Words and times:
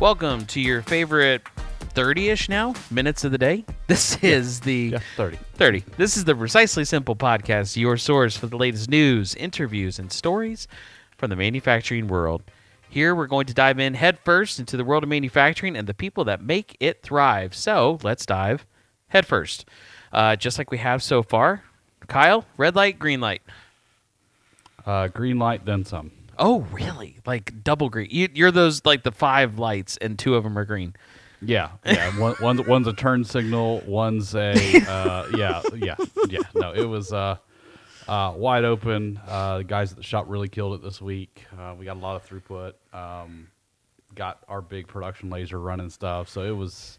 Welcome 0.00 0.46
to 0.46 0.60
your 0.60 0.82
favorite 0.82 1.42
30 1.94 2.28
ish 2.28 2.48
now 2.48 2.74
minutes 2.90 3.24
of 3.24 3.32
the 3.32 3.38
day. 3.38 3.64
This 3.88 4.22
is 4.22 4.60
the 4.60 4.90
Yeah, 4.92 4.98
30. 5.16 5.38
30. 5.54 5.84
This 5.96 6.16
is 6.16 6.24
the 6.24 6.34
Precisely 6.34 6.84
Simple 6.84 7.16
podcast, 7.16 7.76
your 7.76 7.96
source 7.96 8.36
for 8.36 8.46
the 8.46 8.56
latest 8.56 8.88
news, 8.90 9.34
interviews, 9.34 9.98
and 9.98 10.12
stories 10.12 10.68
from 11.16 11.30
the 11.30 11.36
manufacturing 11.36 12.06
world. 12.06 12.42
Here 12.90 13.14
we're 13.14 13.26
going 13.26 13.46
to 13.46 13.54
dive 13.54 13.78
in 13.80 13.94
headfirst 13.94 14.60
into 14.60 14.76
the 14.76 14.84
world 14.84 15.02
of 15.02 15.08
manufacturing 15.08 15.74
and 15.76 15.86
the 15.86 15.94
people 15.94 16.24
that 16.26 16.42
make 16.42 16.76
it 16.80 17.02
thrive. 17.02 17.54
So 17.54 17.98
let's 18.02 18.24
dive 18.26 18.66
headfirst. 19.08 19.64
Uh, 20.12 20.36
just 20.36 20.58
like 20.58 20.70
we 20.70 20.78
have 20.78 21.02
so 21.02 21.22
far. 21.22 21.64
Kyle, 22.06 22.44
red 22.56 22.76
light, 22.76 22.98
green 22.98 23.20
light. 23.20 23.42
Uh, 24.86 25.08
green 25.08 25.38
light, 25.38 25.64
then 25.64 25.84
some. 25.84 26.12
Oh, 26.38 26.60
really? 26.72 27.18
Like 27.26 27.64
double 27.64 27.88
green. 27.88 28.08
You, 28.10 28.28
you're 28.32 28.50
those 28.50 28.84
like 28.84 29.02
the 29.02 29.12
five 29.12 29.58
lights, 29.58 29.96
and 29.98 30.18
two 30.18 30.34
of 30.34 30.44
them 30.44 30.58
are 30.58 30.64
green. 30.64 30.94
Yeah, 31.40 31.70
yeah. 31.84 32.10
One, 32.18 32.34
one's, 32.40 32.66
one's 32.66 32.86
a 32.86 32.92
turn 32.92 33.24
signal. 33.24 33.82
One's 33.86 34.34
a 34.34 34.52
uh, 34.88 35.28
yeah, 35.36 35.62
yeah, 35.76 35.94
yeah. 36.28 36.40
No, 36.54 36.72
it 36.72 36.84
was 36.84 37.12
uh, 37.12 37.36
uh, 38.08 38.32
wide 38.36 38.64
open. 38.64 39.20
Uh, 39.26 39.58
the 39.58 39.64
guys 39.64 39.92
at 39.92 39.98
the 39.98 40.02
shop 40.02 40.26
really 40.28 40.48
killed 40.48 40.74
it 40.74 40.82
this 40.82 41.00
week. 41.00 41.44
Uh, 41.56 41.74
we 41.78 41.84
got 41.84 41.96
a 41.96 42.00
lot 42.00 42.16
of 42.16 42.28
throughput. 42.28 42.72
Um, 42.92 43.48
got 44.14 44.42
our 44.48 44.60
big 44.60 44.88
production 44.88 45.30
laser 45.30 45.60
running 45.60 45.90
stuff. 45.90 46.28
So 46.28 46.42
it 46.42 46.56
was, 46.56 46.98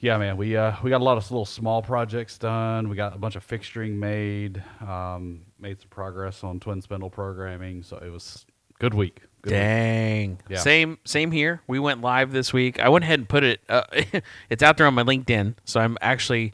yeah, 0.00 0.16
man. 0.18 0.36
We 0.36 0.56
uh, 0.56 0.74
we 0.82 0.90
got 0.90 1.00
a 1.00 1.04
lot 1.04 1.16
of 1.18 1.30
little 1.30 1.44
small 1.46 1.82
projects 1.82 2.38
done. 2.38 2.88
We 2.88 2.96
got 2.96 3.14
a 3.14 3.18
bunch 3.18 3.36
of 3.36 3.46
fixturing 3.46 3.92
made. 3.94 4.62
Um, 4.80 5.42
made 5.58 5.78
some 5.80 5.88
progress 5.90 6.42
on 6.42 6.58
twin 6.60 6.80
spindle 6.80 7.10
programming. 7.10 7.82
So 7.82 7.98
it 7.98 8.10
was 8.10 8.46
good 8.78 8.94
week. 8.94 9.20
Good 9.42 9.52
week. 9.52 9.58
Dang. 9.60 10.38
Yeah. 10.48 10.58
Same 10.58 10.98
same 11.04 11.30
here. 11.30 11.62
We 11.66 11.78
went 11.78 12.00
live 12.00 12.32
this 12.32 12.52
week. 12.52 12.80
I 12.80 12.88
went 12.88 13.04
ahead 13.04 13.20
and 13.20 13.28
put 13.28 13.44
it 13.44 13.60
uh, 13.68 13.82
it's 14.50 14.62
out 14.62 14.76
there 14.76 14.86
on 14.86 14.94
my 14.94 15.02
LinkedIn, 15.02 15.54
so 15.64 15.80
I'm 15.80 15.96
actually 16.00 16.52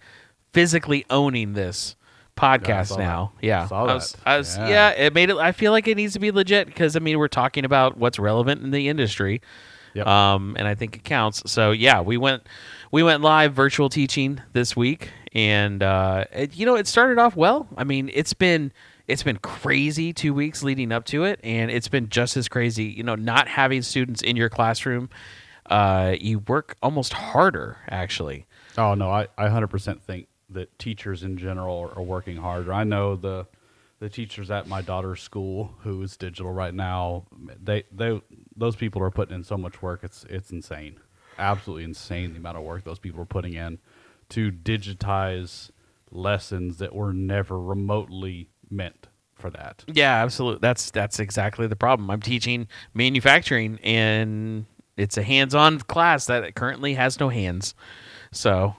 physically 0.52 1.04
owning 1.10 1.52
this 1.52 1.96
podcast 2.36 2.88
saw 2.88 2.96
now. 2.96 3.32
that. 3.40 3.46
Yeah. 3.46 3.68
I 3.70 3.82
was. 3.82 4.16
I 4.26 4.38
was- 4.38 4.56
yeah. 4.56 4.68
Yeah. 4.68 4.90
it 4.90 5.14
made 5.14 5.30
it 5.30 5.36
I 5.36 5.52
feel 5.52 5.72
like 5.72 5.86
it 5.88 5.96
needs 5.96 6.12
to 6.14 6.18
be 6.18 6.30
legit 6.30 6.66
because 6.66 6.96
I 6.96 6.98
mean 6.98 7.18
we're 7.18 7.28
talking 7.28 7.64
about 7.64 7.96
what's 7.96 8.18
relevant 8.18 8.62
in 8.62 8.70
the 8.72 8.88
industry. 8.88 9.40
Yep. 9.96 10.06
Um 10.06 10.56
and 10.58 10.68
I 10.68 10.74
think 10.74 10.96
it 10.96 11.04
counts. 11.04 11.50
So 11.50 11.72
yeah, 11.72 12.00
we 12.00 12.16
went 12.16 12.46
we 12.92 13.02
went 13.02 13.22
live 13.22 13.52
virtual 13.54 13.88
teaching 13.88 14.40
this 14.52 14.76
week 14.76 15.10
and 15.32 15.82
uh 15.82 16.24
it, 16.32 16.56
you 16.56 16.66
know 16.66 16.76
it 16.76 16.86
started 16.86 17.18
off 17.18 17.36
well. 17.36 17.66
I 17.76 17.84
mean, 17.84 18.10
it's 18.14 18.32
been 18.32 18.72
it's 19.08 19.22
been 19.22 19.38
crazy 19.38 20.12
two 20.12 20.34
weeks 20.34 20.62
leading 20.62 20.92
up 20.92 21.04
to 21.06 21.24
it 21.24 21.40
and 21.44 21.70
it's 21.70 21.88
been 21.88 22.08
just 22.08 22.36
as 22.36 22.48
crazy 22.48 22.84
you 22.84 23.04
know 23.04 23.14
not 23.14 23.46
having 23.46 23.80
students 23.82 24.20
in 24.20 24.34
your 24.34 24.48
classroom 24.48 25.08
uh, 25.66 26.14
you 26.20 26.40
work 26.40 26.76
almost 26.82 27.12
harder 27.12 27.78
actually 27.88 28.46
Oh 28.78 28.94
no, 28.94 29.10
I, 29.10 29.28
I 29.38 29.48
100% 29.48 30.00
think 30.02 30.28
that 30.50 30.78
teachers 30.78 31.22
in 31.22 31.38
general 31.38 31.78
are, 31.78 31.98
are 31.98 32.02
working 32.02 32.36
harder. 32.36 32.72
I 32.72 32.84
know 32.84 33.16
the 33.16 33.46
the 33.98 34.10
teachers 34.10 34.50
at 34.50 34.68
my 34.68 34.82
daughter's 34.82 35.22
school 35.22 35.74
who 35.80 36.02
is 36.02 36.18
digital 36.18 36.52
right 36.52 36.74
now. 36.74 37.24
They 37.62 37.84
they 37.90 38.20
those 38.56 38.76
people 38.76 39.02
are 39.02 39.10
putting 39.10 39.34
in 39.34 39.44
so 39.44 39.56
much 39.56 39.82
work. 39.82 40.00
It's 40.02 40.24
it's 40.28 40.50
insane, 40.50 40.98
absolutely 41.38 41.84
insane 41.84 42.32
the 42.32 42.38
amount 42.38 42.56
of 42.56 42.64
work 42.64 42.84
those 42.84 42.98
people 42.98 43.20
are 43.20 43.26
putting 43.26 43.54
in 43.54 43.78
to 44.28 44.50
digitize 44.50 45.70
lessons 46.10 46.78
that 46.78 46.94
were 46.94 47.12
never 47.12 47.60
remotely 47.60 48.48
meant 48.70 49.08
for 49.34 49.50
that. 49.50 49.84
yeah 49.92 50.22
absolutely 50.22 50.58
that's 50.62 50.90
that's 50.90 51.20
exactly 51.20 51.66
the 51.66 51.76
problem 51.76 52.10
i'm 52.10 52.22
teaching 52.22 52.66
manufacturing 52.94 53.78
and 53.82 54.64
it's 54.96 55.18
a 55.18 55.22
hands-on 55.22 55.78
class 55.80 56.24
that 56.26 56.54
currently 56.54 56.94
has 56.94 57.20
no 57.20 57.28
hands 57.28 57.74
so 58.32 58.74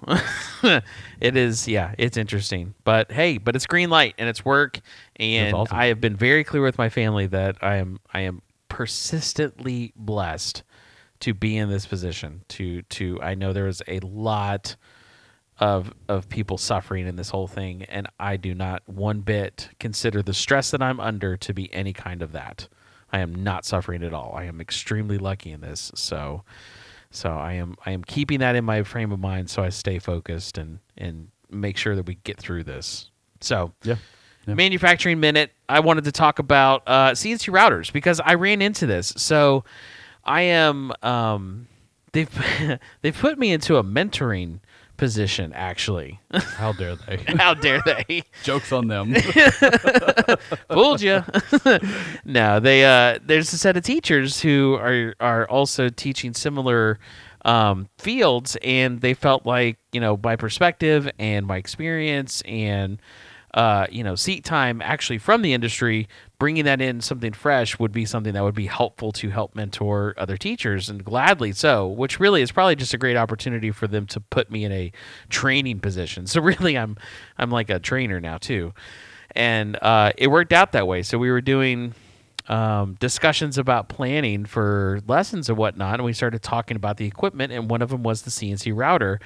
it 1.22 1.38
is 1.38 1.68
yeah 1.68 1.94
it's 2.00 2.18
interesting 2.18 2.74
but 2.84 3.12
hey 3.12 3.38
but 3.38 3.56
it's 3.56 3.68
green 3.68 3.92
light 3.92 4.16
and 4.18 4.28
it's 4.28 4.44
work 4.44 4.80
and 5.18 5.54
awesome. 5.56 5.78
i 5.78 5.86
have 5.86 6.02
been 6.02 6.16
very 6.16 6.44
clear 6.44 6.64
with 6.64 6.80
my 6.80 6.90
family 6.90 7.28
that 7.28 7.56
i 7.62 7.76
am 7.76 8.00
i 8.14 8.22
am 8.22 8.42
persistently 8.70 9.94
blessed 9.96 10.64
to 11.20 11.34
be 11.34 11.58
in 11.58 11.70
this 11.70 11.86
position 11.86 12.44
to 12.48 12.82
to 12.84 13.20
i 13.22 13.34
know 13.36 13.54
there 13.54 13.68
is 13.68 13.82
a 13.88 14.00
lot 14.02 14.76
of 15.60 15.94
of 16.08 16.30
people 16.30 16.58
suffering 16.58 17.08
in 17.08 17.16
this 17.16 17.30
whole 17.30 17.48
thing 17.48 17.84
and 17.84 18.08
I 18.20 18.38
do 18.38 18.54
not 18.54 18.84
one 18.86 19.22
bit 19.22 19.70
consider 19.80 20.22
the 20.22 20.34
stress 20.34 20.72
that 20.72 20.82
I'm 20.82 21.00
under 21.00 21.36
to 21.38 21.54
be 21.54 21.74
any 21.74 21.94
kind 21.94 22.22
of 22.22 22.32
that. 22.34 22.68
I 23.12 23.20
am 23.20 23.34
not 23.44 23.66
suffering 23.66 24.04
at 24.04 24.14
all. 24.14 24.34
I 24.36 24.44
am 24.44 24.62
extremely 24.62 25.18
lucky 25.18 25.52
in 25.52 25.62
this. 25.62 25.92
So 25.96 26.44
so 27.10 27.32
I 27.32 27.54
am 27.54 27.76
I 27.86 27.92
am 27.92 28.04
keeping 28.04 28.40
that 28.40 28.56
in 28.56 28.66
my 28.66 28.84
frame 28.84 29.12
of 29.12 29.20
mind 29.20 29.50
so 29.50 29.64
I 29.64 29.70
stay 29.70 29.98
focused 29.98 30.58
and 30.58 30.80
and 30.98 31.30
make 31.50 31.78
sure 31.78 31.96
that 31.96 32.06
we 32.06 32.16
get 32.16 32.38
through 32.38 32.64
this. 32.64 33.10
So 33.42 33.74
Yeah. 33.84 33.96
Yeah. 34.48 34.54
manufacturing 34.56 35.20
minute 35.20 35.52
i 35.70 35.80
wanted 35.82 36.06
to 36.06 36.12
talk 36.12 36.40
about 36.40 36.84
uh, 36.88 37.12
cnc 37.12 37.52
routers 37.54 37.92
because 37.92 38.20
i 38.22 38.34
ran 38.36 38.62
into 38.62 38.86
this 38.86 39.14
so 39.18 39.64
i 40.24 40.42
am 40.42 40.94
um, 41.04 41.68
they've 42.14 42.30
they've 43.02 43.18
put 43.18 43.38
me 43.38 43.52
into 43.52 43.76
a 43.78 43.84
mentoring 43.84 44.60
position 44.96 45.54
actually 45.54 46.20
How 46.34 46.72
dare 46.72 46.96
they? 46.96 47.18
how 47.38 47.54
dare 47.54 47.82
they 47.86 48.24
Jokes 48.44 48.72
on 48.72 48.88
them. 48.88 49.14
fooled 50.72 51.02
you 51.02 51.24
no 52.26 52.60
they 52.60 52.84
uh 52.84 53.20
there's 53.24 53.54
a 53.54 53.58
set 53.58 53.78
of 53.78 53.84
teachers 53.84 54.42
who 54.42 54.76
are 54.76 55.14
are 55.20 55.48
also 55.50 55.90
teaching 55.90 56.34
similar 56.34 56.98
um, 57.46 57.88
fields 58.00 58.58
and 58.64 59.00
they 59.02 59.14
felt 59.14 59.46
like 59.46 59.78
you 59.92 60.02
know 60.02 60.20
my 60.22 60.36
perspective 60.36 61.10
and 61.20 61.46
my 61.46 61.58
experience 61.58 62.42
and 62.46 63.00
uh, 63.58 63.88
you 63.90 64.04
know 64.04 64.16
seat 64.16 64.46
time 64.46 64.82
actually 64.82 65.18
from 65.18 65.42
the 65.42 65.54
industry 65.54 66.08
bringing 66.40 66.64
that 66.64 66.80
in 66.80 67.02
something 67.02 67.34
fresh 67.34 67.78
would 67.80 67.92
be 67.92 68.06
something 68.06 68.34
that 68.34 68.44
would 68.44 68.56
be 68.56 68.68
helpful 68.68 69.12
to 69.12 69.30
help 69.30 69.56
mentor 69.56 70.14
other 70.18 70.38
teachers 70.38 70.90
and 70.90 71.04
gladly 71.04 71.52
so 71.52 71.88
which 71.88 72.20
really 72.20 72.42
is 72.42 72.52
probably 72.52 72.76
just 72.76 72.94
a 72.94 72.98
great 72.98 73.18
opportunity 73.18 73.72
for 73.72 73.88
them 73.88 74.06
to 74.06 74.20
put 74.20 74.50
me 74.50 74.64
in 74.64 74.72
a 74.72 74.92
training 75.30 75.80
position 75.80 76.26
so 76.26 76.40
really 76.52 76.78
i'm 76.78 76.96
i'm 77.38 77.50
like 77.50 77.70
a 77.70 77.80
trainer 77.80 78.22
now 78.22 78.38
too 78.38 78.74
and 79.38 79.78
uh, 79.82 80.14
it 80.18 80.28
worked 80.28 80.52
out 80.52 80.72
that 80.72 80.88
way. 80.88 81.04
So 81.04 81.18
we 81.18 81.30
were 81.30 81.42
doing 81.42 81.94
um, 82.48 82.96
discussions 83.00 83.58
about 83.58 83.88
planning 83.88 84.46
for 84.46 85.00
lessons 85.08 85.48
and 85.50 85.58
whatnot, 85.58 85.96
and 85.96 86.06
we 86.06 86.14
started 86.14 86.42
talking 86.42 86.76
about 86.76 86.98
the 86.98 87.06
equipment, 87.06 87.52
and 87.52 87.70
one 87.70 87.82
of 87.82 87.90
them 87.90 88.04
was 88.04 88.24
the 88.24 88.32
CNC 88.32 88.74
router, 88.76 89.20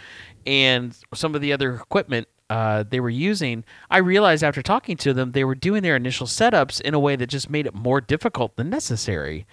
and 0.45 0.95
some 1.13 1.33
of 1.33 1.41
the 1.41 1.53
other 1.53 1.75
equipment. 1.75 2.27
Uh, 2.51 2.83
they 2.83 2.99
were 2.99 3.09
using, 3.09 3.63
I 3.89 3.99
realized 3.99 4.43
after 4.43 4.61
talking 4.61 4.97
to 4.97 5.13
them, 5.13 5.31
they 5.31 5.45
were 5.45 5.55
doing 5.55 5.83
their 5.83 5.95
initial 5.95 6.27
setups 6.27 6.81
in 6.81 6.93
a 6.93 6.99
way 6.99 7.15
that 7.15 7.27
just 7.27 7.49
made 7.49 7.65
it 7.65 7.73
more 7.73 8.01
difficult 8.01 8.57
than 8.57 8.69
necessary. 8.69 9.47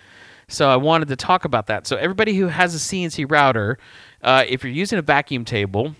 So 0.49 0.69
I 0.69 0.75
wanted 0.75 1.07
to 1.07 1.15
talk 1.15 1.45
about 1.45 1.69
that. 1.69 1.87
So 1.87 1.97
everybody 1.97 2.35
who 2.35 2.49
has 2.49 2.75
a 2.75 2.79
CNC 2.79 3.31
router, 3.31 3.79
uh, 4.21 4.45
if 4.49 4.65
you're 4.65 4.73
using 4.73 4.99
a 4.99 5.03
vacuum 5.03 5.45
table, 5.45 5.95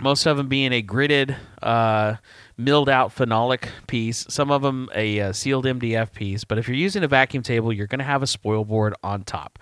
most 0.00 0.26
of 0.26 0.36
them 0.36 0.48
being 0.48 0.72
a 0.72 0.82
gridded, 0.82 1.36
uh, 1.62 2.16
milled 2.56 2.88
out 2.88 3.14
phenolic 3.14 3.68
piece, 3.86 4.26
some 4.28 4.50
of 4.50 4.62
them 4.62 4.88
a 4.96 5.20
uh, 5.20 5.32
sealed 5.32 5.66
MDF 5.66 6.12
piece. 6.12 6.42
But 6.42 6.58
if 6.58 6.66
you're 6.66 6.76
using 6.76 7.04
a 7.04 7.08
vacuum 7.08 7.44
table, 7.44 7.72
you're 7.72 7.86
going 7.86 8.00
to 8.00 8.04
have 8.04 8.24
a 8.24 8.26
spoil 8.26 8.64
board 8.64 8.92
on 9.04 9.22
top. 9.22 9.60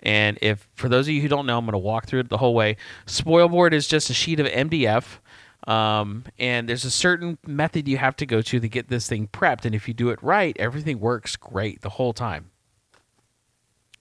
And 0.00 0.36
if, 0.42 0.68
for 0.74 0.88
those 0.88 1.06
of 1.06 1.14
you 1.14 1.22
who 1.22 1.28
don't 1.28 1.46
know, 1.46 1.58
I'm 1.58 1.64
going 1.64 1.74
to 1.74 1.78
walk 1.78 2.06
through 2.06 2.20
it 2.20 2.28
the 2.28 2.38
whole 2.38 2.54
way. 2.54 2.76
Spoil 3.06 3.48
board 3.48 3.72
is 3.72 3.86
just 3.86 4.10
a 4.10 4.14
sheet 4.14 4.40
of 4.40 4.48
MDF. 4.48 5.18
Um, 5.66 6.24
and 6.38 6.68
there's 6.68 6.84
a 6.84 6.90
certain 6.90 7.38
method 7.46 7.86
you 7.86 7.98
have 7.98 8.16
to 8.16 8.26
go 8.26 8.42
to 8.42 8.58
to 8.58 8.68
get 8.68 8.88
this 8.88 9.08
thing 9.08 9.28
prepped. 9.28 9.64
And 9.64 9.74
if 9.74 9.86
you 9.86 9.94
do 9.94 10.10
it 10.10 10.22
right, 10.22 10.56
everything 10.58 10.98
works 10.98 11.36
great 11.36 11.82
the 11.82 11.90
whole 11.90 12.12
time. 12.12 12.50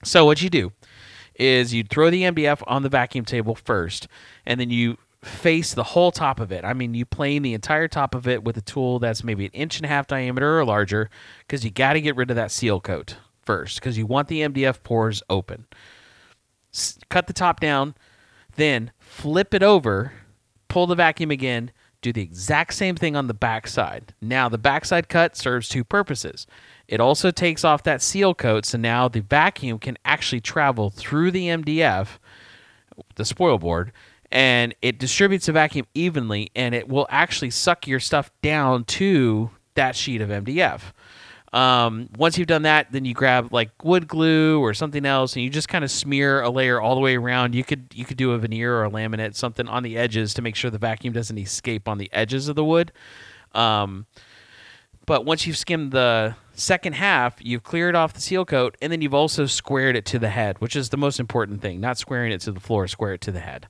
So 0.04 0.25
what 0.25 0.42
you 0.42 0.50
do 0.50 0.72
is 1.36 1.74
you 1.74 1.84
throw 1.84 2.10
the 2.10 2.24
MDF 2.24 2.62
on 2.68 2.84
the 2.84 2.90
vacuum 2.90 3.25
table 3.25 3.56
first, 3.56 4.08
and 4.46 4.60
then 4.60 4.69
you 4.69 4.98
face 5.24 5.74
the 5.74 5.84
whole 5.84 6.12
top 6.12 6.40
of 6.40 6.52
it. 6.52 6.66
I 6.66 6.74
mean, 6.74 6.94
you 6.94 7.06
plane 7.06 7.44
the 7.44 7.54
entire 7.54 7.88
top 7.88 8.16
of 8.16 8.28
it 8.28 8.44
with 8.44 8.58
a 8.58 8.62
tool 8.62 9.00
that's 9.00 9.24
maybe 9.24 9.46
an 9.46 9.52
inch 9.52 9.78
and 9.78 9.86
a 9.86 9.90
half 9.90 10.08
diameter 10.08 10.60
or 10.60 10.66
larger, 10.66 11.10
because 11.40 11.63
you 11.63 11.69
got 11.69 11.94
to 11.94 12.02
get 12.02 12.16
rid 12.16 12.31
of 12.31 12.36
that 12.36 12.52
seal 12.52 12.80
coat 12.80 13.18
first, 13.44 13.80
because 13.80 13.98
you 13.98 14.06
want 14.06 14.28
the 14.28 14.42
MDF 14.42 14.84
pores 14.84 15.22
open. 15.30 15.66
S- 16.74 16.98
cut 17.10 17.28
the 17.28 17.34
top 17.34 17.60
down, 17.60 17.96
then 18.56 18.92
flip 19.00 19.54
it 19.54 19.63
over, 19.63 20.13
pull 20.71 20.88
the 20.88 20.95
vacuum 20.95 21.31
again, 21.31 21.69
do 22.01 22.13
the 22.13 22.21
exact 22.21 22.73
same 22.73 22.95
thing 22.95 23.13
on 23.13 23.27
the 23.27 23.33
backside. 23.33 24.13
Now, 24.21 24.47
the 24.47 24.57
backside 24.57 25.09
cut 25.09 25.35
serves 25.35 25.68
two 25.68 25.83
purposes. 25.83 26.47
It 26.88 27.01
also 27.01 27.29
takes 27.29 27.65
off 27.65 27.83
that 27.83 28.01
seal 28.01 28.33
coat, 28.33 28.65
so 28.65 28.77
now 28.77 29.09
the 29.09 29.19
vacuum 29.19 29.79
can 29.79 29.97
actually 30.06 30.39
travel 30.39 30.89
through 30.89 31.31
the 31.31 31.47
MDF, 31.47 32.19
the 33.15 33.25
spoil 33.25 33.57
board, 33.57 33.91
and 34.31 34.73
it 34.81 34.97
distributes 34.97 35.47
the 35.47 35.51
vacuum 35.51 35.88
evenly, 35.94 36.51
and 36.56 36.74
it 36.74 36.88
will 36.88 37.06
actually 37.09 37.50
suck 37.50 37.85
your 37.85 38.00
stuff 38.00 38.31
down 38.41 38.85
to 38.85 39.51
that 39.75 39.97
sheet 39.97 40.21
of 40.21 40.29
MDF. 40.29 40.94
Um, 41.53 42.07
once 42.18 42.38
you've 42.38 42.48
done 42.48 42.62
that, 42.62 42.92
then 42.92 43.03
you 43.03 43.13
grab 43.13 43.51
like 43.51 43.71
wood 43.83 44.07
glue 44.07 44.59
or 44.62 44.74
something 44.74 45.06
else, 45.06 45.36
and 45.36 45.44
you 45.44 45.50
just 45.50 45.68
kind 45.68 45.83
of 45.83 45.92
smear 45.92 46.42
a 46.42 46.50
layer 46.50 46.80
all 46.80 46.95
the 46.95 47.01
way 47.01 47.18
around. 47.18 47.56
You 47.56 47.63
could 47.63 47.88
you 47.94 48.06
could 48.06 48.18
do 48.18 48.31
a 48.31 48.38
veneer 48.38 48.74
or 48.74 48.86
a 48.86 48.89
laminate, 48.89 49.36
something 49.36 49.68
on 49.68 49.83
the 49.83 49.98
edges 49.98 50.33
to 50.36 50.42
make 50.42 50.56
sure 50.56 50.71
the 50.71 50.77
vacuum 50.77 51.13
doesn't 51.13 51.38
escape 51.38 51.88
on 51.88 51.98
the 51.98 52.09
edges 52.13 52.48
of 52.48 52.56
the 52.56 52.63
wood. 52.63 52.94
Um, 53.53 54.06
but 55.06 55.25
once 55.25 55.45
you've 55.45 55.57
skimmed 55.57 55.92
the 55.92 56.36
second 56.53 56.94
half, 56.94 57.36
you've 57.42 57.63
cleared 57.63 57.95
off 57.95 58.13
the 58.13 58.21
seal 58.21 58.45
coat, 58.45 58.77
and 58.81 58.92
then 58.92 59.01
you've 59.01 59.13
also 59.13 59.45
squared 59.45 59.98
it 59.98 60.06
to 60.06 60.19
the 60.19 60.30
head, 60.30 60.62
which 60.62 60.75
is 60.75 60.89
the 60.89 60.98
most 60.98 61.19
important 61.19 61.62
thing. 61.62 61.81
Not 61.81 61.98
squaring 61.98 62.31
it 62.31 62.39
to 62.42 62.51
the 62.53 62.62
floor, 62.62 62.88
square 62.88 63.13
it 63.13 63.21
to 63.21 63.31
the 63.31 63.39
head. 63.42 63.68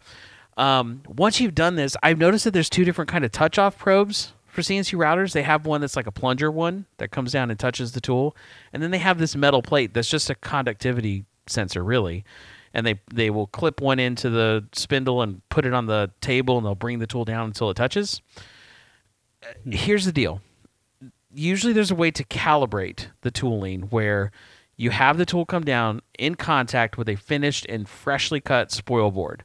Um, 0.57 1.01
once 1.07 1.39
you've 1.39 1.56
done 1.56 1.78
this, 1.78 1.98
I've 2.04 2.19
noticed 2.19 2.44
that 2.44 2.51
there's 2.51 2.69
two 2.69 2.86
different 2.86 3.10
kind 3.10 3.25
of 3.25 3.31
touch-off 3.31 3.78
probes 3.78 4.33
for 4.51 4.62
CNC 4.62 4.98
routers. 4.98 5.33
They 5.33 5.44
have 5.44 5.65
one 5.65 5.81
that's 5.81 5.95
like 5.95 6.07
a 6.07 6.12
plunger 6.12 6.51
one 6.51 6.86
that 6.98 7.12
comes 7.12 7.31
down 7.31 7.50
and 7.50 7.59
touches 7.59 7.94
the 7.94 8.01
tool, 8.01 8.36
and 8.74 8.81
then 8.83 8.92
they 8.92 9.00
have 9.00 9.18
this 9.18 9.36
metal 9.36 9.62
plate 9.62 9.94
that's 9.94 10.09
just 10.09 10.30
a 10.30 10.36
conductivity 10.36 11.25
sensor, 11.48 11.83
really. 11.83 12.24
And 12.74 12.86
they 12.86 13.01
they 13.13 13.30
will 13.30 13.48
clip 13.48 13.81
one 13.81 14.00
into 14.00 14.30
the 14.30 14.65
spindle 14.74 15.21
and 15.21 15.42
put 15.50 15.65
it 15.65 15.74
on 15.74 15.88
the 15.88 16.12
table, 16.21 16.57
and 16.57 16.65
they'll 16.65 16.75
bring 16.75 17.00
the 17.00 17.07
tool 17.07 17.25
down 17.25 17.48
until 17.48 17.69
it 17.69 17.75
touches. 17.75 18.21
Hmm. 19.63 19.71
Here's 19.71 20.06
the 20.06 20.12
deal 20.12 20.42
usually 21.33 21.74
there's 21.74 21.92
a 21.92 21.95
way 21.95 22.12
to 22.12 22.24
calibrate 22.24 23.07
the 23.21 23.31
tooling 23.31 23.83
where 23.83 24.31
you 24.75 24.89
have 24.89 25.18
the 25.18 25.25
tool 25.25 25.45
come 25.45 25.63
down 25.63 26.01
in 26.18 26.36
contact 26.36 26.97
with 26.97 27.07
a 27.07 27.15
finished 27.15 27.65
and 27.69 27.88
freshly 27.88 28.42
cut 28.42 28.71
spoil 28.71 29.12
board. 29.12 29.44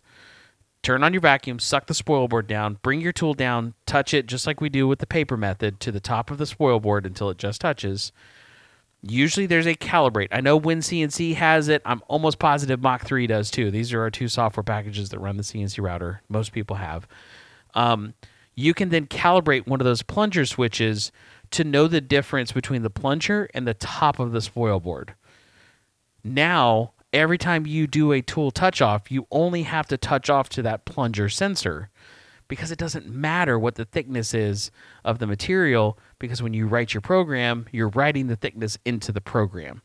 Turn 0.87 1.03
on 1.03 1.13
your 1.13 1.21
vacuum, 1.21 1.59
suck 1.59 1.87
the 1.87 1.95
spoil 1.95 2.29
board 2.29 2.47
down, 2.47 2.79
bring 2.81 3.01
your 3.01 3.11
tool 3.11 3.35
down, 3.35 3.75
touch 3.87 4.15
it 4.15 4.29
just 4.29 4.47
like 4.47 4.61
we 4.61 4.69
do 4.69 4.87
with 4.87 5.01
the 5.01 5.07
paper 5.09 5.37
method 5.37 5.81
to 5.81 5.91
the 5.91 5.99
top 5.99 6.31
of 6.31 6.39
the 6.39 6.47
spoil 6.47 6.79
board 6.79 7.05
until 7.05 7.29
it 7.29 7.39
just 7.39 7.61
touches. 7.61 8.13
Usually 9.03 9.47
there's 9.47 9.67
a 9.67 9.75
calibrate. 9.75 10.29
I 10.31 10.41
know 10.41 10.61
WinCNC 10.61 11.35
has 11.35 11.67
it. 11.67 11.83
I'm 11.85 12.05
almost 12.07 12.39
positive 12.39 12.81
Mach 12.81 13.05
3 13.05 13.27
does 13.27 13.51
too. 13.51 13.73
These 13.73 13.93
are 13.93 14.01
our 14.03 14.13
two 14.13 14.29
software 14.29 14.63
packages 14.63 15.09
that 15.09 15.19
run 15.19 15.37
the 15.37 15.43
CNC 15.43 15.83
router. 15.83 16.23
Most 16.29 16.53
people 16.53 16.77
have. 16.77 17.09
Um, 17.75 18.15
you 18.55 18.73
can 18.73 18.91
then 18.91 19.07
calibrate 19.07 19.67
one 19.67 19.81
of 19.81 19.87
those 19.87 20.03
plunger 20.03 20.47
switches 20.47 21.11
to 21.51 21.65
know 21.65 21.89
the 21.89 22.01
difference 22.01 22.53
between 22.53 22.83
the 22.83 22.91
plunger 22.91 23.51
and 23.55 23.67
the 23.67 23.75
top 23.75 24.21
of 24.21 24.31
the 24.31 24.41
spoil 24.41 24.79
board. 24.79 25.17
Now, 26.23 26.93
every 27.17 27.39
time 27.39 27.67
you 27.67 27.87
do 27.87 28.13
a 28.13 28.21
tool 28.23 28.51
touch 28.51 28.81
off, 28.81 29.11
you 29.11 29.27
only 29.31 29.63
have 29.63 29.87
to 29.89 29.97
touch 29.97 30.31
off 30.31 30.49
to 30.51 30.63
that 30.63 30.85
plunger 30.85 31.29
sensor 31.29 31.91
because 32.49 32.71
it 32.71 32.79
doesn't 32.79 33.09
matter 33.09 33.59
what 33.59 33.75
the 33.75 33.85
thickness 33.85 34.33
is 34.33 34.71
of 35.05 35.19
the 35.19 35.27
material 35.27 35.99
because 36.19 36.43
when 36.43 36.55
you 36.55 36.67
write 36.67 36.95
your 36.95 37.01
program, 37.01 37.67
you're 37.73 37.89
writing 37.89 38.29
the 38.29 38.37
thickness 38.37 38.79
into 38.85 39.11
the 39.11 39.21
program. 39.21 39.83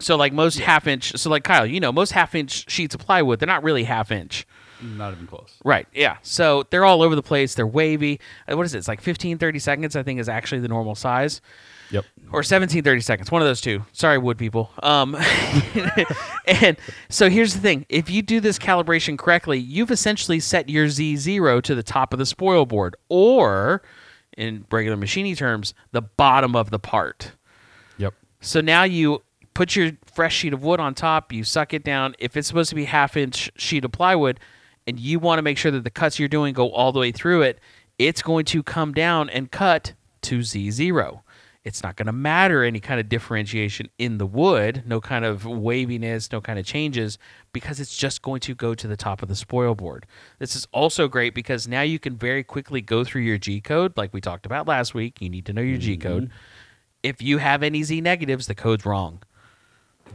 So 0.00 0.16
like 0.16 0.32
most 0.32 0.58
half 0.58 0.86
inch, 0.86 1.12
so 1.16 1.30
like 1.30 1.44
Kyle, 1.44 1.64
you 1.64 1.80
know, 1.80 1.92
most 1.92 2.12
half 2.12 2.34
inch 2.34 2.68
sheets 2.70 2.94
of 2.94 3.00
plywood, 3.00 3.38
they're 3.38 3.46
not 3.46 3.62
really 3.62 3.84
half 3.84 4.10
inch. 4.10 4.46
Not 4.82 5.12
even 5.14 5.26
close. 5.26 5.54
Right. 5.64 5.86
Yeah. 5.94 6.16
So 6.22 6.64
they're 6.70 6.84
all 6.84 7.00
over 7.00 7.14
the 7.14 7.22
place. 7.22 7.54
They're 7.54 7.66
wavy. 7.66 8.20
Uh, 8.50 8.56
What 8.56 8.66
is 8.66 8.74
it? 8.74 8.78
It's 8.78 8.88
like 8.88 9.00
15, 9.00 9.38
30 9.38 9.58
seconds, 9.60 9.96
I 9.96 10.02
think, 10.02 10.20
is 10.20 10.28
actually 10.28 10.60
the 10.60 10.68
normal 10.68 10.94
size. 10.96 11.40
Yep. 11.94 12.04
Or 12.32 12.42
17, 12.42 12.82
30 12.82 13.00
seconds. 13.00 13.30
One 13.30 13.40
of 13.40 13.46
those 13.46 13.60
two. 13.60 13.84
Sorry, 13.92 14.18
wood 14.18 14.36
people. 14.36 14.70
Um, 14.82 15.16
and 16.46 16.76
so 17.08 17.30
here's 17.30 17.54
the 17.54 17.60
thing 17.60 17.86
if 17.88 18.10
you 18.10 18.20
do 18.20 18.40
this 18.40 18.58
calibration 18.58 19.16
correctly, 19.16 19.60
you've 19.60 19.92
essentially 19.92 20.40
set 20.40 20.68
your 20.68 20.86
Z0 20.86 21.62
to 21.62 21.74
the 21.76 21.84
top 21.84 22.12
of 22.12 22.18
the 22.18 22.26
spoil 22.26 22.66
board, 22.66 22.96
or 23.08 23.82
in 24.36 24.66
regular 24.72 24.96
machining 24.96 25.36
terms, 25.36 25.72
the 25.92 26.02
bottom 26.02 26.56
of 26.56 26.70
the 26.70 26.80
part. 26.80 27.32
Yep. 27.98 28.14
So 28.40 28.60
now 28.60 28.82
you 28.82 29.22
put 29.54 29.76
your 29.76 29.92
fresh 30.04 30.34
sheet 30.34 30.52
of 30.52 30.64
wood 30.64 30.80
on 30.80 30.94
top, 30.94 31.32
you 31.32 31.44
suck 31.44 31.72
it 31.72 31.84
down. 31.84 32.16
If 32.18 32.36
it's 32.36 32.48
supposed 32.48 32.70
to 32.70 32.74
be 32.74 32.86
half 32.86 33.16
inch 33.16 33.52
sheet 33.56 33.84
of 33.84 33.92
plywood 33.92 34.40
and 34.88 34.98
you 34.98 35.20
want 35.20 35.38
to 35.38 35.42
make 35.42 35.58
sure 35.58 35.70
that 35.70 35.84
the 35.84 35.90
cuts 35.90 36.18
you're 36.18 36.28
doing 36.28 36.54
go 36.54 36.70
all 36.70 36.90
the 36.90 36.98
way 36.98 37.12
through 37.12 37.42
it, 37.42 37.60
it's 37.98 38.22
going 38.22 38.44
to 38.46 38.64
come 38.64 38.92
down 38.92 39.30
and 39.30 39.52
cut 39.52 39.92
to 40.22 40.40
Z0. 40.40 41.20
It's 41.64 41.82
not 41.82 41.96
going 41.96 42.06
to 42.06 42.12
matter 42.12 42.62
any 42.62 42.78
kind 42.78 43.00
of 43.00 43.08
differentiation 43.08 43.88
in 43.98 44.18
the 44.18 44.26
wood, 44.26 44.82
no 44.86 45.00
kind 45.00 45.24
of 45.24 45.46
waviness, 45.46 46.30
no 46.30 46.40
kind 46.40 46.58
of 46.58 46.66
changes, 46.66 47.18
because 47.52 47.80
it's 47.80 47.96
just 47.96 48.20
going 48.20 48.40
to 48.40 48.54
go 48.54 48.74
to 48.74 48.86
the 48.86 48.96
top 48.96 49.22
of 49.22 49.28
the 49.28 49.34
spoil 49.34 49.74
board. 49.74 50.06
This 50.38 50.54
is 50.54 50.66
also 50.72 51.08
great 51.08 51.34
because 51.34 51.66
now 51.66 51.80
you 51.80 51.98
can 51.98 52.16
very 52.16 52.44
quickly 52.44 52.82
go 52.82 53.02
through 53.02 53.22
your 53.22 53.38
G 53.38 53.60
code, 53.62 53.96
like 53.96 54.12
we 54.12 54.20
talked 54.20 54.44
about 54.44 54.68
last 54.68 54.92
week. 54.92 55.22
You 55.22 55.30
need 55.30 55.46
to 55.46 55.54
know 55.54 55.62
your 55.62 55.78
G 55.78 55.96
code. 55.96 56.30
If 57.02 57.22
you 57.22 57.38
have 57.38 57.62
any 57.62 57.82
Z 57.82 58.00
negatives, 58.02 58.46
the 58.46 58.54
code's 58.54 58.84
wrong. 58.84 59.22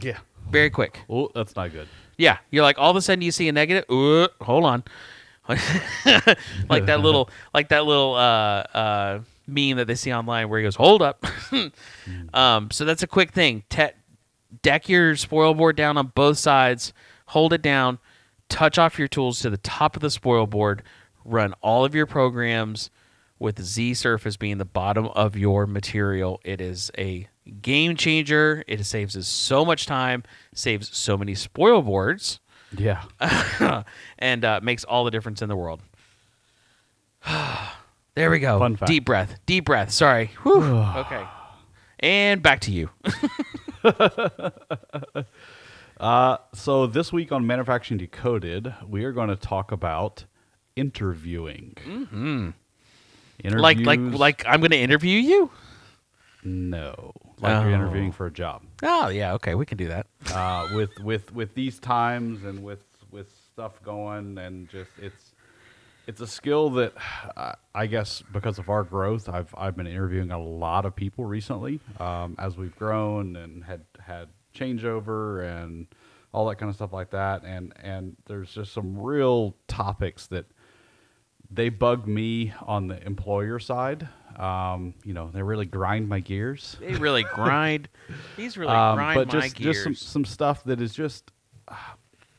Yeah. 0.00 0.18
Very 0.50 0.70
quick. 0.70 1.00
Oh, 1.08 1.30
that's 1.34 1.54
not 1.54 1.72
good. 1.72 1.88
Yeah, 2.16 2.38
you're 2.50 2.62
like 2.62 2.78
all 2.78 2.90
of 2.90 2.96
a 2.96 3.02
sudden 3.02 3.22
you 3.22 3.32
see 3.32 3.48
a 3.48 3.52
negative. 3.52 3.84
Ooh, 3.90 4.28
hold 4.42 4.64
on, 4.64 4.84
like 5.48 6.86
that 6.86 7.00
little, 7.00 7.30
like 7.54 7.68
that 7.70 7.86
little 7.86 8.14
uh, 8.14 8.62
uh, 8.74 9.20
meme 9.50 9.76
that 9.76 9.86
they 9.86 9.94
see 9.94 10.12
online 10.12 10.48
where 10.48 10.58
he 10.60 10.64
goes, 10.64 10.76
"Hold 10.76 11.02
up." 11.02 11.24
um, 12.34 12.70
so 12.70 12.84
that's 12.84 13.02
a 13.02 13.06
quick 13.06 13.32
thing. 13.32 13.64
Te- 13.68 13.90
deck 14.62 14.88
your 14.88 15.16
spoil 15.16 15.54
board 15.54 15.76
down 15.76 15.96
on 15.96 16.08
both 16.14 16.38
sides. 16.38 16.92
Hold 17.26 17.52
it 17.52 17.62
down. 17.62 17.98
Touch 18.48 18.78
off 18.78 18.98
your 18.98 19.08
tools 19.08 19.40
to 19.40 19.50
the 19.50 19.56
top 19.58 19.94
of 19.96 20.02
the 20.02 20.10
spoil 20.10 20.46
board. 20.46 20.82
Run 21.24 21.54
all 21.60 21.84
of 21.84 21.94
your 21.94 22.06
programs 22.06 22.90
with 23.38 23.62
Z 23.62 23.94
surface 23.94 24.36
being 24.36 24.58
the 24.58 24.64
bottom 24.64 25.06
of 25.06 25.36
your 25.36 25.66
material. 25.66 26.40
It 26.44 26.60
is 26.60 26.90
a 26.98 27.28
game 27.62 27.96
changer. 27.96 28.64
It 28.66 28.84
saves 28.84 29.16
us 29.16 29.26
so 29.26 29.64
much 29.64 29.86
time, 29.86 30.24
saves 30.54 30.94
so 30.96 31.16
many 31.16 31.34
spoil 31.34 31.82
boards, 31.82 32.40
Yeah. 32.76 33.02
and 34.18 34.44
uh, 34.44 34.60
makes 34.62 34.84
all 34.84 35.04
the 35.04 35.10
difference 35.10 35.42
in 35.42 35.48
the 35.48 35.56
world. 35.56 35.80
there 38.20 38.30
we 38.30 38.38
go. 38.38 38.58
Fun 38.58 38.76
fact. 38.76 38.88
Deep 38.88 39.04
breath. 39.04 39.38
Deep 39.46 39.64
breath. 39.64 39.90
Sorry. 39.90 40.30
Whew. 40.42 40.62
okay. 40.96 41.24
And 42.00 42.42
back 42.42 42.60
to 42.60 42.70
you. 42.72 42.90
Uh, 45.98 46.38
so 46.54 46.86
this 46.86 47.12
week 47.12 47.30
on 47.30 47.46
Manufacturing 47.46 47.98
Decoded, 47.98 48.72
we 48.88 49.04
are 49.04 49.12
going 49.12 49.28
to 49.28 49.36
talk 49.36 49.70
about 49.70 50.24
interviewing. 50.74 51.74
Mm-hmm. 51.84 52.50
like 53.58 53.78
like 53.80 54.00
like 54.00 54.42
I'm 54.46 54.60
going 54.60 54.70
to 54.70 54.78
interview 54.78 55.18
you? 55.18 55.50
no, 56.42 57.12
like 57.38 57.62
you're 57.62 57.70
Oh. 57.70 57.74
interviewing 57.74 58.12
for 58.12 58.24
a 58.24 58.30
job. 58.30 58.62
Oh, 58.82 59.08
yeah, 59.08 59.34
okay, 59.34 59.54
we 59.54 59.66
can 59.66 59.76
do 59.76 59.88
that. 59.88 60.06
Uh, 60.32 60.68
with 60.74 60.88
with 61.00 61.34
with 61.34 61.54
these 61.54 61.78
times 61.78 62.44
and 62.44 62.62
with 62.62 62.80
with 63.10 63.30
stuff 63.52 63.82
going 63.82 64.38
and 64.38 64.70
just 64.70 64.92
it's 65.02 65.29
it's 66.10 66.20
a 66.20 66.26
skill 66.26 66.70
that 66.70 66.92
uh, 67.36 67.52
I 67.74 67.86
guess 67.86 68.22
because 68.32 68.58
of 68.58 68.68
our 68.68 68.82
growth, 68.82 69.28
I've 69.28 69.54
I've 69.56 69.76
been 69.76 69.86
interviewing 69.86 70.30
a 70.32 70.38
lot 70.42 70.84
of 70.84 70.94
people 70.96 71.24
recently 71.24 71.78
um, 72.00 72.34
as 72.38 72.56
we've 72.56 72.74
grown 72.76 73.36
and 73.36 73.64
had 73.64 73.82
had 73.98 74.28
changeover 74.54 75.44
and 75.62 75.86
all 76.32 76.48
that 76.48 76.56
kind 76.56 76.68
of 76.68 76.74
stuff 76.76 76.92
like 76.92 77.10
that. 77.10 77.44
And 77.44 77.72
and 77.80 78.16
there's 78.26 78.52
just 78.52 78.72
some 78.72 78.98
real 78.98 79.54
topics 79.68 80.26
that 80.28 80.46
they 81.50 81.68
bug 81.68 82.06
me 82.06 82.52
on 82.66 82.88
the 82.88 83.00
employer 83.06 83.58
side. 83.58 84.08
Um, 84.36 84.94
you 85.04 85.12
know, 85.14 85.30
they 85.32 85.42
really 85.42 85.66
grind 85.66 86.08
my 86.08 86.20
gears. 86.20 86.76
They 86.80 86.94
really 86.94 87.22
grind. 87.24 87.88
These 88.36 88.56
really 88.58 88.72
Um, 88.72 88.96
grind 88.96 89.14
but 89.16 89.28
my 89.32 89.40
just 89.42 89.56
gears. 89.56 89.74
just 89.76 89.84
some 89.84 89.94
some 89.94 90.24
stuff 90.24 90.64
that 90.64 90.80
is 90.80 90.92
just 90.92 91.30
uh, 91.68 91.74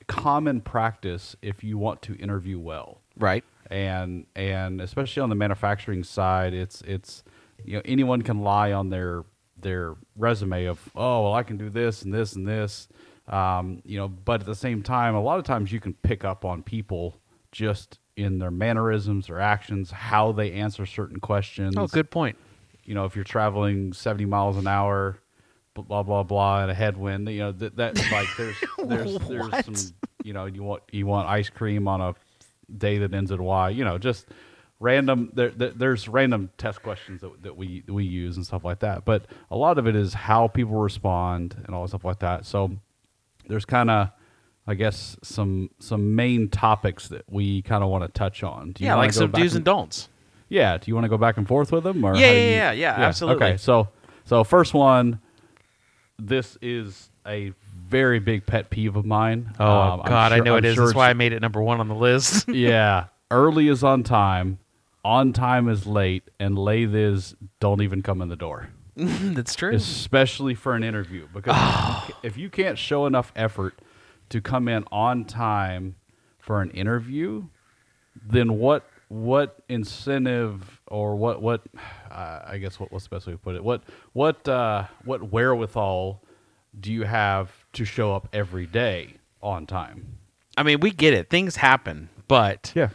common 0.08 0.60
practice 0.62 1.38
if 1.42 1.64
you 1.64 1.78
want 1.78 2.02
to 2.02 2.16
interview 2.16 2.60
well 2.60 3.00
right. 3.18 3.44
And 3.72 4.26
and 4.36 4.82
especially 4.82 5.22
on 5.22 5.30
the 5.30 5.36
manufacturing 5.36 6.04
side 6.04 6.54
it's 6.54 6.82
it's 6.82 7.24
you 7.64 7.74
know 7.76 7.82
anyone 7.86 8.22
can 8.22 8.42
lie 8.42 8.72
on 8.74 8.90
their 8.90 9.24
their 9.60 9.96
resume 10.18 10.66
of 10.66 10.80
oh 10.96 11.24
well 11.24 11.34
I 11.34 11.44
can 11.44 11.58
do 11.58 11.70
this 11.70 12.04
and 12.04 12.14
this 12.14 12.34
and 12.34 12.48
this. 12.48 12.88
Um, 13.28 13.82
you 13.86 13.98
know 13.98 14.08
but 14.10 14.42
at 14.42 14.46
the 14.46 14.56
same 14.56 14.84
time 14.84 15.16
a 15.16 15.22
lot 15.22 15.40
of 15.40 15.46
times 15.46 15.72
you 15.72 15.80
can 15.80 15.94
pick 15.94 16.26
up 16.26 16.44
on 16.44 16.64
people 16.64 17.18
just 17.52 18.00
in 18.18 18.40
their 18.40 18.52
mannerisms 18.52 19.30
or 19.30 19.40
actions 19.40 19.90
how 19.92 20.32
they 20.34 20.52
answer 20.54 20.86
certain 20.86 21.20
questions. 21.20 21.76
Oh, 21.78 21.88
good 21.88 22.12
point. 22.12 22.38
you 22.84 22.94
know, 22.94 23.06
if 23.06 23.16
you're 23.16 23.24
traveling 23.24 23.94
70 23.94 24.26
miles 24.26 24.58
an 24.58 24.68
hour, 24.68 25.18
blah 25.76 26.04
blah 26.04 26.24
blah, 26.24 26.62
and 26.64 26.72
a 26.72 26.74
headwind, 26.74 27.30
you 27.30 27.40
know, 27.40 27.52
that 27.54 27.76
that's 27.76 28.12
like 28.12 28.28
there's 28.38 28.56
there's 28.86 29.18
there's 29.28 29.66
some, 29.66 29.76
you 30.24 30.34
know, 30.34 30.46
you 30.46 30.62
want 30.64 30.84
you 30.92 31.06
want 31.06 31.30
ice 31.30 31.50
cream 31.50 31.88
on 31.88 32.02
a 32.02 32.14
day 32.78 32.98
that 33.00 33.14
ends 33.14 33.32
in 33.32 33.44
Y, 33.44 33.70
you 33.70 33.84
know, 33.86 33.98
just 33.98 34.28
random 34.80 35.32
there, 35.36 35.50
there 35.50 35.70
there's 35.70 36.08
random 36.08 36.50
test 36.58 36.82
questions 36.82 37.22
that, 37.22 37.44
that 37.44 37.56
we 37.56 37.84
we 37.88 38.04
use 38.04 38.36
and 38.38 38.46
stuff 38.46 38.64
like 38.64 38.80
that. 38.80 39.06
But 39.06 39.26
a 39.52 39.56
lot 39.58 39.78
of 39.78 39.88
it 39.88 39.96
is 39.96 40.14
how 40.14 40.48
people 40.48 40.76
respond 40.76 41.56
and 41.66 41.76
all 41.76 41.88
stuff 41.88 42.04
like 42.06 42.20
that. 42.20 42.46
So 42.46 42.72
there's 43.48 43.66
kind 43.66 43.90
of 43.90 44.10
I 44.68 44.76
guess 44.76 45.18
some 45.24 45.70
some 45.80 46.16
main 46.16 46.50
topics 46.50 47.08
that 47.10 47.24
we 47.30 47.62
kind 47.64 47.84
of 47.84 47.90
want 47.90 48.04
to 48.04 48.10
touch 48.10 48.44
on. 48.44 48.72
Do 48.72 48.84
you 48.84 48.90
Yeah, 48.90 48.96
like 48.96 49.14
some 49.14 49.32
do's 49.32 49.56
and 49.56 49.66
don'ts. 49.66 50.10
Yeah. 50.50 50.78
Do 50.78 50.90
you 50.92 50.96
want 50.96 51.06
to 51.06 51.10
go 51.10 51.18
back 51.18 51.38
and 51.38 51.48
forth 51.48 51.72
with 51.72 51.84
them? 51.84 52.04
Or 52.04 52.16
Yeah, 52.16 52.32
yeah, 52.32 52.32
you- 52.32 52.52
yeah, 52.52 52.72
yeah, 52.74 52.96
absolutely. 53.08 53.46
Okay. 53.48 53.58
So 53.58 53.90
So 54.26 54.44
first 54.44 54.74
one, 54.74 55.20
this 56.20 56.58
is 56.62 57.10
a 57.26 57.54
very 57.92 58.20
big 58.20 58.46
pet 58.48 58.70
peeve 58.72 58.96
of 58.96 59.06
mine. 59.06 59.54
Oh 59.60 59.66
Um, 59.82 60.02
God, 60.06 60.32
I 60.32 60.38
sure- 60.38 60.46
know 60.46 60.54
I'm 60.56 60.60
it 60.66 60.66
is. 60.70 60.76
sure 60.76 60.86
That's 60.86 60.96
why 60.96 61.10
I 61.10 61.14
made 61.14 61.34
it 61.34 61.42
number 61.42 61.62
one 61.62 61.80
on 61.80 61.88
the 61.88 61.94
list. 61.96 62.48
yeah, 62.50 63.06
early 63.30 63.68
is 63.68 63.84
on 63.84 64.02
time, 64.04 64.58
on 65.06 65.34
time 65.34 65.68
is 65.70 65.86
late, 65.86 66.24
and 66.40 66.58
late 66.58 66.96
is 66.96 67.36
don't 67.60 67.82
even 67.82 68.02
come 68.02 68.22
in 68.22 68.30
the 68.30 68.36
door. 68.36 68.70
That's 68.96 69.56
true. 69.56 69.74
especially 69.74 70.54
for 70.56 70.74
an 70.76 70.84
interview 70.84 71.28
because 71.34 71.56
if 71.56 72.10
you 72.10 72.16
if 72.24 72.38
you 72.38 72.50
can't 72.50 72.78
show 72.78 73.06
enough 73.06 73.32
effort 73.36 73.80
to 74.30 74.42
come 74.42 74.68
in 74.68 74.84
on 74.92 75.24
time 75.26 75.96
for 76.40 76.62
an 76.62 76.72
interview 76.72 77.46
then 78.28 78.58
what 78.60 78.84
what 79.08 79.60
incentive 79.70 80.82
or 80.88 81.16
what 81.16 81.42
what 81.42 81.62
uh, 82.12 82.40
I 82.46 82.58
guess 82.58 82.80
what 82.82 82.92
what's 82.92 83.06
the 83.08 83.16
best 83.16 83.28
way 83.28 83.34
to 83.34 83.40
put 83.40 83.56
it 83.56 83.64
what 83.64 83.84
what 84.14 84.48
uh, 84.48 84.88
what 85.06 85.32
wherewithal 85.32 86.22
do 86.80 86.92
you 86.92 87.04
have 87.04 87.50
to 87.74 87.86
show 87.86 88.14
up 88.16 88.28
every 88.34 88.66
day 88.66 89.16
on 89.42 89.66
time 89.66 90.18
I 90.58 90.64
mean, 90.64 90.82
we 90.82 90.92
get 90.92 91.14
it. 91.14 91.30
Things 91.30 91.56
happen, 91.56 92.10
but 92.28 92.74
Yeah. 92.76 92.90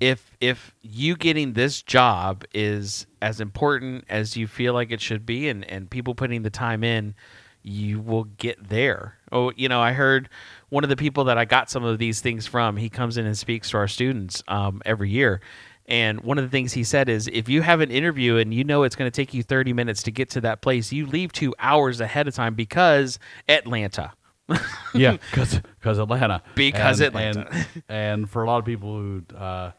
if 0.00 0.32
if 0.40 0.74
you 0.80 1.14
getting 1.14 1.52
this 1.52 1.82
job 1.82 2.44
is 2.54 3.06
as 3.20 3.38
important 3.40 4.06
as 4.08 4.34
you 4.36 4.46
feel 4.46 4.72
like 4.72 4.90
it 4.90 5.00
should 5.00 5.26
be, 5.26 5.48
and 5.48 5.62
and 5.70 5.90
people 5.90 6.14
putting 6.14 6.42
the 6.42 6.50
time 6.50 6.82
in, 6.82 7.14
you 7.62 8.00
will 8.00 8.24
get 8.24 8.66
there. 8.70 9.18
Oh, 9.30 9.52
you 9.56 9.68
know, 9.68 9.80
I 9.82 9.92
heard 9.92 10.30
one 10.70 10.84
of 10.84 10.90
the 10.90 10.96
people 10.96 11.24
that 11.24 11.36
I 11.36 11.44
got 11.44 11.68
some 11.70 11.84
of 11.84 11.98
these 11.98 12.22
things 12.22 12.46
from. 12.46 12.78
He 12.78 12.88
comes 12.88 13.18
in 13.18 13.26
and 13.26 13.36
speaks 13.36 13.68
to 13.70 13.76
our 13.76 13.88
students 13.88 14.42
um, 14.48 14.80
every 14.86 15.10
year. 15.10 15.42
And 15.86 16.20
one 16.22 16.38
of 16.38 16.44
the 16.44 16.50
things 16.50 16.72
he 16.72 16.82
said 16.84 17.10
is 17.10 17.28
if 17.28 17.48
you 17.50 17.60
have 17.60 17.80
an 17.80 17.90
interview 17.90 18.36
and 18.38 18.54
you 18.54 18.64
know 18.64 18.84
it's 18.84 18.96
going 18.96 19.10
to 19.10 19.14
take 19.14 19.34
you 19.34 19.42
30 19.42 19.74
minutes 19.74 20.02
to 20.04 20.10
get 20.10 20.30
to 20.30 20.40
that 20.40 20.62
place, 20.62 20.92
you 20.92 21.04
leave 21.06 21.30
two 21.32 21.54
hours 21.58 22.00
ahead 22.00 22.26
of 22.26 22.34
time 22.34 22.54
because 22.54 23.18
Atlanta. 23.48 24.12
Yeah, 24.94 25.12
because 25.30 25.60
because 25.78 25.98
Atlanta. 25.98 26.42
Because 26.54 27.00
and, 27.00 27.08
Atlanta. 27.08 27.48
and, 27.50 27.82
and 27.88 28.30
for 28.30 28.42
a 28.42 28.46
lot 28.46 28.58
of 28.58 28.64
people 28.64 28.96
who 28.96 29.22
uh, 29.36 29.72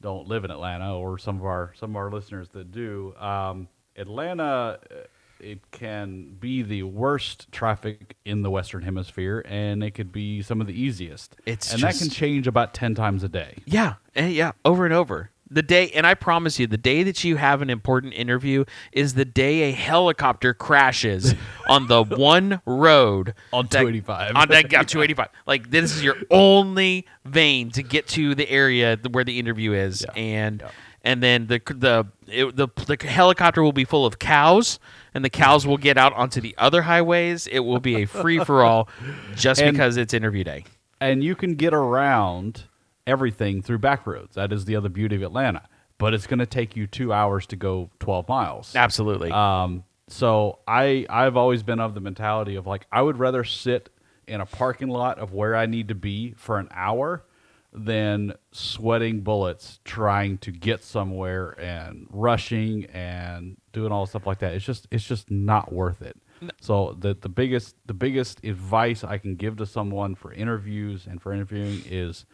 don't 0.00 0.28
live 0.28 0.44
in 0.44 0.50
Atlanta, 0.50 0.96
or 0.96 1.18
some 1.18 1.36
of 1.36 1.44
our 1.44 1.72
some 1.76 1.90
of 1.90 1.96
our 1.96 2.10
listeners 2.10 2.48
that 2.50 2.72
do, 2.72 3.14
um, 3.18 3.68
Atlanta 3.96 4.78
uh, 4.90 4.94
it 5.40 5.70
can 5.70 6.36
be 6.38 6.62
the 6.62 6.82
worst 6.82 7.50
traffic 7.52 8.16
in 8.24 8.42
the 8.42 8.50
Western 8.50 8.82
Hemisphere, 8.82 9.44
and 9.46 9.82
it 9.82 9.92
could 9.92 10.12
be 10.12 10.42
some 10.42 10.60
of 10.60 10.66
the 10.66 10.80
easiest. 10.80 11.36
It's 11.44 11.72
and 11.72 11.82
that 11.82 11.96
can 11.96 12.08
change 12.08 12.46
about 12.46 12.74
ten 12.74 12.94
times 12.94 13.22
a 13.22 13.28
day. 13.28 13.56
Yeah, 13.66 13.94
yeah, 14.14 14.52
over 14.64 14.84
and 14.84 14.94
over. 14.94 15.30
The 15.48 15.62
day, 15.62 15.90
and 15.92 16.06
I 16.06 16.14
promise 16.14 16.58
you, 16.58 16.66
the 16.66 16.76
day 16.76 17.04
that 17.04 17.22
you 17.22 17.36
have 17.36 17.62
an 17.62 17.70
important 17.70 18.14
interview 18.14 18.64
is 18.90 19.14
the 19.14 19.24
day 19.24 19.70
a 19.70 19.72
helicopter 19.72 20.52
crashes 20.52 21.34
on 21.68 21.86
the 21.86 22.02
one 22.02 22.60
road 22.66 23.32
On 23.52 23.64
that- 23.66 23.70
285. 23.70 24.34
On 24.36 24.48
that 24.48 24.72
yeah, 24.72 24.82
285. 24.82 25.28
Like 25.46 25.70
this 25.70 25.94
is 25.94 26.02
your 26.02 26.16
only 26.32 27.06
vein 27.24 27.70
to 27.72 27.82
get 27.84 28.08
to 28.08 28.34
the 28.34 28.50
area 28.50 28.98
where 29.12 29.22
the 29.22 29.38
interview 29.38 29.72
is, 29.72 30.04
Yeah. 30.08 30.20
and 30.20 30.60
Yeah. 30.62 30.70
and 31.04 31.22
then 31.22 31.46
the 31.46 31.60
the 31.66 32.06
it, 32.26 32.56
the 32.56 32.66
the 32.86 33.06
helicopter 33.06 33.62
will 33.62 33.72
be 33.72 33.84
full 33.84 34.04
of 34.04 34.18
cows, 34.18 34.80
and 35.14 35.24
the 35.24 35.30
cows 35.30 35.64
will 35.64 35.78
get 35.78 35.96
out 35.96 36.12
onto 36.14 36.40
the 36.40 36.56
other 36.58 36.82
highways. 36.82 37.46
It 37.46 37.60
will 37.60 37.78
be 37.78 38.02
a 38.02 38.06
free 38.06 38.40
for 38.40 38.64
all, 38.64 38.88
just 39.36 39.60
And- 39.60 39.76
because 39.76 39.96
it's 39.96 40.12
interview 40.12 40.42
day. 40.42 40.64
and 41.00 41.22
you 41.22 41.36
can 41.36 41.54
get 41.54 41.72
around 41.72 42.64
everything 43.06 43.62
through 43.62 43.78
back 43.78 44.06
roads. 44.06 44.34
That 44.34 44.52
is 44.52 44.64
the 44.64 44.76
other 44.76 44.88
beauty 44.88 45.16
of 45.16 45.22
Atlanta. 45.22 45.68
But 45.98 46.12
it's 46.12 46.26
going 46.26 46.40
to 46.40 46.46
take 46.46 46.76
you 46.76 46.86
two 46.86 47.12
hours 47.12 47.46
to 47.46 47.56
go 47.56 47.90
twelve 47.98 48.28
miles. 48.28 48.76
Absolutely. 48.76 49.30
Um, 49.30 49.84
so 50.08 50.58
I 50.68 51.06
I've 51.08 51.36
always 51.36 51.62
been 51.62 51.80
of 51.80 51.94
the 51.94 52.00
mentality 52.00 52.56
of 52.56 52.66
like 52.66 52.86
I 52.92 53.02
would 53.02 53.18
rather 53.18 53.44
sit 53.44 53.88
in 54.26 54.40
a 54.40 54.46
parking 54.46 54.88
lot 54.88 55.18
of 55.18 55.32
where 55.32 55.56
I 55.56 55.66
need 55.66 55.88
to 55.88 55.94
be 55.94 56.34
for 56.36 56.58
an 56.58 56.68
hour 56.72 57.24
than 57.72 58.32
sweating 58.52 59.20
bullets 59.20 59.80
trying 59.84 60.38
to 60.38 60.50
get 60.50 60.82
somewhere 60.82 61.50
and 61.60 62.06
rushing 62.10 62.86
and 62.86 63.56
doing 63.72 63.92
all 63.92 64.06
stuff 64.06 64.26
like 64.26 64.38
that. 64.40 64.54
It's 64.54 64.64
just 64.64 64.86
it's 64.90 65.04
just 65.04 65.30
not 65.30 65.72
worth 65.72 66.02
it. 66.02 66.16
So 66.60 66.96
the 66.98 67.14
the 67.14 67.28
biggest 67.28 67.76
the 67.86 67.94
biggest 67.94 68.44
advice 68.44 69.02
I 69.02 69.18
can 69.18 69.36
give 69.36 69.56
to 69.56 69.66
someone 69.66 70.14
for 70.14 70.32
interviews 70.32 71.06
and 71.06 71.20
for 71.20 71.32
interviewing 71.32 71.82
is 71.88 72.26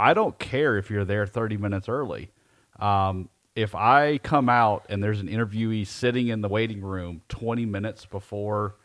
I 0.00 0.14
don't 0.14 0.38
care 0.38 0.78
if 0.78 0.90
you're 0.90 1.04
there 1.04 1.26
30 1.26 1.58
minutes 1.58 1.88
early. 1.88 2.30
Um, 2.78 3.28
if 3.54 3.74
I 3.74 4.18
come 4.18 4.48
out 4.48 4.86
and 4.88 5.02
there's 5.02 5.20
an 5.20 5.28
interviewee 5.28 5.86
sitting 5.86 6.28
in 6.28 6.40
the 6.40 6.48
waiting 6.48 6.80
room 6.80 7.20
20 7.28 7.66
minutes 7.66 8.06
before 8.06 8.76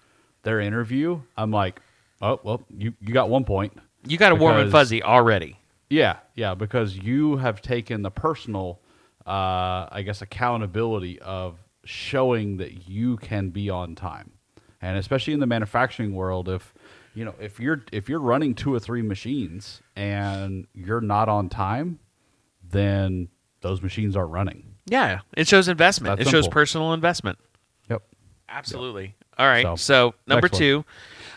their 0.44 0.60
interview, 0.60 1.22
I'm 1.38 1.52
like, 1.52 1.80
oh, 2.22 2.40
well, 2.44 2.64
you, 2.76 2.94
you 3.00 3.14
got 3.14 3.30
one 3.30 3.46
point. 3.46 3.78
you 4.06 4.18
got 4.18 4.32
a 4.32 4.36
warm 4.36 4.58
and 4.58 4.72
fuzzy 4.72 5.02
already. 5.02 5.58
Yeah, 5.90 6.18
yeah, 6.36 6.56
because 6.56 6.98
you 6.98 7.38
have 7.38 7.62
taken 7.62 8.02
the 8.02 8.12
personal, 8.12 8.82
uh, 9.26 9.88
I 9.92 10.02
guess, 10.04 10.22
accountability 10.22 11.20
of 11.20 11.58
showing 11.86 12.58
that 12.58 12.90
you 12.90 13.18
can 13.18 13.50
be 13.50 13.70
on 13.70 13.96
time, 13.96 14.32
and 14.82 14.98
especially 14.98 15.34
in 15.34 15.40
the 15.40 15.46
manufacturing 15.46 16.16
world, 16.16 16.50
if 16.50 16.74
you 17.16 17.26
know 17.26 17.34
if 17.40 17.60
you're 17.60 17.84
if 17.92 18.08
you're 18.10 18.20
running 18.20 18.54
two 18.54 18.74
or 18.74 18.80
three 18.80 19.02
machines 19.02 19.82
and 19.96 20.68
you're 20.74 21.02
not 21.02 21.30
on 21.30 21.50
time, 21.50 22.00
then 22.64 23.30
those 23.62 23.82
machines 23.82 24.16
aren't 24.16 24.32
running. 24.32 24.76
Yeah, 24.86 25.22
it 25.36 25.48
shows 25.48 25.68
investment. 25.68 26.18
That's 26.18 26.28
it 26.28 26.32
shows 26.32 26.48
personal 26.48 26.94
investment. 26.94 27.40
Yep. 27.90 28.04
Absolutely. 28.50 29.16
All 29.38 29.48
right. 29.48 29.64
So, 29.64 29.76
So, 29.76 30.16
number 30.28 30.46
next 30.46 30.54
one. 30.54 30.60
two. 30.60 30.86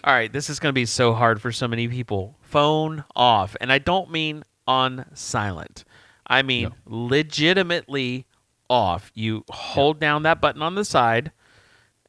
All 0.04 0.12
right. 0.12 0.30
This 0.32 0.50
is 0.50 0.60
going 0.60 0.68
to 0.68 0.74
be 0.74 0.84
so 0.84 1.14
hard 1.14 1.40
for 1.40 1.50
so 1.50 1.66
many 1.66 1.88
people. 1.88 2.36
Phone 2.42 3.04
off, 3.16 3.56
and 3.60 3.72
I 3.72 3.78
don't 3.78 4.10
mean 4.10 4.44
on 4.66 5.06
silent. 5.14 5.84
I 6.26 6.42
mean 6.42 6.72
legitimately 6.84 8.26
off. 8.68 9.10
You 9.14 9.44
hold 9.50 9.98
down 9.98 10.24
that 10.24 10.40
button 10.40 10.60
on 10.62 10.74
the 10.74 10.84
side, 10.84 11.32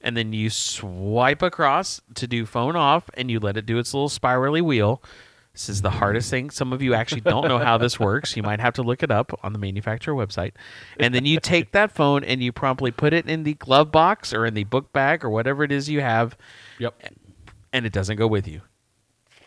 and 0.01 0.15
then 0.15 0.34
you 0.34 0.50
swipe 0.50 1.41
across 1.41 2.01
to 2.15 2.27
do 2.27 2.46
phone 2.46 2.75
off, 2.75 3.10
and 3.15 3.29
you 3.29 3.39
let 3.39 3.58
it 3.58 3.65
do 3.65 3.77
its 3.77 3.94
little 3.94 4.10
spirally 4.10 4.62
wheel. 4.62 5.01
This 5.53 5.68
is 5.68 5.82
the 5.82 5.89
hardest 5.89 6.29
thing. 6.29 6.51
Some 6.51 6.72
of 6.72 6.82
you 6.82 6.94
actually 6.94 7.22
don't 7.22 7.48
know 7.48 7.58
how 7.58 7.77
this 7.77 8.00
works. 8.00 8.38
You 8.38 8.44
might 8.44 8.60
have 8.62 8.75
to 8.75 8.82
look 8.84 9.03
it 9.03 9.12
up 9.12 9.38
on 9.44 9.51
the 9.51 9.60
manufacturer 9.60 10.13
website. 10.13 10.51
And 11.00 11.13
then 11.13 11.25
you 11.25 11.39
take 11.39 11.72
that 11.74 11.91
phone 11.91 12.24
and 12.24 12.41
you 12.41 12.53
promptly 12.53 12.91
put 12.91 13.12
it 13.13 13.27
in 13.27 13.44
the 13.44 13.56
glove 13.56 13.91
box 13.91 14.32
or 14.34 14.46
in 14.46 14.53
the 14.53 14.63
book 14.63 14.94
bag 14.94 15.25
or 15.25 15.29
whatever 15.29 15.63
it 15.63 15.72
is 15.72 15.89
you 15.89 16.00
have, 16.01 16.38
Yep. 16.77 16.94
and 17.74 17.86
it 17.86 17.91
doesn't 17.91 18.15
go 18.15 18.27
with 18.27 18.48
you. 18.48 18.62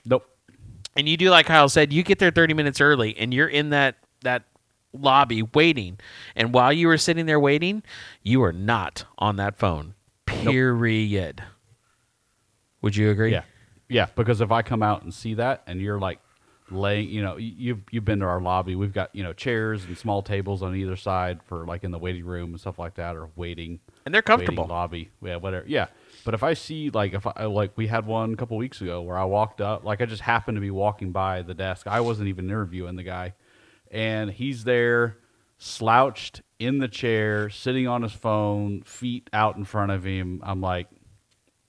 Nope. 0.05 0.29
And 0.97 1.09
you 1.09 1.17
do 1.17 1.31
like 1.31 1.47
Kyle 1.47 1.69
said, 1.71 1.93
you 1.93 2.03
get 2.03 2.19
there 2.19 2.31
30 2.31 2.53
minutes 2.53 2.81
early 2.81 3.17
and 3.17 3.33
you're 3.33 3.49
in 3.49 3.71
that 3.71 3.97
that 4.23 4.43
lobby 4.93 5.43
waiting. 5.55 5.99
And 6.37 6.53
while 6.53 6.73
you 6.73 6.89
were 6.89 6.99
sitting 6.99 7.25
there 7.25 7.41
waiting, 7.41 7.83
you 8.23 8.43
are 8.43 8.53
not 8.53 9.05
on 9.17 9.37
that 9.37 9.57
phone. 9.57 9.95
Period. 10.51 11.43
Would 12.83 12.97
you 12.97 13.11
agree? 13.11 13.33
Yeah, 13.33 13.45
yeah. 13.89 14.07
Because 14.17 14.41
if 14.41 14.51
I 14.51 14.63
come 14.63 14.83
out 14.83 15.03
and 15.03 15.13
see 15.15 15.35
that, 15.35 15.63
and 15.67 15.81
you're 15.81 16.01
like 16.01 16.19
laying, 16.71 17.09
you 17.11 17.23
know, 17.23 17.37
you- 17.37 17.55
you've 17.57 17.81
you've 17.91 18.05
been 18.05 18.21
to 18.21 18.27
our 18.27 18.41
lobby. 18.41 18.75
We've 18.77 18.93
got 18.93 19.15
you 19.15 19.23
know 19.23 19.33
chairs 19.33 19.85
and 19.85 19.97
small 19.97 20.23
tables 20.23 20.63
on 20.63 20.75
either 20.75 20.97
side 20.97 21.43
for 21.45 21.65
like 21.67 21.85
in 21.85 21.91
the 21.91 21.99
waiting 21.99 22.25
room 22.25 22.51
and 22.51 22.61
stuff 22.61 22.79
like 22.79 22.95
that, 22.95 23.15
or 23.17 23.29
waiting. 23.37 23.81
And 24.05 24.13
they're 24.15 24.23
comfortable. 24.23 24.67
lobby, 24.67 25.11
yeah, 25.23 25.37
whatever. 25.37 25.65
Yeah, 25.69 25.87
but 26.25 26.35
if 26.35 26.43
I 26.43 26.55
see 26.55 26.91
like 26.91 27.15
if 27.15 27.27
I 27.27 27.45
like 27.45 27.73
we 27.77 27.87
had 27.87 28.07
one 28.07 28.33
a 28.33 28.37
couple 28.37 28.57
weeks 28.57 28.81
ago 28.81 29.01
where 29.03 29.17
I 29.19 29.25
walked 29.25 29.61
up, 29.61 29.85
like 29.85 30.01
I 30.01 30.07
just 30.07 30.23
happened 30.23 30.57
to 30.57 30.61
be 30.61 30.71
walking 30.73 31.13
by 31.13 31.43
the 31.43 31.55
desk. 31.55 31.87
I 31.87 32.01
wasn't 32.01 32.29
even 32.29 32.47
interviewing 32.47 32.97
the 32.97 33.03
guy, 33.05 33.35
and 33.91 34.31
he's 34.31 34.65
there 34.65 35.19
slouched 35.65 36.43
in 36.59 36.79
the 36.79 36.89
chair, 36.89 37.49
sitting 37.49 37.87
on 37.87 38.03
his 38.03 38.13
phone, 38.13 38.83
feet 38.83 39.31
out 39.33 39.57
in 39.57 39.65
front 39.65 39.93
of 39.93 40.03
him. 40.03 40.41
I'm 40.45 40.61
like, 40.61 40.89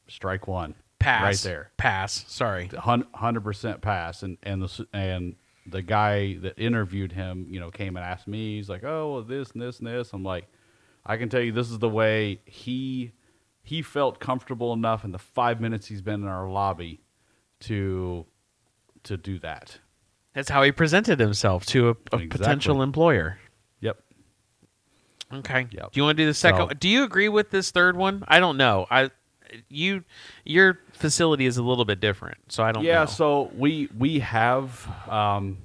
strike 0.07 0.47
one. 0.47 0.73
Pass. 0.97 1.23
Right 1.45 1.49
there 1.51 1.71
Pass. 1.77 2.25
Sorry. 2.27 2.69
hundred 2.77 3.41
percent 3.41 3.81
pass, 3.81 4.23
and 4.23 4.37
and 4.41 4.61
the 4.63 4.87
and 4.93 5.35
the 5.67 5.81
guy 5.81 6.35
that 6.37 6.57
interviewed 6.57 7.11
him, 7.11 7.45
you 7.49 7.59
know, 7.59 7.69
came 7.71 7.97
and 7.97 8.05
asked 8.05 8.25
me. 8.27 8.55
He's 8.55 8.69
like, 8.69 8.83
"Oh, 8.85 9.13
well, 9.13 9.21
this 9.21 9.51
and 9.51 9.61
this 9.61 9.79
and 9.79 9.87
this." 9.87 10.13
I'm 10.13 10.23
like, 10.23 10.47
"I 11.05 11.17
can 11.17 11.27
tell 11.27 11.41
you, 11.41 11.51
this 11.51 11.69
is 11.69 11.79
the 11.79 11.89
way 11.89 12.39
he 12.45 13.11
he 13.63 13.81
felt 13.81 14.19
comfortable 14.21 14.71
enough 14.71 15.03
in 15.03 15.11
the 15.11 15.19
five 15.19 15.59
minutes 15.59 15.87
he's 15.87 16.01
been 16.01 16.21
in 16.21 16.27
our 16.27 16.49
lobby 16.49 17.01
to 17.61 18.25
to 19.03 19.17
do 19.17 19.39
that." 19.39 19.79
That's 20.33 20.49
how 20.49 20.63
he 20.63 20.71
presented 20.71 21.19
himself 21.19 21.65
to 21.67 21.89
a, 21.89 21.91
a 21.91 21.93
Exactly. 21.93 22.27
potential 22.29 22.81
employer. 22.81 23.37
Okay. 25.33 25.67
Yep. 25.71 25.91
Do 25.91 25.99
you 25.99 26.03
want 26.03 26.17
to 26.17 26.23
do 26.23 26.27
the 26.27 26.33
second? 26.33 26.67
So- 26.69 26.73
Do 26.73 26.89
you 26.89 27.03
agree 27.03 27.29
with 27.29 27.49
this 27.49 27.71
third 27.71 27.95
one? 27.97 28.23
I 28.27 28.39
don't 28.39 28.57
know. 28.57 28.85
I 28.91 29.09
you 29.69 30.03
your 30.45 30.79
facility 30.93 31.45
is 31.45 31.57
a 31.57 31.63
little 31.63 31.85
bit 31.85 31.99
different, 31.99 32.37
so 32.51 32.63
I 32.63 32.71
don't 32.71 32.83
Yeah. 32.83 33.01
know. 33.01 33.05
So 33.05 33.51
we 33.55 33.87
we 33.97 34.19
have 34.19 34.87
um, 35.09 35.57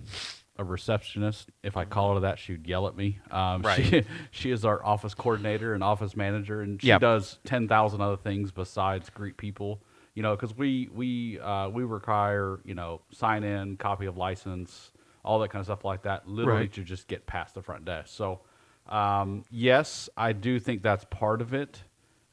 a 0.58 0.64
receptionist. 0.64 1.48
If 1.62 1.76
I 1.76 1.84
call 1.84 2.14
her 2.14 2.20
that, 2.20 2.38
she'd 2.38 2.66
yell 2.66 2.86
at 2.88 2.96
me. 2.96 3.18
Um, 3.30 3.62
Right. 3.62 3.84
She, 3.84 4.02
she 4.30 4.50
is 4.50 4.64
our 4.64 4.84
office 4.84 5.14
coordinator 5.14 5.72
and 5.74 5.82
office 5.82 6.16
manager, 6.16 6.60
and 6.60 6.80
she 6.82 6.88
Yep. 6.88 7.00
does 7.00 7.38
ten 7.44 7.66
thousand 7.68 8.00
other 8.00 8.16
things 8.16 8.50
besides 8.52 9.08
greet 9.10 9.36
people. 9.36 9.80
You 10.14 10.22
know, 10.22 10.34
because 10.34 10.54
we 10.56 10.88
we 10.92 11.38
uh, 11.40 11.68
we 11.70 11.84
require 11.84 12.58
you 12.64 12.74
know 12.74 13.00
sign 13.12 13.42
in, 13.44 13.76
copy 13.76 14.04
of 14.06 14.16
license, 14.18 14.90
all 15.24 15.38
that 15.38 15.50
kind 15.50 15.60
of 15.60 15.66
stuff 15.66 15.84
like 15.84 16.02
that, 16.02 16.28
literally 16.28 16.62
Right. 16.62 16.72
to 16.74 16.82
just 16.84 17.06
get 17.08 17.24
past 17.26 17.54
the 17.54 17.62
front 17.62 17.84
desk. 17.84 18.08
So, 18.14 18.40
um, 18.88 19.44
yes, 19.50 20.08
I 20.16 20.32
do 20.32 20.58
think 20.58 20.82
that's 20.82 21.04
part 21.10 21.40
of 21.40 21.54
it, 21.54 21.82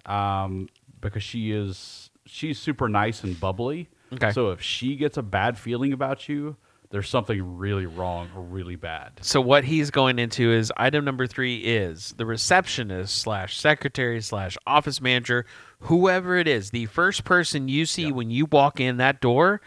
um, 0.06 0.70
because 1.02 1.24
she 1.24 1.52
is 1.52 2.10
she's 2.26 2.60
super 2.60 2.90
nice 2.90 3.24
and 3.24 3.40
bubbly. 3.40 3.90
Okay. 4.14 4.32
So 4.32 4.52
if 4.52 4.62
she 4.62 4.96
gets 4.96 5.18
a 5.18 5.24
bad 5.24 5.58
feeling 5.58 5.94
about 5.94 6.30
you, 6.30 6.56
there's 6.92 7.10
something 7.10 7.58
really 7.58 7.86
wrong 7.86 8.30
or 8.36 8.42
really 8.42 8.76
bad. 8.76 9.14
So 9.22 9.42
what 9.42 9.64
he's 9.64 9.92
going 9.92 10.20
into 10.20 10.52
is 10.52 10.72
item 10.78 11.04
number 11.04 11.28
three 11.28 11.58
is 11.58 12.14
the 12.18 12.26
receptionist 12.26 13.18
slash 13.18 13.58
secretary 13.58 14.22
slash 14.22 14.58
office 14.66 15.02
manager, 15.02 15.46
whoever 15.80 16.38
it 16.38 16.48
is, 16.48 16.70
the 16.70 16.86
first 16.86 17.24
person 17.24 17.68
you 17.68 17.86
see 17.86 18.12
when 18.12 18.30
you 18.30 18.46
walk 18.46 18.80
in 18.80 18.98
that 18.98 19.20
door, 19.20 19.62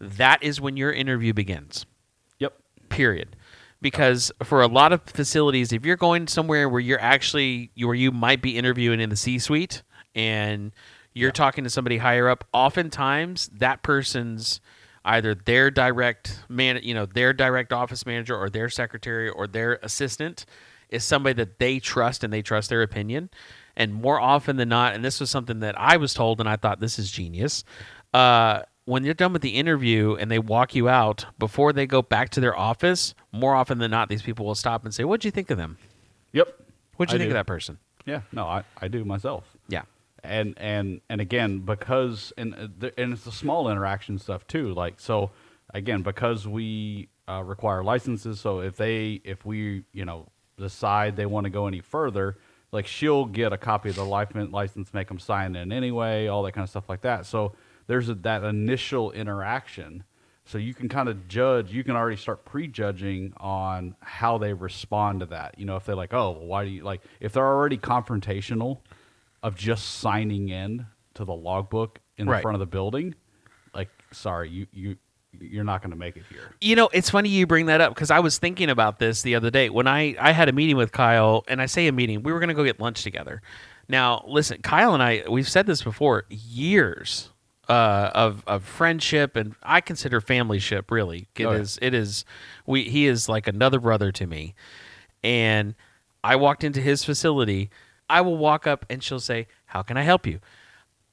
that 0.00 0.42
is 0.42 0.60
when 0.60 0.76
your 0.76 0.92
interview 0.92 1.32
begins. 1.32 1.86
Yep. 2.40 2.54
Period. 2.88 3.35
Because 3.80 4.32
for 4.42 4.62
a 4.62 4.66
lot 4.66 4.92
of 4.92 5.02
facilities, 5.02 5.72
if 5.72 5.84
you're 5.84 5.96
going 5.96 6.28
somewhere 6.28 6.68
where 6.68 6.80
you're 6.80 7.00
actually 7.00 7.70
where 7.76 7.94
you 7.94 8.10
might 8.10 8.40
be 8.40 8.56
interviewing 8.56 9.00
in 9.00 9.10
the 9.10 9.16
C-suite 9.16 9.82
and 10.14 10.72
you're 11.12 11.30
talking 11.30 11.64
to 11.64 11.70
somebody 11.70 11.98
higher 11.98 12.28
up, 12.28 12.44
oftentimes 12.52 13.48
that 13.54 13.82
person's 13.82 14.60
either 15.04 15.34
their 15.34 15.70
direct 15.70 16.42
man, 16.48 16.80
you 16.82 16.92
know, 16.92 17.06
their 17.06 17.32
direct 17.32 17.72
office 17.72 18.04
manager 18.04 18.36
or 18.36 18.50
their 18.50 18.68
secretary 18.68 19.28
or 19.28 19.46
their 19.46 19.78
assistant 19.82 20.44
is 20.88 21.04
somebody 21.04 21.34
that 21.34 21.58
they 21.58 21.78
trust 21.78 22.24
and 22.24 22.32
they 22.32 22.42
trust 22.42 22.68
their 22.68 22.82
opinion. 22.82 23.30
And 23.76 23.94
more 23.94 24.20
often 24.20 24.56
than 24.56 24.68
not, 24.68 24.94
and 24.94 25.04
this 25.04 25.20
was 25.20 25.30
something 25.30 25.60
that 25.60 25.78
I 25.78 25.96
was 25.96 26.14
told 26.14 26.40
and 26.40 26.48
I 26.48 26.56
thought 26.56 26.80
this 26.80 26.98
is 26.98 27.10
genius. 27.10 27.64
Uh, 28.12 28.62
when 28.86 29.04
you're 29.04 29.14
done 29.14 29.32
with 29.32 29.42
the 29.42 29.50
interview 29.50 30.14
and 30.14 30.30
they 30.30 30.38
walk 30.38 30.74
you 30.74 30.88
out 30.88 31.26
before 31.38 31.72
they 31.72 31.86
go 31.86 32.00
back 32.02 32.30
to 32.30 32.40
their 32.40 32.56
office, 32.56 33.14
more 33.32 33.54
often 33.54 33.78
than 33.78 33.90
not, 33.90 34.08
these 34.08 34.22
people 34.22 34.46
will 34.46 34.54
stop 34.54 34.84
and 34.84 34.94
say, 34.94 35.04
"What'd 35.04 35.24
you 35.24 35.30
think 35.30 35.50
of 35.50 35.58
them? 35.58 35.76
Yep. 36.32 36.48
What'd 36.96 37.12
you 37.12 37.16
I 37.16 37.18
think 37.18 37.28
do. 37.28 37.36
of 37.36 37.38
that 37.40 37.46
person?" 37.46 37.78
Yeah. 38.06 38.22
No, 38.32 38.46
I, 38.46 38.64
I 38.80 38.88
do 38.88 39.04
myself. 39.04 39.44
Yeah, 39.68 39.82
and 40.22 40.54
and 40.56 41.00
and 41.08 41.20
again 41.20 41.60
because 41.60 42.32
and 42.38 42.54
uh, 42.54 42.90
and 42.96 43.12
it's 43.12 43.24
the 43.24 43.32
small 43.32 43.68
interaction 43.68 44.18
stuff 44.18 44.46
too 44.46 44.72
like 44.74 44.98
so 44.98 45.30
again 45.74 46.02
because 46.02 46.46
we 46.46 47.08
uh, 47.28 47.42
require 47.44 47.82
licenses 47.82 48.40
so 48.40 48.60
if 48.60 48.76
they 48.76 49.20
if 49.24 49.44
we 49.44 49.84
you 49.92 50.04
know 50.04 50.28
decide 50.58 51.16
they 51.16 51.26
want 51.26 51.44
to 51.44 51.50
go 51.50 51.66
any 51.66 51.80
further 51.80 52.38
like 52.72 52.86
she'll 52.86 53.24
get 53.24 53.52
a 53.52 53.58
copy 53.58 53.88
of 53.90 53.96
the 53.96 54.04
license 54.04 54.52
license 54.52 54.94
make 54.94 55.08
them 55.08 55.18
sign 55.18 55.54
in 55.56 55.72
anyway 55.72 56.26
all 56.26 56.42
that 56.42 56.52
kind 56.52 56.62
of 56.62 56.70
stuff 56.70 56.88
like 56.88 57.02
that 57.02 57.26
so 57.26 57.52
there's 57.86 58.08
a, 58.08 58.14
that 58.14 58.42
initial 58.44 59.12
interaction 59.12 60.04
so 60.44 60.58
you 60.58 60.74
can 60.74 60.88
kind 60.88 61.08
of 61.08 61.28
judge 61.28 61.72
you 61.72 61.82
can 61.84 61.96
already 61.96 62.16
start 62.16 62.44
prejudging 62.44 63.32
on 63.38 63.94
how 64.00 64.38
they 64.38 64.52
respond 64.52 65.20
to 65.20 65.26
that 65.26 65.58
you 65.58 65.64
know 65.66 65.76
if 65.76 65.84
they're 65.84 65.96
like 65.96 66.14
oh 66.14 66.30
well, 66.32 66.46
why 66.46 66.64
do 66.64 66.70
you 66.70 66.82
like 66.84 67.00
if 67.20 67.32
they're 67.32 67.46
already 67.46 67.78
confrontational 67.78 68.78
of 69.42 69.54
just 69.54 69.84
signing 69.98 70.48
in 70.48 70.86
to 71.14 71.24
the 71.24 71.34
logbook 71.34 72.00
in 72.16 72.26
Right. 72.28 72.38
the 72.38 72.42
front 72.42 72.54
of 72.56 72.60
the 72.60 72.66
building, 72.66 73.14
like 73.74 73.88
sorry, 74.10 74.48
you 74.48 74.66
you 74.72 74.96
you're 75.38 75.64
not 75.64 75.82
going 75.82 75.90
to 75.90 75.96
make 75.96 76.16
it 76.16 76.22
here. 76.30 76.54
You 76.62 76.76
know, 76.76 76.88
it's 76.94 77.10
funny 77.10 77.28
you 77.28 77.46
bring 77.46 77.66
that 77.66 77.82
up 77.82 77.94
because 77.94 78.10
I 78.10 78.20
was 78.20 78.38
thinking 78.38 78.70
about 78.70 78.98
this 78.98 79.20
the 79.20 79.34
other 79.34 79.50
day 79.50 79.68
when 79.68 79.86
I 79.86 80.16
I 80.18 80.32
had 80.32 80.48
a 80.48 80.52
meeting 80.52 80.76
with 80.76 80.92
Kyle, 80.92 81.44
and 81.46 81.60
I 81.60 81.66
say 81.66 81.86
a 81.86 81.92
meeting, 81.92 82.22
we 82.22 82.32
were 82.32 82.38
going 82.38 82.48
to 82.48 82.54
go 82.54 82.64
get 82.64 82.80
lunch 82.80 83.02
together. 83.02 83.42
Now, 83.88 84.24
listen, 84.26 84.62
Kyle 84.62 84.94
and 84.94 85.02
I, 85.02 85.24
we've 85.28 85.48
said 85.48 85.66
this 85.66 85.82
before, 85.82 86.24
years 86.30 87.30
uh, 87.68 88.10
of 88.14 88.42
of 88.46 88.64
friendship, 88.64 89.36
and 89.36 89.54
I 89.62 89.80
consider 89.80 90.20
family 90.20 90.58
ship. 90.58 90.90
Really, 90.90 91.28
it 91.36 91.46
is. 91.46 91.78
Oh, 91.80 91.84
yeah. 91.84 91.88
It 91.88 91.94
is. 91.94 92.24
We 92.66 92.84
he 92.84 93.06
is 93.06 93.28
like 93.28 93.46
another 93.46 93.80
brother 93.80 94.12
to 94.12 94.26
me, 94.26 94.54
and 95.22 95.74
I 96.22 96.36
walked 96.36 96.64
into 96.64 96.80
his 96.80 97.04
facility. 97.04 97.70
I 98.08 98.20
will 98.20 98.36
walk 98.36 98.66
up, 98.66 98.86
and 98.88 99.02
she'll 99.02 99.20
say, 99.20 99.48
"How 99.66 99.82
can 99.82 99.96
I 99.96 100.02
help 100.02 100.26
you?" 100.26 100.40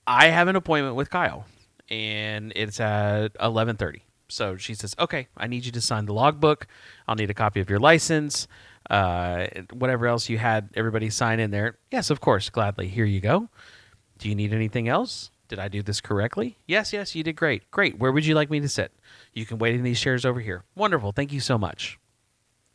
I 0.06 0.28
have 0.28 0.48
an 0.48 0.56
appointment 0.56 0.96
with 0.96 1.10
Kyle, 1.10 1.46
and 1.90 2.52
it's 2.56 2.80
at 2.80 3.30
eleven 3.42 3.76
thirty. 3.78 4.04
So 4.28 4.58
she 4.58 4.74
says, 4.74 4.96
"Okay, 5.00 5.28
I 5.38 5.48
need 5.48 5.66
you 5.66 5.72
to 5.72 5.82
sign 5.82 6.06
the 6.06 6.14
logbook. 6.14 6.68
I'll 7.08 7.16
need 7.16 7.30
a 7.30 7.34
copy 7.36 7.60
of 7.62 7.70
your 7.70 7.80
license, 7.80 8.48
uh, 8.90 9.48
whatever 9.72 10.08
else 10.08 10.30
you 10.30 10.38
had 10.38 10.70
everybody 10.76 11.10
sign 11.10 11.40
in 11.40 11.52
there." 11.52 11.78
Yes, 11.92 12.10
of 12.10 12.22
course, 12.22 12.50
gladly. 12.50 12.88
Here 12.88 13.06
you 13.06 13.22
go. 13.22 13.50
Do 14.20 14.30
you 14.30 14.36
need 14.36 14.54
anything 14.54 14.88
else? 14.88 15.32
Did 15.54 15.60
I 15.60 15.68
do 15.68 15.84
this 15.84 16.02
correctly? 16.02 16.58
Yes, 16.66 16.94
yes, 16.94 17.14
you 17.14 17.22
did 17.22 17.36
great. 17.36 17.70
Great. 17.70 18.00
Where 18.00 18.12
would 18.12 18.26
you 18.26 18.34
like 18.34 18.50
me 18.50 18.60
to 18.62 18.68
sit? 18.68 18.92
You 19.34 19.46
can 19.46 19.60
wait 19.60 19.76
in 19.76 19.84
these 19.84 20.02
chairs 20.02 20.26
over 20.26 20.40
here. 20.40 20.64
Wonderful. 20.74 21.12
Thank 21.12 21.32
you 21.32 21.40
so 21.40 21.60
much. 21.60 22.00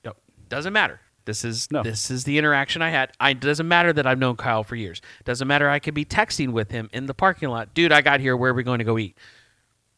Yep. 0.04 0.16
Doesn't 0.48 0.72
matter. 0.72 1.00
This 1.24 1.44
is 1.44 1.68
No. 1.72 1.82
this 1.82 2.08
is 2.08 2.22
the 2.22 2.38
interaction 2.38 2.80
I 2.80 2.90
had. 2.90 3.10
I 3.18 3.32
doesn't 3.32 3.66
matter 3.66 3.92
that 3.94 4.06
I've 4.06 4.20
known 4.20 4.36
Kyle 4.36 4.62
for 4.62 4.76
years. 4.76 5.02
Doesn't 5.24 5.48
matter 5.48 5.68
I 5.68 5.80
could 5.80 5.92
be 5.94 6.04
texting 6.04 6.52
with 6.52 6.70
him 6.70 6.88
in 6.92 7.06
the 7.06 7.14
parking 7.14 7.48
lot. 7.48 7.74
Dude, 7.74 7.90
I 7.90 8.00
got 8.00 8.20
here. 8.20 8.36
Where 8.36 8.52
are 8.52 8.54
we 8.54 8.62
going 8.62 8.78
to 8.78 8.84
go 8.84 8.96
eat? 8.96 9.18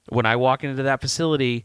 When 0.09 0.25
I 0.25 0.37
walk 0.37 0.65
into 0.65 0.83
that 0.85 1.03
facility, 1.03 1.65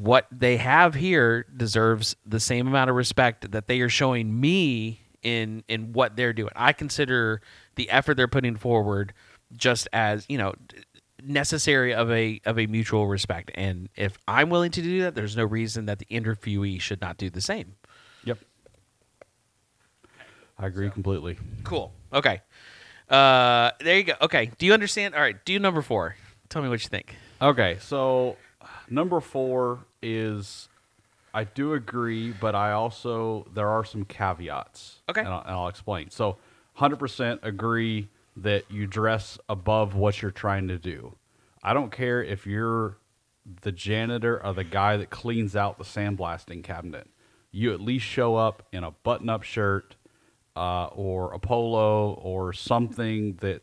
what 0.00 0.26
they 0.32 0.56
have 0.56 0.94
here 0.94 1.46
deserves 1.56 2.16
the 2.26 2.40
same 2.40 2.66
amount 2.66 2.90
of 2.90 2.96
respect 2.96 3.52
that 3.52 3.68
they 3.68 3.80
are 3.80 3.88
showing 3.88 4.40
me 4.40 5.02
in 5.22 5.62
in 5.68 5.92
what 5.92 6.16
they're 6.16 6.32
doing. 6.32 6.50
I 6.56 6.72
consider 6.72 7.42
the 7.76 7.88
effort 7.90 8.16
they're 8.16 8.26
putting 8.26 8.56
forward 8.56 9.12
just 9.56 9.88
as, 9.92 10.24
you 10.28 10.38
know, 10.38 10.54
necessary 11.22 11.94
of 11.94 12.10
a 12.10 12.40
of 12.44 12.58
a 12.58 12.66
mutual 12.66 13.06
respect. 13.06 13.50
And 13.54 13.88
if 13.96 14.18
I'm 14.26 14.50
willing 14.50 14.70
to 14.72 14.82
do 14.82 15.02
that, 15.02 15.14
there's 15.14 15.36
no 15.36 15.44
reason 15.44 15.86
that 15.86 15.98
the 15.98 16.06
interviewee 16.06 16.80
should 16.80 17.00
not 17.00 17.16
do 17.16 17.30
the 17.30 17.40
same. 17.40 17.74
Yep. 18.24 18.38
I 20.58 20.66
agree 20.66 20.90
completely. 20.90 21.38
Cool. 21.64 21.92
Okay. 22.12 22.40
Uh, 23.08 23.70
there 23.80 23.98
you 23.98 24.04
go. 24.04 24.14
Okay. 24.22 24.50
Do 24.58 24.66
you 24.66 24.72
understand? 24.72 25.14
All 25.14 25.20
right. 25.20 25.36
Do 25.44 25.58
number 25.58 25.82
four. 25.82 26.16
Tell 26.48 26.62
me 26.62 26.68
what 26.68 26.82
you 26.82 26.88
think. 26.88 27.16
Okay, 27.40 27.76
so 27.80 28.36
number 28.88 29.20
four 29.20 29.80
is 30.00 30.68
I 31.34 31.44
do 31.44 31.74
agree, 31.74 32.32
but 32.32 32.54
I 32.54 32.72
also 32.72 33.46
there 33.52 33.68
are 33.68 33.84
some 33.84 34.04
caveats. 34.04 35.00
Okay. 35.08 35.20
and 35.20 35.28
I'll, 35.28 35.40
and 35.40 35.50
I'll 35.50 35.68
explain. 35.68 36.10
So, 36.10 36.36
hundred 36.74 36.98
percent 36.98 37.40
agree 37.42 38.08
that 38.36 38.70
you 38.70 38.86
dress 38.86 39.38
above 39.48 39.94
what 39.94 40.20
you're 40.20 40.30
trying 40.30 40.68
to 40.68 40.78
do. 40.78 41.16
I 41.62 41.72
don't 41.72 41.90
care 41.90 42.22
if 42.22 42.46
you're 42.46 42.98
the 43.62 43.72
janitor 43.72 44.44
or 44.44 44.52
the 44.52 44.64
guy 44.64 44.96
that 44.96 45.10
cleans 45.10 45.56
out 45.56 45.78
the 45.78 45.84
sandblasting 45.84 46.62
cabinet. 46.62 47.08
You 47.50 47.72
at 47.72 47.80
least 47.80 48.04
show 48.04 48.36
up 48.36 48.66
in 48.72 48.84
a 48.84 48.90
button-up 48.90 49.42
shirt 49.42 49.96
uh, 50.56 50.86
or 50.86 51.32
a 51.32 51.38
polo 51.38 52.12
or 52.14 52.52
something 52.52 53.34
that 53.40 53.62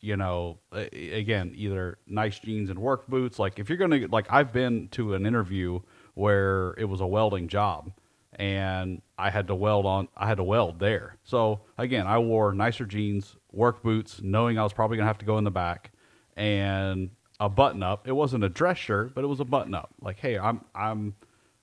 you 0.00 0.16
know 0.16 0.58
again 0.72 1.52
either 1.54 1.98
nice 2.06 2.38
jeans 2.38 2.70
and 2.70 2.78
work 2.78 3.06
boots 3.08 3.38
like 3.38 3.58
if 3.58 3.68
you're 3.68 3.76
gonna 3.76 4.06
like 4.10 4.26
i've 4.30 4.50
been 4.50 4.88
to 4.88 5.12
an 5.12 5.26
interview 5.26 5.78
where 6.14 6.74
it 6.78 6.86
was 6.86 7.02
a 7.02 7.06
welding 7.06 7.46
job 7.46 7.92
and 8.36 9.00
i 9.18 9.30
had 9.30 9.46
to 9.48 9.54
weld 9.54 9.86
on 9.86 10.06
i 10.16 10.26
had 10.26 10.36
to 10.36 10.44
weld 10.44 10.78
there 10.78 11.16
so 11.24 11.60
again 11.78 12.06
i 12.06 12.18
wore 12.18 12.52
nicer 12.52 12.84
jeans 12.84 13.34
work 13.52 13.82
boots 13.82 14.20
knowing 14.22 14.58
i 14.58 14.62
was 14.62 14.72
probably 14.72 14.96
gonna 14.96 15.06
have 15.06 15.18
to 15.18 15.24
go 15.24 15.38
in 15.38 15.44
the 15.44 15.50
back 15.50 15.90
and 16.36 17.10
a 17.40 17.48
button 17.48 17.82
up 17.82 18.06
it 18.06 18.12
wasn't 18.12 18.42
a 18.44 18.48
dress 18.48 18.78
shirt 18.78 19.14
but 19.14 19.24
it 19.24 19.26
was 19.26 19.40
a 19.40 19.44
button 19.44 19.74
up 19.74 19.90
like 20.00 20.18
hey 20.18 20.38
i'm 20.38 20.60
i'm 20.74 21.14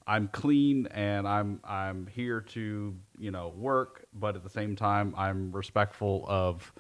I'm 0.05 0.27
clean 0.27 0.88
and 0.88 1.25
I'm 1.25 1.62
I'm 1.63 2.07
here 2.07 2.41
to 2.41 2.93
you 3.17 3.31
know 3.31 3.53
work, 3.55 4.03
but 4.13 4.36
at 4.36 4.43
the 4.43 4.49
same 4.49 4.75
time 4.75 5.13
I'm 5.17 5.53
respectful 5.53 6.25
of 6.27 6.73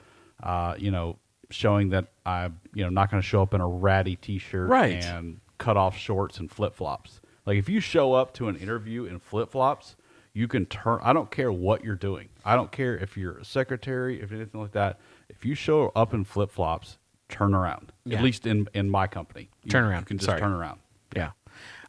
uh, 0.43 0.75
you 0.77 0.91
know 0.91 1.17
showing 1.49 1.87
that 1.91 2.07
I'm 2.25 2.59
you 2.73 2.83
know 2.83 2.89
not 2.89 3.09
going 3.09 3.21
to 3.23 3.25
show 3.25 3.41
up 3.41 3.53
in 3.53 3.61
a 3.61 3.67
ratty 3.67 4.17
T-shirt 4.17 4.67
Right. 4.67 5.01
and 5.05 5.39
cut 5.57 5.77
off 5.77 5.95
shorts 5.97 6.39
and 6.39 6.51
flip 6.51 6.75
flops. 6.75 7.21
Like 7.45 7.57
if 7.57 7.67
you 7.69 7.79
show 7.79 8.13
up 8.13 8.33
to 8.35 8.47
an 8.47 8.55
interview 8.55 9.05
in 9.05 9.19
flip 9.19 9.51
flops, 9.51 9.95
you 10.33 10.47
can 10.47 10.65
turn. 10.65 10.99
I 11.03 11.13
don't 11.13 11.29
care 11.29 11.51
what 11.51 11.83
you're 11.83 11.95
doing. 11.95 12.29
I 12.43 12.55
don't 12.55 12.71
care 12.71 12.97
if 12.97 13.17
you're 13.17 13.37
a 13.37 13.45
secretary, 13.45 14.21
if 14.21 14.31
anything 14.31 14.59
like 14.61 14.71
that. 14.71 14.99
If 15.29 15.45
you 15.45 15.53
show 15.55 15.91
up 15.95 16.13
in 16.13 16.23
flip 16.23 16.49
flops, 16.51 16.97
turn 17.29 17.53
around. 17.53 17.91
Yeah. 18.05 18.17
At 18.17 18.23
least 18.23 18.47
in 18.47 18.67
in 18.73 18.89
my 18.89 19.07
company, 19.07 19.49
You- 19.63 19.71
Turn 19.71 19.83
around. 19.83 20.01
You 20.01 20.05
can 20.05 20.17
just 20.17 20.27
Sorry. 20.29 20.39
turn 20.39 20.51
around. 20.53 20.79
Yeah. 21.15 21.31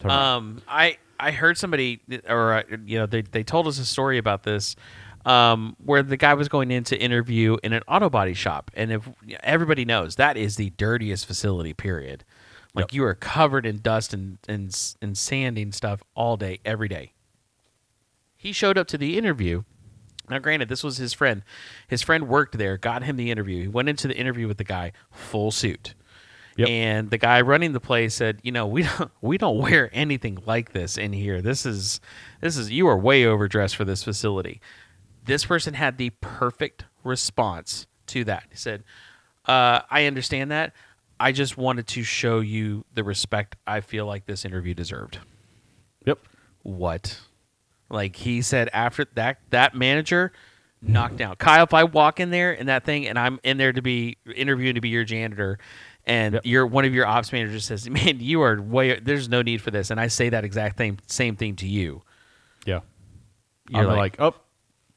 Turn 0.01 0.11
around. 0.11 0.37
Um, 0.37 0.63
I 0.69 0.99
I 1.19 1.31
heard 1.31 1.57
somebody, 1.57 2.01
or 2.29 2.53
uh, 2.55 2.63
you 2.85 2.99
know, 2.99 3.07
they 3.07 3.23
they 3.23 3.43
told 3.45 3.67
us 3.67 3.79
a 3.79 3.85
story 3.87 4.19
about 4.19 4.43
this, 4.43 4.77
um, 5.25 5.75
where 5.83 6.03
the 6.03 6.17
guy 6.19 6.35
was 6.35 6.49
going 6.49 6.71
in 6.71 6.85
to 6.85 6.99
interview 6.99 7.57
in 7.63 7.73
an 7.73 7.83
auto 7.89 8.11
body 8.11 8.35
shop, 8.35 8.71
and 8.75 8.93
if 8.93 9.09
everybody 9.43 9.85
knows 9.87 10.17
that 10.17 10.37
is 10.37 10.57
the 10.57 10.71
dirtiest 10.71 11.25
facility, 11.27 11.73
period. 11.73 12.25
Like 12.75 12.93
you 12.93 13.05
are 13.05 13.15
covered 13.15 13.67
in 13.67 13.79
dust 13.79 14.13
and, 14.13 14.39
and 14.49 14.95
and 15.01 15.17
sanding 15.17 15.71
stuff 15.73 16.03
all 16.15 16.37
day, 16.37 16.59
every 16.65 16.89
day. 16.89 17.13
He 18.37 18.53
showed 18.53 18.77
up 18.77 18.89
to 18.89 18.99
the 18.99 19.17
interview. 19.17 19.63
Now, 20.29 20.39
granted, 20.39 20.69
this 20.69 20.83
was 20.83 20.97
his 20.97 21.13
friend. 21.13 21.43
His 21.87 22.03
friend 22.03 22.29
worked 22.29 22.59
there, 22.59 22.77
got 22.77 23.03
him 23.03 23.17
the 23.17 23.31
interview. 23.31 23.63
He 23.63 23.69
went 23.69 23.89
into 23.89 24.09
the 24.09 24.17
interview 24.17 24.49
with 24.49 24.57
the 24.57 24.65
guy, 24.65 24.93
full 25.11 25.51
suit. 25.51 25.95
Yep. 26.57 26.69
And 26.69 27.11
the 27.11 27.19
guy 27.19 27.41
running 27.41 27.73
the 27.73 27.81
place 27.81 28.15
said, 28.15 28.41
"You 28.43 28.53
know, 28.53 28.67
we 28.67 28.83
don't 28.83 29.11
we 29.21 29.39
don't 29.39 29.59
wear 29.59 29.91
anything 29.93 30.39
like 30.47 30.73
this 30.73 30.97
in 30.97 31.13
here. 31.13 31.43
This 31.43 31.67
is 31.67 32.01
this 32.41 32.57
is 32.57 32.71
you 32.71 32.87
are 32.89 32.99
way 32.99 33.25
overdressed 33.25 33.77
for 33.77 33.85
this 33.85 34.03
facility." 34.05 34.61
This 35.25 35.47
person 35.47 35.75
had 35.75 35.97
the 35.97 36.11
perfect 36.21 36.85
response 37.03 37.87
to 38.09 38.25
that. 38.25 38.45
He 38.51 38.57
said, 38.57 38.85
uh, 39.47 39.81
"I 39.91 40.05
understand 40.07 40.51
that. 40.51 40.75
I 41.19 41.33
just 41.33 41.57
wanted 41.57 41.87
to 41.89 42.03
show 42.03 42.41
you 42.41 42.85
the 42.95 43.05
respect 43.05 43.57
I 43.67 43.81
feel 43.81 44.07
like 44.07 44.27
this 44.27 44.45
interview 44.45 44.75
deserved." 44.75 45.19
Yep. 46.07 46.19
What? 46.63 47.21
Like 47.89 48.17
he 48.17 48.43
said 48.43 48.69
after 48.73 49.07
that 49.15 49.39
that 49.51 49.75
manager 49.75 50.33
knocked 50.83 51.17
down. 51.17 51.37
Kyle, 51.37 51.65
if 51.65 51.73
I 51.75 51.85
walk 51.85 52.21
in 52.21 52.31
there 52.31 52.53
and 52.53 52.69
that 52.69 52.85
thing 52.85 53.07
and 53.07 53.19
I'm 53.19 53.41
in 53.43 53.57
there 53.57 53.73
to 53.73 53.83
be 53.83 54.17
interviewing 54.35 54.75
to 54.75 54.81
be 54.81 54.89
your 54.91 55.05
janitor 55.05 55.59
and 56.07 56.35
Yep. 56.35 56.43
you're 56.45 56.67
one 56.67 56.85
of 56.85 56.93
your 56.93 57.07
ops 57.07 57.33
managers 57.33 57.65
says, 57.65 57.89
Man, 57.89 58.21
you 58.21 58.43
are 58.43 58.61
way 58.61 58.99
there's 59.01 59.29
no 59.29 59.41
need 59.43 59.63
for 59.63 59.71
this 59.71 59.91
and 59.91 59.99
I 60.01 60.09
say 60.09 60.29
that 60.31 60.45
exact 60.45 60.79
same 60.79 60.99
same 61.07 61.37
thing 61.37 61.57
to 61.57 61.67
you. 61.67 62.03
Yeah. 62.67 62.81
You're 63.71 63.83
I'm 63.83 63.87
like, 63.89 64.19
like, 64.19 64.21
oh, 64.21 64.35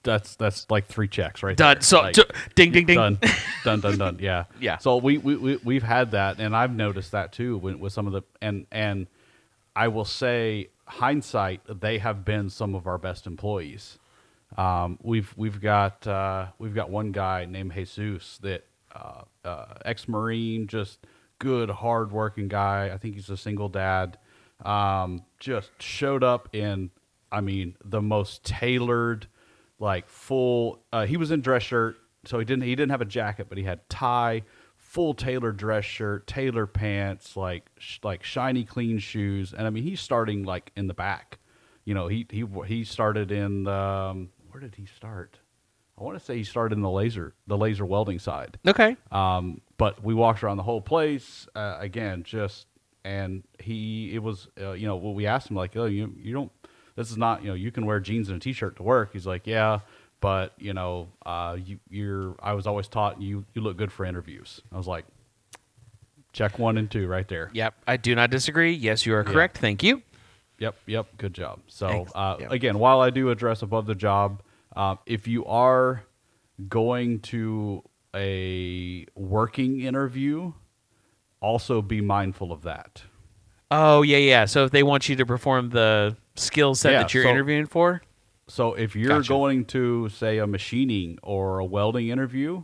that's 0.07 0.35
that's 0.35 0.65
like 0.71 0.87
three 0.87 1.07
checks 1.07 1.43
right 1.43 1.55
Done. 1.55 1.75
there. 1.75 1.81
So 1.81 2.01
Like, 2.01 2.15
ding 2.55 2.71
ding 2.71 2.85
ding. 2.87 2.97
done, 2.97 3.19
done, 3.63 3.79
done, 3.81 3.97
done. 3.97 4.17
Yeah, 4.19 4.45
Yeah. 4.59 4.77
So 4.79 4.97
we 4.97 5.17
we 5.19 5.35
we 5.35 5.57
we've 5.63 5.83
had 5.83 6.11
that, 6.11 6.39
and 6.39 6.55
I've 6.55 6.75
noticed 6.75 7.11
that 7.11 7.31
too 7.31 7.57
with, 7.57 7.75
with 7.75 7.93
some 7.93 8.07
of 8.07 8.13
the 8.13 8.23
and 8.41 8.65
and 8.71 9.07
I 9.75 9.89
will 9.89 10.05
say 10.05 10.69
hindsight, 10.85 11.61
they 11.81 11.99
have 11.99 12.23
been 12.25 12.49
some 12.49 12.73
of 12.73 12.87
our 12.87 12.97
best 12.97 13.27
employees. 13.27 13.99
Um, 14.57 14.97
we've 15.03 15.33
we've 15.37 15.59
got 15.61 16.07
uh, 16.07 16.47
we've 16.57 16.73
got 16.73 16.89
one 16.89 17.11
guy 17.11 17.45
named 17.45 17.73
Jesus 17.73 18.37
that 18.39 18.65
uh, 18.95 19.21
uh, 19.45 19.65
ex 19.85 20.07
Marine, 20.07 20.67
just 20.67 20.99
good, 21.39 21.69
hard 21.69 22.11
working 22.11 22.47
guy. 22.47 22.89
I 22.93 22.97
think 22.97 23.15
he's 23.15 23.29
a 23.29 23.37
single 23.37 23.69
dad. 23.69 24.17
Um, 24.65 25.23
just 25.39 25.69
showed 25.79 26.23
up 26.23 26.49
in, 26.55 26.89
I 27.31 27.41
mean, 27.41 27.75
the 27.83 28.01
most 28.01 28.43
tailored, 28.43 29.27
like 29.79 30.09
full. 30.09 30.83
Uh, 30.91 31.05
he 31.05 31.17
was 31.17 31.31
in 31.31 31.41
dress 31.41 31.63
shirt, 31.63 31.97
so 32.25 32.39
he 32.39 32.45
didn't 32.45 32.63
he 32.63 32.75
didn't 32.75 32.91
have 32.91 33.01
a 33.01 33.05
jacket, 33.05 33.47
but 33.49 33.57
he 33.57 33.63
had 33.63 33.87
tie, 33.89 34.43
full 34.75 35.13
tailor 35.13 35.51
dress 35.51 35.85
shirt, 35.85 36.27
tailor 36.27 36.65
pants, 36.65 37.35
like 37.35 37.69
sh- 37.77 37.99
like 38.03 38.23
shiny 38.23 38.63
clean 38.63 38.99
shoes, 38.99 39.53
and 39.53 39.67
I 39.67 39.69
mean 39.69 39.83
he's 39.83 40.01
starting 40.01 40.43
like 40.43 40.71
in 40.75 40.87
the 40.87 40.93
back. 40.93 41.39
You 41.85 41.93
know, 41.93 42.07
he 42.07 42.25
he 42.29 42.45
he 42.65 42.83
started 42.83 43.31
in 43.31 43.63
the, 43.63 43.71
um, 43.71 44.29
where 44.49 44.59
did 44.59 44.75
he 44.75 44.85
start? 44.85 45.39
I 45.99 46.03
want 46.03 46.19
to 46.19 46.23
say 46.23 46.37
he 46.37 46.43
started 46.43 46.75
in 46.75 46.81
the 46.81 46.89
laser 46.89 47.33
the 47.47 47.57
laser 47.57 47.85
welding 47.85 48.19
side. 48.19 48.59
Okay. 48.67 48.97
Um, 49.11 49.61
but 49.77 50.03
we 50.03 50.13
walked 50.13 50.43
around 50.43 50.57
the 50.57 50.63
whole 50.63 50.81
place 50.81 51.47
uh, 51.55 51.77
again, 51.79 52.23
just 52.23 52.67
and 53.07 53.43
he 53.59 54.13
it 54.13 54.19
was 54.21 54.49
uh, 54.59 54.73
you 54.73 54.85
know 54.85 54.97
what 54.97 55.15
we 55.15 55.25
asked 55.25 55.49
him 55.49 55.55
like 55.55 55.77
oh 55.77 55.85
you 55.85 56.13
you 56.17 56.33
don't 56.33 56.51
this 56.97 57.09
is 57.09 57.15
not 57.17 57.41
you 57.43 57.47
know 57.47 57.53
you 57.53 57.71
can 57.71 57.85
wear 57.85 58.01
jeans 58.01 58.27
and 58.27 58.35
a 58.35 58.39
t-shirt 58.41 58.75
to 58.75 58.83
work. 58.83 59.11
He's 59.13 59.25
like 59.25 59.47
yeah, 59.47 59.79
but 60.19 60.51
you 60.57 60.73
know 60.73 61.07
uh, 61.25 61.55
you 61.63 61.79
you're 61.89 62.35
I 62.43 62.51
was 62.53 62.67
always 62.67 62.89
taught 62.89 63.21
you 63.21 63.45
you 63.53 63.61
look 63.61 63.77
good 63.77 63.91
for 63.93 64.03
interviews. 64.05 64.61
I 64.73 64.77
was 64.77 64.87
like 64.87 65.05
check 66.33 66.59
one 66.59 66.77
and 66.77 66.89
two 66.91 67.07
right 67.07 67.27
there. 67.27 67.49
Yep. 67.53 67.73
I 67.87 67.97
do 67.97 68.13
not 68.13 68.29
disagree. 68.29 68.73
Yes, 68.73 69.05
you 69.05 69.15
are 69.15 69.23
Yeah. 69.25 69.31
correct. 69.31 69.57
Thank 69.57 69.81
you. 69.83 70.03
Yep, 70.59 70.75
yep, 70.87 71.07
good 71.17 71.33
job. 71.33 71.59
So 71.67 72.05
uh, 72.15 72.37
Yep. 72.39 72.51
again, 72.51 72.79
while 72.79 72.99
I 73.01 73.09
do 73.11 73.29
address 73.29 73.61
above 73.61 73.85
the 73.85 73.95
job, 73.95 74.41
uh, 74.75 74.95
if 75.05 75.27
you 75.27 75.45
are 75.45 76.03
going 76.67 77.19
to 77.21 77.83
a 78.15 79.05
working 79.15 79.81
interview, 79.81 80.53
also 81.41 81.81
be 81.83 82.01
mindful 82.01 82.51
of 82.51 82.63
that. 82.63 83.03
Oh 83.69 84.01
yeah, 84.01 84.17
yeah. 84.17 84.45
So 84.45 84.63
if 84.65 84.71
they 84.71 84.81
want 84.83 85.07
you 85.09 85.15
to 85.17 85.25
perform 85.25 85.69
the 85.69 86.15
skill 86.37 86.75
set 86.75 86.91
Yeah, 86.93 86.99
that 86.99 87.13
you're 87.13 87.23
so- 87.23 87.29
interviewing 87.29 87.65
for, 87.65 88.01
So 88.49 88.73
if 88.75 88.95
you're 88.95 89.09
Gotcha. 89.19 89.27
going 89.29 89.65
to 89.65 90.07
say 90.09 90.37
a 90.37 90.47
machining 90.47 91.19
or 91.21 91.59
a 91.59 91.65
welding 91.65 92.07
interview, 92.07 92.63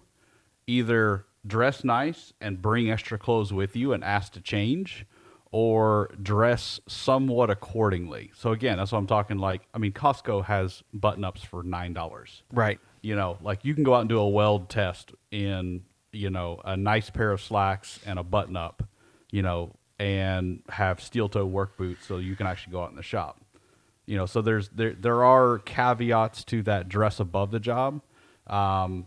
either 0.68 1.26
dress 1.46 1.84
nice 1.84 2.32
and 2.40 2.62
bring 2.62 2.90
extra 2.90 3.18
clothes 3.18 3.52
with 3.52 3.76
you 3.76 3.92
and 3.92 4.02
ask 4.04 4.32
to 4.34 4.42
change, 4.42 5.06
or 5.52 6.10
dress 6.22 6.80
somewhat 6.88 7.50
accordingly. 7.50 8.32
So 8.34 8.52
again, 8.54 8.78
that's 8.78 8.92
what 8.92 8.98
I'm 8.98 9.08
talking 9.08 9.38
like. 9.38 9.62
I 9.74 9.78
mean, 9.78 9.92
Costco 9.92 10.46
has 10.46 10.82
button 10.94 11.24
ups 11.24 11.44
for 11.44 11.62
nine 11.64 11.94
dollars. 11.94 12.44
right? 12.54 12.80
You 13.02 13.16
know, 13.18 13.38
like 13.42 13.66
you 13.66 13.76
can 13.76 13.84
go 13.84 13.94
out 13.94 14.00
and 14.00 14.10
do 14.10 14.18
a 14.20 14.28
weld 14.30 14.70
test 14.70 15.12
in 15.32 15.84
you 16.14 16.30
know 16.30 16.62
a 16.64 16.78
nice 16.78 17.10
pair 17.10 17.32
of 17.32 17.42
slacks 17.42 18.00
and 18.06 18.18
a 18.18 18.24
button 18.24 18.56
up, 18.56 18.84
you 19.32 19.42
know, 19.42 19.76
and 20.00 20.62
have 20.70 21.02
steel 21.02 21.28
toe 21.28 21.46
work 21.46 21.76
boots 21.78 22.06
so 22.08 22.18
you 22.18 22.36
can 22.36 22.48
actually 22.48 22.72
go 22.72 22.82
out 22.84 22.90
in 22.90 22.96
the 22.96 23.04
shop 23.04 23.42
you 24.06 24.18
know 24.18 24.26
so 24.26 24.42
there's 24.42 24.70
there 24.70 24.94
there 24.94 25.24
are 25.24 25.60
caveats 25.60 26.44
to 26.44 26.62
that 26.64 26.90
dress 26.90 27.20
above 27.20 27.52
the 27.52 27.60
job 27.60 28.02
um 28.48 29.06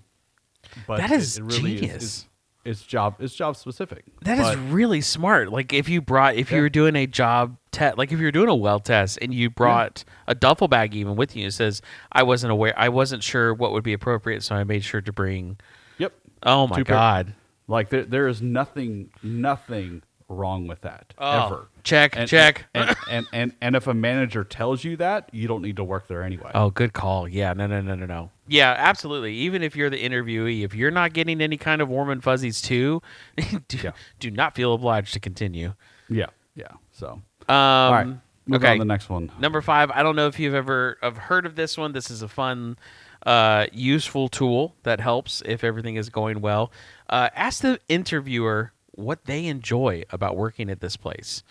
but 0.86 0.98
that 0.98 1.10
is 1.10 1.38
it- 1.38 1.42
is 1.44 1.56
it, 1.56 1.62
really 1.62 1.76
genius. 1.76 2.02
is, 2.02 2.26
it's 2.64 2.82
job 2.82 3.14
it's 3.20 3.34
job 3.34 3.56
specific 3.56 4.04
That 4.22 4.38
is 4.38 4.44
But- 4.56 4.72
really 4.72 5.00
smart. 5.00 5.52
Like 5.52 5.72
if 5.72 5.88
you 5.88 6.00
brought, 6.00 6.34
if 6.34 6.50
you 6.50 6.60
were 6.60 6.68
doing 6.68 6.96
a 6.96 7.06
job 7.06 7.56
test, 7.70 7.96
like 7.96 8.10
if 8.10 8.18
you 8.18 8.24
were 8.24 8.32
doing 8.32 8.48
a 8.48 8.54
well 8.56 8.80
test 8.80 9.18
and 9.22 9.32
you 9.32 9.48
brought 9.50 10.02
a 10.26 10.34
duffel 10.34 10.66
bag 10.66 10.92
even 10.96 11.14
with 11.14 11.36
you, 11.36 11.46
it 11.46 11.52
says, 11.52 11.80
"I 12.10 12.24
wasn't 12.24 12.50
aware, 12.50 12.74
I 12.76 12.88
wasn't 12.88 13.22
sure 13.22 13.54
what 13.54 13.70
would 13.70 13.84
be 13.84 13.92
appropriate, 13.92 14.42
so 14.42 14.56
I 14.56 14.64
made 14.64 14.82
sure 14.82 15.00
to 15.00 15.12
bring." 15.12 15.58
yep 15.98 16.12
Oh 16.42 16.66
my 16.66 16.76
Two 16.78 16.84
pair- 16.84 16.96
god! 16.96 17.34
like 17.68 17.90
there, 17.90 18.02
there 18.04 18.26
is 18.26 18.42
nothing 18.42 19.10
nothing 19.22 20.02
wrong 20.28 20.66
with 20.66 20.80
that 20.80 21.14
Oh, 21.18 21.46
ever 21.46 21.68
check, 21.84 22.16
and, 22.16 22.28
check. 22.28 22.66
and, 22.74 22.96
and 23.10 23.26
and 23.32 23.52
and 23.60 23.76
if 23.76 23.86
a 23.86 23.94
manager 23.94 24.42
tells 24.44 24.82
you 24.84 24.96
that 24.96 25.28
you 25.32 25.46
don't 25.46 25.62
need 25.62 25.76
to 25.76 25.84
work 25.84 26.08
there 26.08 26.22
anyway 26.22 26.50
Oh, 26.54 26.70
good 26.70 26.92
call. 26.92 27.28
Yeah, 27.28 27.52
no, 27.52 27.66
no, 27.66 27.80
no, 27.80 27.94
no, 27.94 28.06
no. 28.06 28.30
Yeah, 28.48 28.74
absolutely. 28.76 29.34
Even 29.34 29.62
if 29.62 29.74
you're 29.76 29.90
the 29.90 30.02
interviewee, 30.02 30.64
if 30.64 30.74
you're 30.74 30.90
not 30.90 31.12
getting 31.12 31.40
any 31.40 31.56
kind 31.56 31.80
of 31.80 31.88
warm 31.88 32.10
and 32.10 32.22
fuzzies 32.22 32.60
too, 32.60 33.02
do, 33.68 33.78
Yeah. 33.78 33.92
do 34.20 34.30
not 34.30 34.54
feel 34.54 34.74
obliged 34.74 35.12
to 35.14 35.20
continue. 35.20 35.74
yeah 36.08 36.26
yeah 36.54 36.68
so 36.92 37.08
Um, 37.48 37.54
all 37.56 37.92
right 37.92 38.06
move 38.06 38.62
okay. 38.62 38.68
on 38.72 38.76
to 38.76 38.78
the 38.80 38.84
next 38.84 39.08
one 39.08 39.30
Number 39.38 39.60
five, 39.60 39.90
I 39.92 40.02
don't 40.02 40.16
know 40.16 40.26
if 40.28 40.38
you've 40.40 40.54
ever 40.54 40.98
have 41.02 41.16
heard 41.16 41.46
of 41.46 41.54
this 41.56 41.76
one. 41.76 41.92
This 41.92 42.10
is 42.10 42.22
a 42.22 42.28
fun, 42.28 42.78
uh, 43.24 43.66
useful 43.72 44.28
tool 44.28 44.74
that 44.84 45.00
helps 45.00 45.42
if 45.44 45.62
everything 45.64 45.96
is 45.96 46.08
going 46.10 46.40
well. 46.40 46.70
Uh, 47.10 47.28
ask 47.34 47.60
the 47.62 47.78
interviewer 47.88 48.72
what 48.96 49.24
they 49.26 49.46
enjoy 49.46 50.04
about 50.10 50.36
working 50.36 50.70
at 50.70 50.80
this 50.80 50.96
place, 50.96 51.42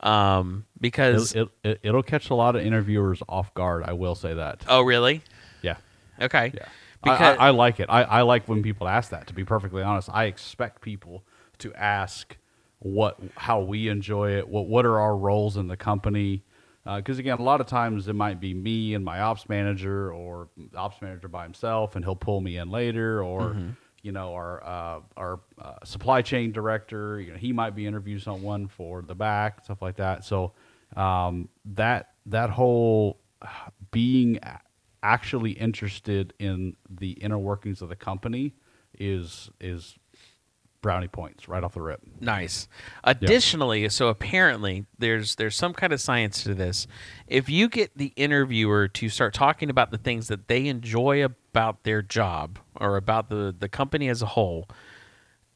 um, 0.00 0.66
because 0.80 1.34
it, 1.34 1.48
it, 1.64 1.80
it'll 1.82 2.02
catch 2.02 2.30
a 2.30 2.34
lot 2.34 2.54
of 2.54 2.64
interviewers 2.64 3.20
off 3.28 3.52
guard 3.54 3.82
i 3.84 3.92
will 3.92 4.14
say 4.14 4.34
that 4.34 4.64
oh 4.68 4.82
really? 4.82 5.22
yeah 5.62 5.76
Okay, 6.20 6.52
Yeah. 6.54 6.66
Because 7.02 7.36
I, 7.38 7.46
I 7.46 7.50
like 7.50 7.78
it. 7.78 7.86
I, 7.88 8.02
I 8.02 8.22
like 8.22 8.48
when 8.48 8.60
people 8.60 8.88
ask 8.88 9.10
that. 9.10 9.28
To 9.28 9.34
be 9.34 9.44
perfectly 9.44 9.82
honest, 9.82 10.08
I 10.12 10.24
expect 10.24 10.82
people 10.82 11.22
to 11.58 11.72
ask 11.74 12.36
what, 12.80 13.20
how 13.36 13.60
we 13.60 13.88
enjoy 13.88 14.32
it. 14.32 14.48
What, 14.48 14.66
what 14.66 14.84
are 14.84 14.98
our 14.98 15.16
roles 15.16 15.56
in 15.56 15.68
the 15.68 15.76
company? 15.76 16.42
Because 16.84 17.20
again, 17.20 17.38
a 17.38 17.42
lot 17.42 17.60
of 17.60 17.68
times 17.68 18.08
it 18.08 18.14
might 18.14 18.40
be 18.40 18.52
me 18.52 18.94
and 18.94 19.04
my 19.04 19.20
ops 19.20 19.48
manager, 19.48 20.12
or 20.12 20.48
ops 20.74 21.00
manager 21.00 21.28
by 21.28 21.44
himself, 21.44 21.94
and 21.94 22.04
he'll 22.04 22.16
pull 22.16 22.40
me 22.40 22.56
in 22.56 22.68
later, 22.68 23.22
or 23.22 23.56
you 24.02 24.12
know, 24.12 24.32
our 24.34 24.64
uh, 24.64 25.00
our 25.16 25.40
uh, 25.60 25.74
supply 25.84 26.22
chain 26.22 26.52
director. 26.52 27.20
You 27.20 27.32
know, 27.32 27.38
he 27.38 27.52
might 27.52 27.74
be 27.74 27.86
interviewing 27.86 28.20
someone 28.20 28.68
for 28.68 29.02
the 29.02 29.14
back, 29.14 29.64
stuff 29.64 29.82
like 29.82 29.96
that. 29.96 30.24
So 30.24 30.52
um, 30.96 31.48
that 31.64 32.12
that 32.26 32.50
whole 32.50 33.20
being 33.90 34.38
actually 35.02 35.52
interested 35.52 36.34
in 36.38 36.76
the 36.90 37.12
inner 37.12 37.38
workings 37.38 37.82
of 37.82 37.88
the 37.88 37.96
company 37.96 38.54
is 38.98 39.50
is 39.60 39.96
brownie 40.80 41.08
points 41.08 41.48
right 41.48 41.64
off 41.64 41.74
the 41.74 41.80
rip. 41.80 42.00
Nice. 42.20 42.68
Additionally, 43.04 43.88
so 43.88 44.08
apparently 44.08 44.86
there's 44.98 45.34
there's 45.36 45.56
some 45.56 45.72
kind 45.74 45.92
of 45.92 46.00
science 46.00 46.42
to 46.44 46.54
this. 46.54 46.86
If 47.26 47.48
you 47.48 47.68
get 47.68 47.96
the 47.96 48.12
interviewer 48.16 48.88
to 48.88 49.08
start 49.08 49.34
talking 49.34 49.70
about 49.70 49.90
the 49.90 49.98
things 49.98 50.28
that 50.28 50.48
they 50.48 50.66
enjoy 50.66 51.24
about 51.24 51.36
their 51.82 52.02
job 52.02 52.58
or 52.76 52.96
about 52.96 53.28
the 53.28 53.54
the 53.58 53.68
company 53.68 54.08
as 54.08 54.22
a 54.22 54.26
whole, 54.26 54.68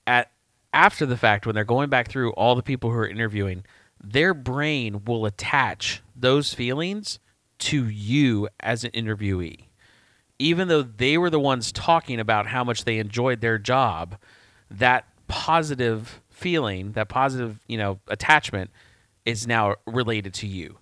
at 0.07 0.31
after 0.73 1.07
the 1.07 1.17
fact 1.17 1.47
when 1.47 1.55
they're 1.55 1.65
going 1.65 1.91
back 1.91 2.09
through 2.09 2.33
all 2.33 2.55
the 2.55 2.63
people 2.63 2.91
who 2.91 2.97
are 2.97 3.09
interviewing, 3.09 3.65
their 4.03 4.35
brain 4.35 5.05
will 5.05 5.27
attach 5.27 6.03
those 6.17 6.55
feelings 6.55 7.19
to 7.59 7.87
you 7.87 8.49
as 8.61 8.85
an 8.85 8.91
interviewee. 8.91 9.67
Even 10.39 10.69
though 10.69 10.83
they 10.83 11.17
were 11.19 11.31
the 11.31 11.39
ones 11.39 11.71
talking 11.71 12.19
about 12.19 12.47
how 12.47 12.65
much 12.65 12.85
they 12.85 12.99
enjoyed 12.99 13.41
their 13.41 13.59
job, 13.59 14.17
that 14.71 15.07
positive 15.29 16.21
feeling, 16.31 16.93
that 16.93 17.09
positive, 17.09 17.61
you 17.69 17.79
know, 17.79 18.01
attachment 18.09 18.71
is 19.25 19.47
now 19.47 19.77
related 19.87 20.35
to 20.35 20.47
you. 20.49 20.79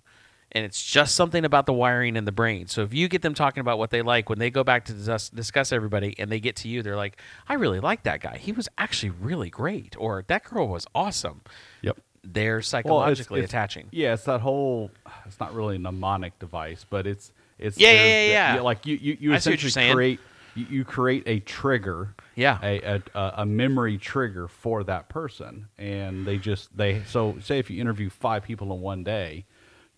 And 0.53 0.65
it's 0.65 0.83
just 0.83 1.15
something 1.15 1.45
about 1.45 1.67
the 1.67 1.73
wiring 1.73 2.17
in 2.17 2.25
the 2.25 2.33
brain. 2.33 2.67
So 2.67 2.83
if 2.83 2.93
you 2.93 3.07
get 3.09 3.23
them 3.23 3.35
talking 3.35 3.61
about 3.61 3.79
what 3.79 3.91
they 3.91 4.03
like 4.03 4.29
when 4.29 4.41
they 4.41 4.51
go 4.51 4.65
back 4.65 4.85
to 4.87 4.93
discuss, 4.93 5.29
discuss 5.29 5.71
everybody 5.73 6.17
and 6.19 6.31
they 6.31 6.41
get 6.41 6.57
to 6.57 6.69
you, 6.69 6.83
they're 6.83 6.97
like, 6.97 7.21
"I 7.49 7.55
really 7.55 7.79
like 7.79 8.03
that 8.03 8.21
guy. 8.21 8.37
He 8.37 8.51
was 8.51 8.69
actually 8.77 9.11
really 9.11 9.49
great," 9.49 9.95
or 9.99 10.25
"That 10.27 10.43
girl 10.45 10.67
was 10.67 10.87
awesome." 10.95 11.43
Yep. 11.83 11.99
They're 12.25 12.55
Well, 12.55 12.59
it's- 12.59 12.67
psychologically 12.69 13.39
it's- 13.41 13.51
attaching. 13.51 13.87
Yeah, 13.93 14.15
it's 14.15 14.25
that 14.25 14.41
whole. 14.41 14.91
It's 15.25 15.39
not 15.39 15.55
really 15.55 15.77
a 15.77 15.79
mnemonic 15.79 16.37
device, 16.41 16.85
but 16.89 17.07
it's 17.07 17.31
it's 17.59 17.79
Yeah, 17.79 17.93
yeah, 17.93 17.99
yeah, 17.99 18.53
the- 18.53 18.57
yeah. 18.59 18.63
like 18.63 18.85
you 18.87 18.97
you, 18.97 19.17
you 19.21 19.35
I 19.35 19.39
see 19.39 19.51
what 19.51 19.63
you're 19.63 19.69
essentially 19.69 19.95
create 19.95 20.21
you, 20.57 20.67
you 20.69 20.85
create 20.85 21.23
a 21.27 21.39
trigger. 21.41 22.15
Yeah. 22.35 22.59
A 22.63 23.01
a 23.15 23.33
a 23.39 23.47
memory 23.47 23.99
trigger 23.99 24.49
for 24.49 24.83
that 24.83 25.09
person, 25.09 25.69
and 25.79 26.27
they 26.27 26.39
just 26.39 26.77
they 26.77 27.03
so 27.05 27.37
say 27.41 27.61
if 27.61 27.71
you 27.71 27.81
interview 27.81 28.11
five 28.11 28.43
people 28.43 28.73
in 28.75 28.81
one 28.81 29.05
day, 29.05 29.45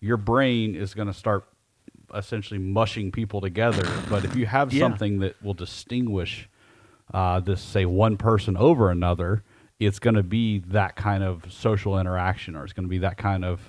your 0.03 0.17
brain 0.17 0.75
is 0.75 0.93
going 0.93 1.07
to 1.07 1.13
start 1.13 1.45
essentially 2.13 2.59
mushing 2.59 3.09
people 3.11 3.39
together. 3.39 3.87
But 4.09 4.25
if 4.25 4.35
you 4.35 4.45
have 4.45 4.73
Yeah. 4.73 4.81
something 4.81 5.19
that 5.19 5.41
will 5.41 5.53
distinguish 5.53 6.49
uh, 7.13 7.39
this 7.39 7.61
say 7.61 7.85
one 7.85 8.17
person 8.17 8.57
over 8.57 8.89
another, 8.89 9.43
it's 9.79 9.99
going 9.99 10.15
to 10.15 10.23
be 10.23 10.59
that 10.59 10.95
kind 10.95 11.23
of 11.23 11.51
social 11.51 11.99
interaction, 11.99 12.55
or 12.55 12.63
it's 12.63 12.73
going 12.73 12.85
to 12.85 12.89
be 12.89 12.99
that 12.99 13.17
kind 13.17 13.45
of 13.45 13.61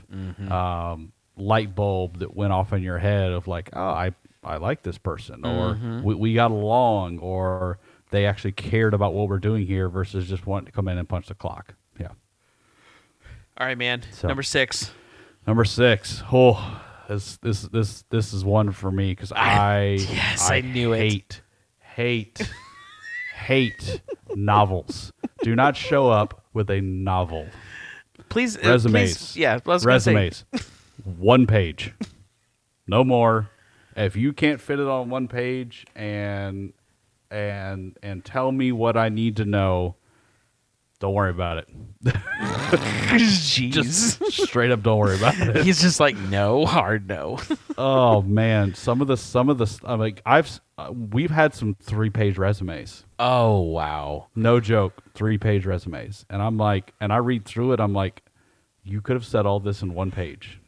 um, 0.51 1.13
light 1.37 1.75
bulb 1.75 2.19
that 2.19 2.35
went 2.35 2.53
off 2.53 2.73
in 2.73 2.83
your 2.83 2.99
head 2.99 3.33
of 3.33 3.47
like, 3.47 3.71
oh, 3.73 3.81
I 3.83 4.13
I 4.43 4.57
like 4.59 4.83
this 4.83 4.99
person, 4.99 5.45
or 5.45 5.79
we, 6.03 6.15
we 6.15 6.35
got 6.35 6.51
along, 6.51 7.19
or 7.21 7.79
they 8.11 8.27
actually 8.27 8.53
cared 8.53 8.93
about 8.95 9.15
what 9.15 9.29
we're 9.29 9.39
doing 9.39 9.67
here 9.67 9.89
versus 9.89 10.29
just 10.29 10.47
wanting 10.47 10.67
to 10.67 10.73
come 10.73 10.87
in 10.89 10.99
and 10.99 11.09
punch 11.09 11.29
the 11.29 11.35
clock. 11.35 11.75
Yeah. 11.99 12.09
All 13.59 13.67
right, 13.67 13.79
man. 13.79 14.03
So- 14.13 14.29
Number 14.29 14.43
six. 14.43 14.93
Number 15.47 15.65
six. 15.65 16.23
Oh, 16.33 16.81
this 17.09 17.37
this 17.39 17.63
this 17.63 18.05
this 18.11 18.33
is 18.33 18.45
one 18.45 18.73
for 18.73 18.91
me 18.91 19.13
because 19.13 19.33
I 19.33 19.99
yes, 20.11 20.51
I 20.51 20.61
knew 20.63 20.93
it. 20.95 21.01
hate, 21.01 21.43
hate, 21.81 22.51
hate 23.37 24.01
novels. 24.35 25.13
Do 25.43 25.55
not 25.55 25.77
show 25.77 26.09
up 26.09 26.45
with 26.55 26.71
a 26.71 26.81
novel. 26.81 27.47
Please, 28.31 28.57
uh, 28.57 28.61
Resumes. 28.71 29.17
please- 29.17 29.37
yeah, 29.37 29.53
I 29.65 29.69
was 29.69 29.85
gonna 29.85 30.01
say- 30.01 30.15
Resumes. 30.15 30.45
one 31.05 31.47
page. 31.47 31.93
No 32.87 33.05
more. 33.05 33.51
If 33.97 34.17
you 34.17 34.33
can't 34.33 34.61
fit 34.61 34.81
it 34.81 34.87
on 34.87 35.11
one 35.11 35.29
page 35.29 35.85
and 35.95 36.73
and 37.31 37.97
and 38.03 38.25
tell 38.25 38.51
me 38.51 38.73
what 38.73 38.97
I 38.97 39.09
need 39.11 39.37
to 39.37 39.45
know, 39.45 39.97
don't 41.05 41.13
worry 41.13 41.31
about 41.31 41.59
it. 41.59 41.69
Jeez. 42.05 43.71
Just 43.73 44.33
straight 44.33 44.71
up 44.71 44.83
don't 44.83 44.99
worry 44.99 45.17
about 45.19 45.39
it. 45.39 45.65
He's 45.67 45.83
just 45.83 46.01
like 46.01 46.17
no, 46.17 46.65
hard 46.65 47.07
no. 47.07 47.39
oh 47.79 48.23
man, 48.23 48.75
some 48.75 49.03
of 49.03 49.07
the 49.07 49.17
some 49.19 49.51
of 49.51 49.59
the 49.59 49.79
I'm 49.85 50.01
like 50.01 50.23
I've 50.25 50.61
uh, 50.79 50.91
we've 51.13 51.31
had 51.31 51.53
some 51.55 51.75
three 51.83 52.09
page 52.09 52.39
resumes. 52.39 53.05
oh 53.19 53.61
wow. 53.61 54.29
No 54.35 54.61
joke, 54.61 54.95
three 55.13 55.37
page 55.37 55.67
resumes, 55.67 56.25
and 56.31 56.41
I'm 56.41 56.57
like, 56.57 56.95
and 57.03 57.13
I 57.13 57.19
read 57.19 57.45
through 57.45 57.73
it, 57.75 57.81
I'm 57.81 57.93
like, 57.93 58.23
you 58.83 59.03
could 59.03 59.15
have 59.17 59.27
said 59.27 59.45
all 59.45 59.61
this 59.61 59.83
in 59.83 59.93
one 59.93 60.11
page. 60.11 60.59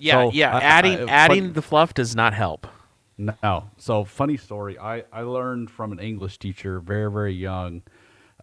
Yeah, 0.00 0.14
So, 0.14 0.32
yeah. 0.32 0.56
I- 0.56 0.60
adding 0.62 1.08
I- 1.08 1.12
adding 1.12 1.44
fun- 1.44 1.52
the 1.52 1.62
fluff 1.62 1.94
does 1.94 2.16
not 2.16 2.34
help. 2.34 2.66
No. 3.18 3.70
So 3.76 4.04
funny 4.04 4.36
story. 4.36 4.78
I 4.80 5.04
I 5.12 5.22
learned 5.22 5.70
from 5.70 5.92
an 5.92 6.00
English 6.00 6.38
teacher 6.38 6.80
very 6.80 7.10
very 7.10 7.34
young. 7.34 7.82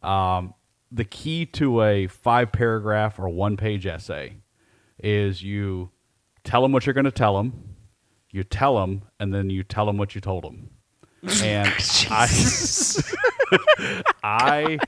Um, 0.01 0.53
the 0.91 1.05
key 1.05 1.45
to 1.45 1.81
a 1.81 2.07
five 2.07 2.51
paragraph 2.51 3.19
or 3.19 3.29
one 3.29 3.57
page 3.57 3.85
essay 3.85 4.35
is 5.01 5.43
you 5.43 5.89
tell 6.43 6.61
them 6.61 6.71
what 6.71 6.85
you're 6.85 6.93
going 6.93 7.05
to 7.05 7.11
tell 7.11 7.37
them, 7.37 7.75
you 8.31 8.43
tell 8.43 8.77
them, 8.79 9.03
and 9.19 9.33
then 9.33 9.49
you 9.49 9.63
tell 9.63 9.85
them 9.85 9.97
what 9.97 10.15
you 10.15 10.21
told 10.21 10.43
them. 10.43 10.69
And 11.43 11.67
I 12.09 12.27
I 14.23 14.79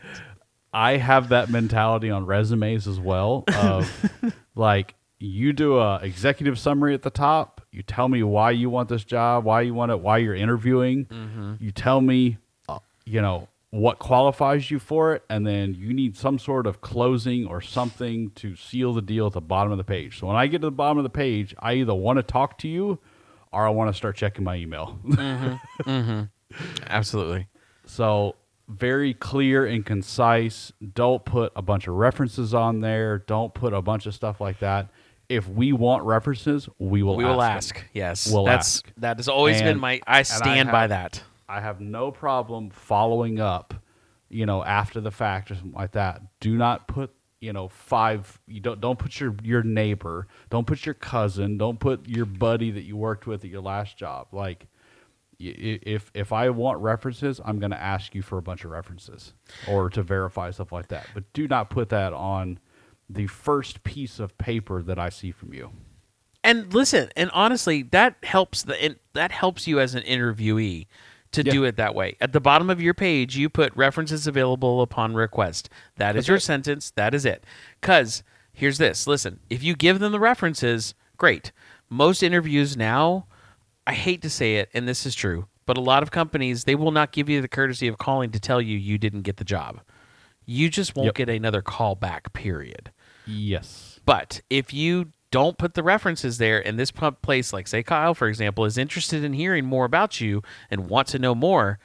I 0.73 0.97
have 0.97 1.29
that 1.29 1.49
mentality 1.49 2.09
on 2.09 2.25
resumes 2.25 2.87
as 2.87 2.99
well 2.99 3.43
of 3.55 3.89
like 4.55 4.95
you 5.19 5.51
do 5.53 5.77
a 5.77 5.97
executive 5.97 6.57
summary 6.57 6.93
at 6.93 7.01
the 7.03 7.09
top, 7.09 7.61
you 7.71 7.83
tell 7.83 8.07
me 8.07 8.23
why 8.23 8.51
you 8.51 8.69
want 8.69 8.89
this 8.89 9.03
job, 9.03 9.43
why 9.43 9.61
you 9.61 9.73
want 9.73 9.91
it, 9.91 9.99
why 9.99 10.17
you're 10.19 10.33
interviewing. 10.35 11.57
You 11.59 11.71
tell 11.71 11.99
me 12.01 12.37
uh, 12.69 12.79
you 13.05 13.21
know 13.21 13.47
what 13.71 13.99
qualifies 13.99 14.69
you 14.69 14.77
for 14.79 15.13
it 15.13 15.23
and 15.29 15.47
then 15.47 15.73
you 15.73 15.93
need 15.93 16.17
some 16.17 16.37
sort 16.37 16.67
of 16.67 16.81
closing 16.81 17.47
or 17.47 17.61
something 17.61 18.29
to 18.31 18.53
seal 18.55 18.93
the 18.93 19.01
deal 19.01 19.27
at 19.27 19.33
the 19.33 19.41
bottom 19.41 19.71
of 19.71 19.77
the 19.77 19.83
page. 19.83 20.19
So 20.19 20.27
when 20.27 20.35
I 20.35 20.47
get 20.47 20.59
to 20.59 20.67
the 20.67 20.71
bottom 20.71 20.97
of 20.97 21.03
the 21.03 21.09
page, 21.09 21.55
I 21.57 21.73
either 21.75 21.93
want 21.93 22.17
to 22.17 22.23
talk 22.23 22.57
to 22.59 22.67
you 22.67 22.99
or 23.53 23.65
I 23.65 23.69
want 23.69 23.89
to 23.89 23.93
start 23.93 24.17
checking 24.17 24.43
my 24.43 24.55
email. 24.55 24.99
Mm-hmm. 25.07 25.89
Mm-hmm. 25.89 26.21
Absolutely. 26.87 27.47
So 27.85 28.35
very 28.67 29.13
clear 29.13 29.65
and 29.65 29.85
concise. 29.85 30.73
Don't 30.93 31.23
put 31.23 31.53
a 31.55 31.61
bunch 31.61 31.87
of 31.87 31.95
references 31.95 32.53
on 32.53 32.81
there. 32.81 33.19
Don't 33.19 33.53
put 33.53 33.73
a 33.73 33.81
bunch 33.81 34.05
of 34.05 34.13
stuff 34.13 34.41
like 34.41 34.59
that. 34.59 34.89
If 35.29 35.47
we 35.47 35.71
want 35.71 36.03
references, 36.03 36.67
we 36.77 37.03
will. 37.03 37.15
We 37.15 37.23
will 37.23 37.41
ask. 37.41 37.75
ask. 37.75 37.75
them. 37.75 37.85
Yes. 37.93 38.29
We'll 38.29 38.43
That's 38.43 38.79
ask. 38.79 38.91
that 38.97 39.17
has 39.17 39.29
always 39.29 39.61
been 39.61 39.79
my 39.79 39.93
I 39.93 39.95
and 39.95 40.01
I 40.17 40.21
stand 40.23 40.71
by 40.71 40.87
that. 40.87 41.23
I 41.51 41.59
have 41.59 41.81
no 41.81 42.11
problem 42.11 42.69
following 42.69 43.39
up. 43.39 43.73
You 44.29 44.45
know, 44.45 44.63
after 44.63 45.01
the 45.01 45.11
fact 45.11 45.51
or 45.51 45.55
something 45.55 45.73
like 45.73 45.91
that. 45.91 46.21
Do 46.39 46.55
not 46.55 46.87
put 46.87 47.13
you 47.41 47.51
know 47.51 47.67
five. 47.67 48.39
You 48.47 48.61
don't 48.61 48.79
don't 48.79 48.97
put 48.97 49.19
your 49.19 49.35
your 49.43 49.61
neighbor. 49.61 50.27
Don't 50.49 50.65
put 50.65 50.85
your 50.85 50.95
cousin. 50.95 51.57
Don't 51.57 51.79
put 51.79 52.07
your 52.07 52.25
buddy 52.25 52.71
that 52.71 52.83
you 52.83 52.95
worked 52.95 53.27
with 53.27 53.43
at 53.43 53.49
your 53.49 53.61
last 53.61 53.97
job. 53.97 54.27
Like 54.31 54.67
if 55.37 56.11
if 56.13 56.31
I 56.31 56.49
want 56.49 56.79
references, 56.79 57.41
I'm 57.43 57.59
going 57.59 57.71
to 57.71 57.81
ask 57.81 58.15
you 58.15 58.21
for 58.21 58.37
a 58.37 58.41
bunch 58.41 58.63
of 58.63 58.71
references 58.71 59.33
or 59.67 59.89
to 59.89 60.03
verify 60.03 60.51
stuff 60.51 60.71
like 60.71 60.87
that. 60.89 61.07
But 61.13 61.31
do 61.33 61.47
not 61.47 61.69
put 61.69 61.89
that 61.89 62.13
on 62.13 62.59
the 63.09 63.27
first 63.27 63.83
piece 63.83 64.19
of 64.19 64.37
paper 64.37 64.81
that 64.83 64.97
I 64.97 65.09
see 65.09 65.31
from 65.31 65.53
you. 65.53 65.71
And 66.43 66.73
listen, 66.73 67.09
and 67.15 67.29
honestly, 67.33 67.83
that 67.83 68.15
helps 68.23 68.63
the 68.63 68.95
that 69.13 69.31
helps 69.31 69.67
you 69.67 69.79
as 69.79 69.93
an 69.93 70.03
interviewee 70.03 70.87
to 71.31 71.43
Yeah. 71.43 71.51
do 71.51 71.63
it 71.63 71.77
that 71.77 71.95
way. 71.95 72.15
At 72.19 72.33
the 72.33 72.39
bottom 72.41 72.69
of 72.69 72.81
your 72.81 72.93
page, 72.93 73.37
you 73.37 73.49
put 73.49 73.75
references 73.75 74.27
available 74.27 74.81
upon 74.81 75.13
request. 75.13 75.69
That 75.97 76.15
is 76.15 76.21
That's 76.23 76.27
your 76.27 76.37
it. 76.37 76.41
sentence. 76.41 76.91
That 76.91 77.13
is 77.13 77.25
it. 77.25 77.43
Cuz 77.81 78.23
here's 78.53 78.77
this. 78.77 79.07
Listen, 79.07 79.39
if 79.49 79.63
you 79.63 79.75
give 79.75 79.99
them 79.99 80.11
the 80.11 80.19
references, 80.19 80.93
great. 81.17 81.51
Most 81.89 82.21
interviews 82.23 82.75
now, 82.75 83.27
I 83.87 83.93
hate 83.93 84.21
to 84.23 84.29
say 84.29 84.57
it 84.57 84.69
and 84.73 84.87
this 84.87 85.05
is 85.05 85.15
true, 85.15 85.47
but 85.65 85.77
a 85.77 85.81
lot 85.81 86.03
of 86.03 86.11
companies 86.11 86.65
they 86.65 86.75
will 86.75 86.91
not 86.91 87.11
give 87.11 87.29
you 87.29 87.41
the 87.41 87.47
courtesy 87.47 87.87
of 87.87 87.97
calling 87.97 88.31
to 88.31 88.39
tell 88.39 88.61
you 88.61 88.77
you 88.77 88.97
didn't 88.97 89.21
get 89.23 89.37
the 89.37 89.43
job. 89.45 89.81
You 90.45 90.69
just 90.69 90.95
won't 90.95 91.05
Yep. 91.07 91.15
get 91.15 91.29
another 91.29 91.61
call 91.61 91.95
back, 91.95 92.33
period. 92.33 92.91
Yes. 93.25 93.99
But 94.05 94.41
if 94.49 94.73
you 94.73 95.13
don't 95.31 95.57
put 95.57 95.73
the 95.73 95.83
references 95.83 96.37
there, 96.37 96.65
and 96.65 96.77
this 96.77 96.91
place, 96.91 97.53
like 97.53 97.67
say 97.67 97.83
Kyle, 97.83 98.13
for 98.13 98.27
example, 98.27 98.65
is 98.65 98.77
interested 98.77 99.23
in 99.23 99.33
hearing 99.33 99.65
more 99.65 99.85
about 99.85 100.21
you 100.21 100.43
and 100.69 100.89
want 100.89 101.07
to 101.09 101.19
know 101.19 101.33
more, 101.33 101.79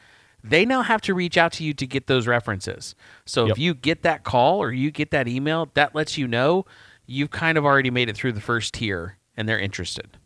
they 0.44 0.64
now 0.64 0.82
have 0.82 1.00
to 1.02 1.14
reach 1.14 1.36
out 1.36 1.52
to 1.52 1.64
you 1.64 1.72
to 1.74 1.86
get 1.86 2.06
those 2.06 2.26
references. 2.26 2.94
So 3.24 3.46
Yep. 3.46 3.52
if 3.52 3.58
you 3.58 3.74
get 3.74 4.02
that 4.02 4.22
call 4.24 4.62
or 4.62 4.70
you 4.72 4.90
get 4.90 5.10
that 5.12 5.26
email, 5.28 5.70
that 5.74 5.94
lets 5.94 6.18
you 6.18 6.28
know 6.28 6.66
you've 7.06 7.30
kind 7.30 7.56
of 7.56 7.64
already 7.64 7.90
made 7.90 8.08
it 8.08 8.16
through 8.16 8.32
the 8.32 8.40
first 8.40 8.74
tier 8.74 9.16
and 9.36 9.48
they're 9.48 9.58
interested. 9.58 10.18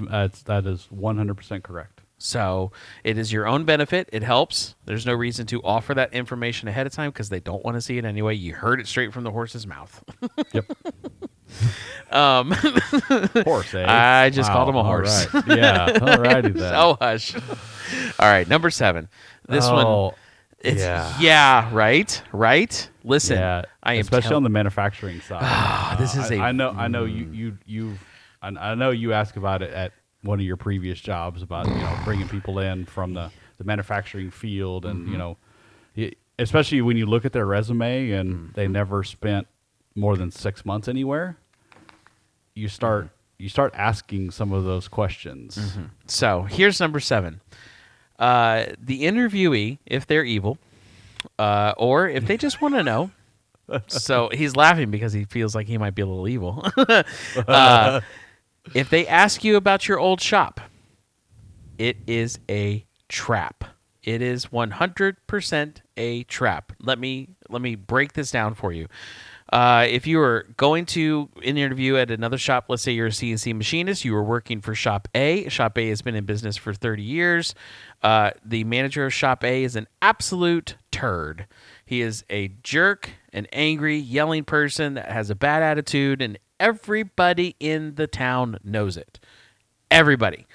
That's 0.00 0.42
that 0.44 0.66
is 0.66 0.88
100% 0.94 1.62
correct. 1.62 2.00
So 2.16 2.72
it 3.02 3.18
is 3.18 3.32
your 3.32 3.46
own 3.46 3.64
benefit. 3.64 4.08
It 4.12 4.22
helps. 4.22 4.76
There's 4.86 5.04
no 5.04 5.12
reason 5.12 5.46
to 5.46 5.62
offer 5.62 5.94
that 5.94 6.12
information 6.14 6.68
ahead 6.68 6.86
of 6.86 6.92
time 6.92 7.10
because 7.10 7.28
they 7.28 7.40
don't 7.40 7.62
want 7.64 7.76
to 7.76 7.80
see 7.82 7.98
it 7.98 8.04
anyway. 8.04 8.34
You 8.34 8.54
heard 8.54 8.80
it 8.80 8.86
straight 8.86 9.12
from 9.12 9.24
the 9.24 9.30
horse's 9.30 9.66
mouth. 9.66 10.02
Yep. 10.52 10.64
um, 12.10 12.50
horse, 13.44 13.74
eh? 13.74 13.84
I 13.88 14.30
just 14.30 14.50
called 14.50 14.68
him 14.68 14.76
a 14.76 14.84
horse. 14.84 15.26
right. 15.34 15.44
Yeah. 15.48 15.98
All 16.00 16.18
righty 16.18 16.50
then. 16.52 16.74
Oh 16.74 16.96
hush. 17.00 17.34
All 17.34 18.28
right, 18.30 18.48
number 18.48 18.70
seven. 18.70 19.08
This 19.48 19.68
one, 19.68 19.84
Oh, 19.86 20.14
it's 20.60 20.80
yeah. 20.80 21.14
yeah. 21.20 21.70
right, 21.74 22.22
right. 22.32 22.90
Listen, 23.04 23.36
yeah, 23.38 23.62
I 23.82 23.94
am 23.94 24.00
especially 24.00 24.28
tell- 24.28 24.36
on 24.38 24.42
the 24.42 24.48
manufacturing 24.50 25.20
side. 25.20 25.40
Ah, 25.42 25.96
this 25.98 26.14
is 26.16 26.30
I 26.30 26.34
a- 26.36 26.40
I 26.40 26.52
know. 26.52 26.70
I 26.70 26.88
know 26.88 27.04
you. 27.04 27.26
You. 27.32 27.58
You. 27.66 27.98
I 28.42 28.48
I 28.48 28.74
know 28.74 28.90
you 28.90 29.12
asked 29.12 29.36
about 29.36 29.62
it 29.62 29.72
at 29.72 29.92
one 30.22 30.40
of 30.40 30.46
your 30.46 30.56
previous 30.56 30.98
jobs 31.00 31.42
about 31.42 31.66
you 31.68 31.74
know 31.74 31.98
bringing 32.04 32.28
people 32.28 32.58
in 32.58 32.86
from 32.86 33.12
the 33.14 33.30
the 33.58 33.64
manufacturing 33.64 34.30
field 34.30 34.86
and 34.86 35.04
Mm-hmm. 35.04 35.12
you 35.12 35.18
know, 35.18 35.36
especially 36.38 36.80
when 36.82 36.96
you 36.96 37.06
look 37.06 37.24
at 37.24 37.32
their 37.32 37.46
resume 37.46 38.10
and 38.12 38.52
they 38.54 38.64
Mm-hmm. 38.64 38.72
never 38.72 39.04
spent 39.04 39.46
more 39.94 40.16
than 40.16 40.30
six 40.30 40.64
months 40.64 40.88
anywhere. 40.88 41.36
You 42.54 42.68
start. 42.68 43.10
You 43.38 43.48
start 43.48 43.74
asking 43.74 44.30
some 44.30 44.52
of 44.52 44.64
those 44.64 44.86
questions. 44.86 45.56
Mm-hmm. 45.56 45.84
So 46.06 46.42
here's 46.42 46.78
number 46.78 47.00
seven. 47.00 47.40
Uh, 48.18 48.66
the 48.78 49.02
interviewee, 49.02 49.78
if 49.86 50.06
they're 50.06 50.24
evil, 50.24 50.58
uh, 51.38 51.74
or 51.76 52.08
if 52.08 52.26
they 52.26 52.36
just 52.36 52.62
want 52.62 52.74
to 52.74 52.84
know, 52.84 53.10
so 53.88 54.30
he's 54.32 54.56
laughing 54.56 54.90
because 54.90 55.12
he 55.12 55.24
feels 55.24 55.54
like 55.54 55.66
he 55.66 55.78
might 55.78 55.94
be 55.94 56.02
a 56.02 56.06
little 56.06 56.28
evil. 56.28 56.64
uh, 57.48 58.00
if 58.74 58.90
they 58.90 59.06
ask 59.06 59.42
you 59.42 59.56
about 59.56 59.88
your 59.88 59.98
old 59.98 60.20
shop, 60.20 60.60
it 61.78 61.96
is 62.06 62.38
a 62.48 62.84
trap. 63.08 63.64
It 64.02 64.20
is 64.20 64.46
100% 64.46 65.76
a 65.96 66.22
trap. 66.24 66.72
Let 66.80 66.98
me 66.98 67.28
let 67.48 67.62
me 67.62 67.74
break 67.74 68.12
this 68.12 68.30
down 68.30 68.54
for 68.54 68.72
you. 68.72 68.88
Uh, 69.54 69.86
if 69.88 70.04
you 70.04 70.18
were 70.18 70.48
going 70.56 70.84
to 70.84 71.28
an 71.44 71.56
interview 71.56 71.94
at 71.94 72.10
another 72.10 72.36
shop, 72.36 72.64
let's 72.68 72.82
say 72.82 72.90
you're 72.90 73.06
a 73.06 73.10
CNC 73.10 73.54
machinist, 73.54 74.04
you 74.04 74.12
were 74.12 74.24
working 74.24 74.60
for 74.60 74.74
Shop 74.74 75.06
A. 75.14 75.48
Shop 75.48 75.78
A 75.78 75.88
has 75.90 76.02
been 76.02 76.16
in 76.16 76.24
business 76.24 76.56
for 76.56 76.74
30 76.74 77.04
years. 77.04 77.54
Uh, 78.02 78.32
the 78.44 78.64
manager 78.64 79.06
of 79.06 79.14
Shop 79.14 79.44
A 79.44 79.62
is 79.62 79.76
an 79.76 79.86
absolute 80.02 80.74
turd. 80.90 81.46
He 81.86 82.00
is 82.00 82.24
a 82.28 82.48
jerk, 82.64 83.10
an 83.32 83.46
angry, 83.52 83.96
yelling 83.96 84.42
person 84.42 84.94
that 84.94 85.12
has 85.12 85.30
a 85.30 85.36
bad 85.36 85.62
attitude, 85.62 86.20
and 86.20 86.36
everybody 86.58 87.54
in 87.60 87.94
the 87.94 88.08
town 88.08 88.58
knows 88.64 88.96
it. 88.96 89.20
Everybody. 89.88 90.48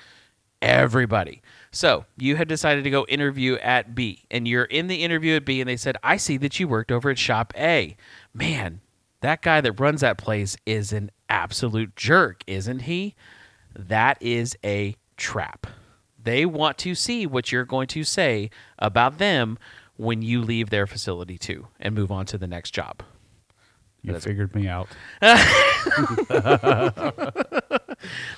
Everybody. 0.61 1.41
So 1.71 2.03
you 2.17 2.35
have 2.35 2.49
decided 2.49 2.83
to 2.83 2.89
go 2.89 3.05
interview 3.07 3.55
at 3.59 3.95
B, 3.95 4.25
and 4.29 4.45
you're 4.45 4.65
in 4.65 4.87
the 4.87 5.05
interview 5.05 5.37
at 5.37 5.45
B, 5.45 5.61
and 5.61 5.69
they 5.69 5.77
said, 5.77 5.95
I 6.03 6.17
see 6.17 6.35
that 6.35 6.59
you 6.59 6.67
worked 6.67 6.91
over 6.91 7.09
at 7.09 7.17
Shop 7.17 7.53
A. 7.55 7.95
Man, 8.33 8.81
that 9.21 9.41
guy 9.41 9.61
that 9.61 9.79
runs 9.79 10.01
that 10.01 10.17
place 10.17 10.55
is 10.65 10.93
an 10.93 11.11
absolute 11.29 11.95
jerk, 11.95 12.43
isn't 12.47 12.79
he? 12.79 13.15
That 13.75 14.17
is 14.21 14.57
a 14.63 14.95
trap. 15.17 15.67
They 16.21 16.45
want 16.45 16.77
to 16.79 16.95
see 16.95 17.25
what 17.25 17.51
you're 17.51 17.65
going 17.65 17.87
to 17.87 18.03
say 18.03 18.49
about 18.77 19.17
them 19.17 19.57
when 19.97 20.21
you 20.21 20.41
leave 20.41 20.69
their 20.69 20.87
facility 20.87 21.37
too 21.37 21.67
and 21.79 21.95
move 21.95 22.11
on 22.11 22.25
to 22.27 22.37
the 22.37 22.47
next 22.47 22.71
job. 22.71 23.03
You 24.01 24.17
figured 24.17 24.55
me 24.55 24.67
out. 24.67 24.87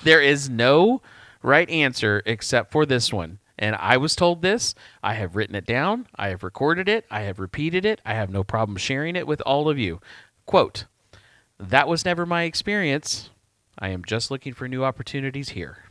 There 0.02 0.20
is 0.20 0.50
no 0.50 1.02
right 1.42 1.68
answer 1.70 2.22
except 2.26 2.72
for 2.72 2.84
this 2.84 3.12
one. 3.12 3.38
And 3.58 3.76
I 3.76 3.96
was 3.96 4.16
told 4.16 4.42
this. 4.42 4.74
I 5.02 5.14
have 5.14 5.36
written 5.36 5.54
it 5.54 5.66
down. 5.66 6.08
I 6.16 6.28
have 6.28 6.42
recorded 6.42 6.88
it. 6.88 7.04
I 7.10 7.22
have 7.22 7.38
repeated 7.38 7.84
it. 7.84 8.00
I 8.04 8.14
have 8.14 8.30
no 8.30 8.42
problem 8.42 8.76
sharing 8.76 9.14
it 9.14 9.26
with 9.26 9.40
all 9.42 9.68
of 9.68 9.78
you. 9.78 10.00
Quote 10.52 10.84
That 11.58 11.88
was 11.88 12.04
never 12.04 12.26
my 12.26 12.42
experience. 12.42 13.30
I 13.78 13.88
am 13.88 14.04
just 14.04 14.30
looking 14.30 14.52
for 14.52 14.68
new 14.68 14.84
opportunities 14.84 15.48
here. 15.48 15.84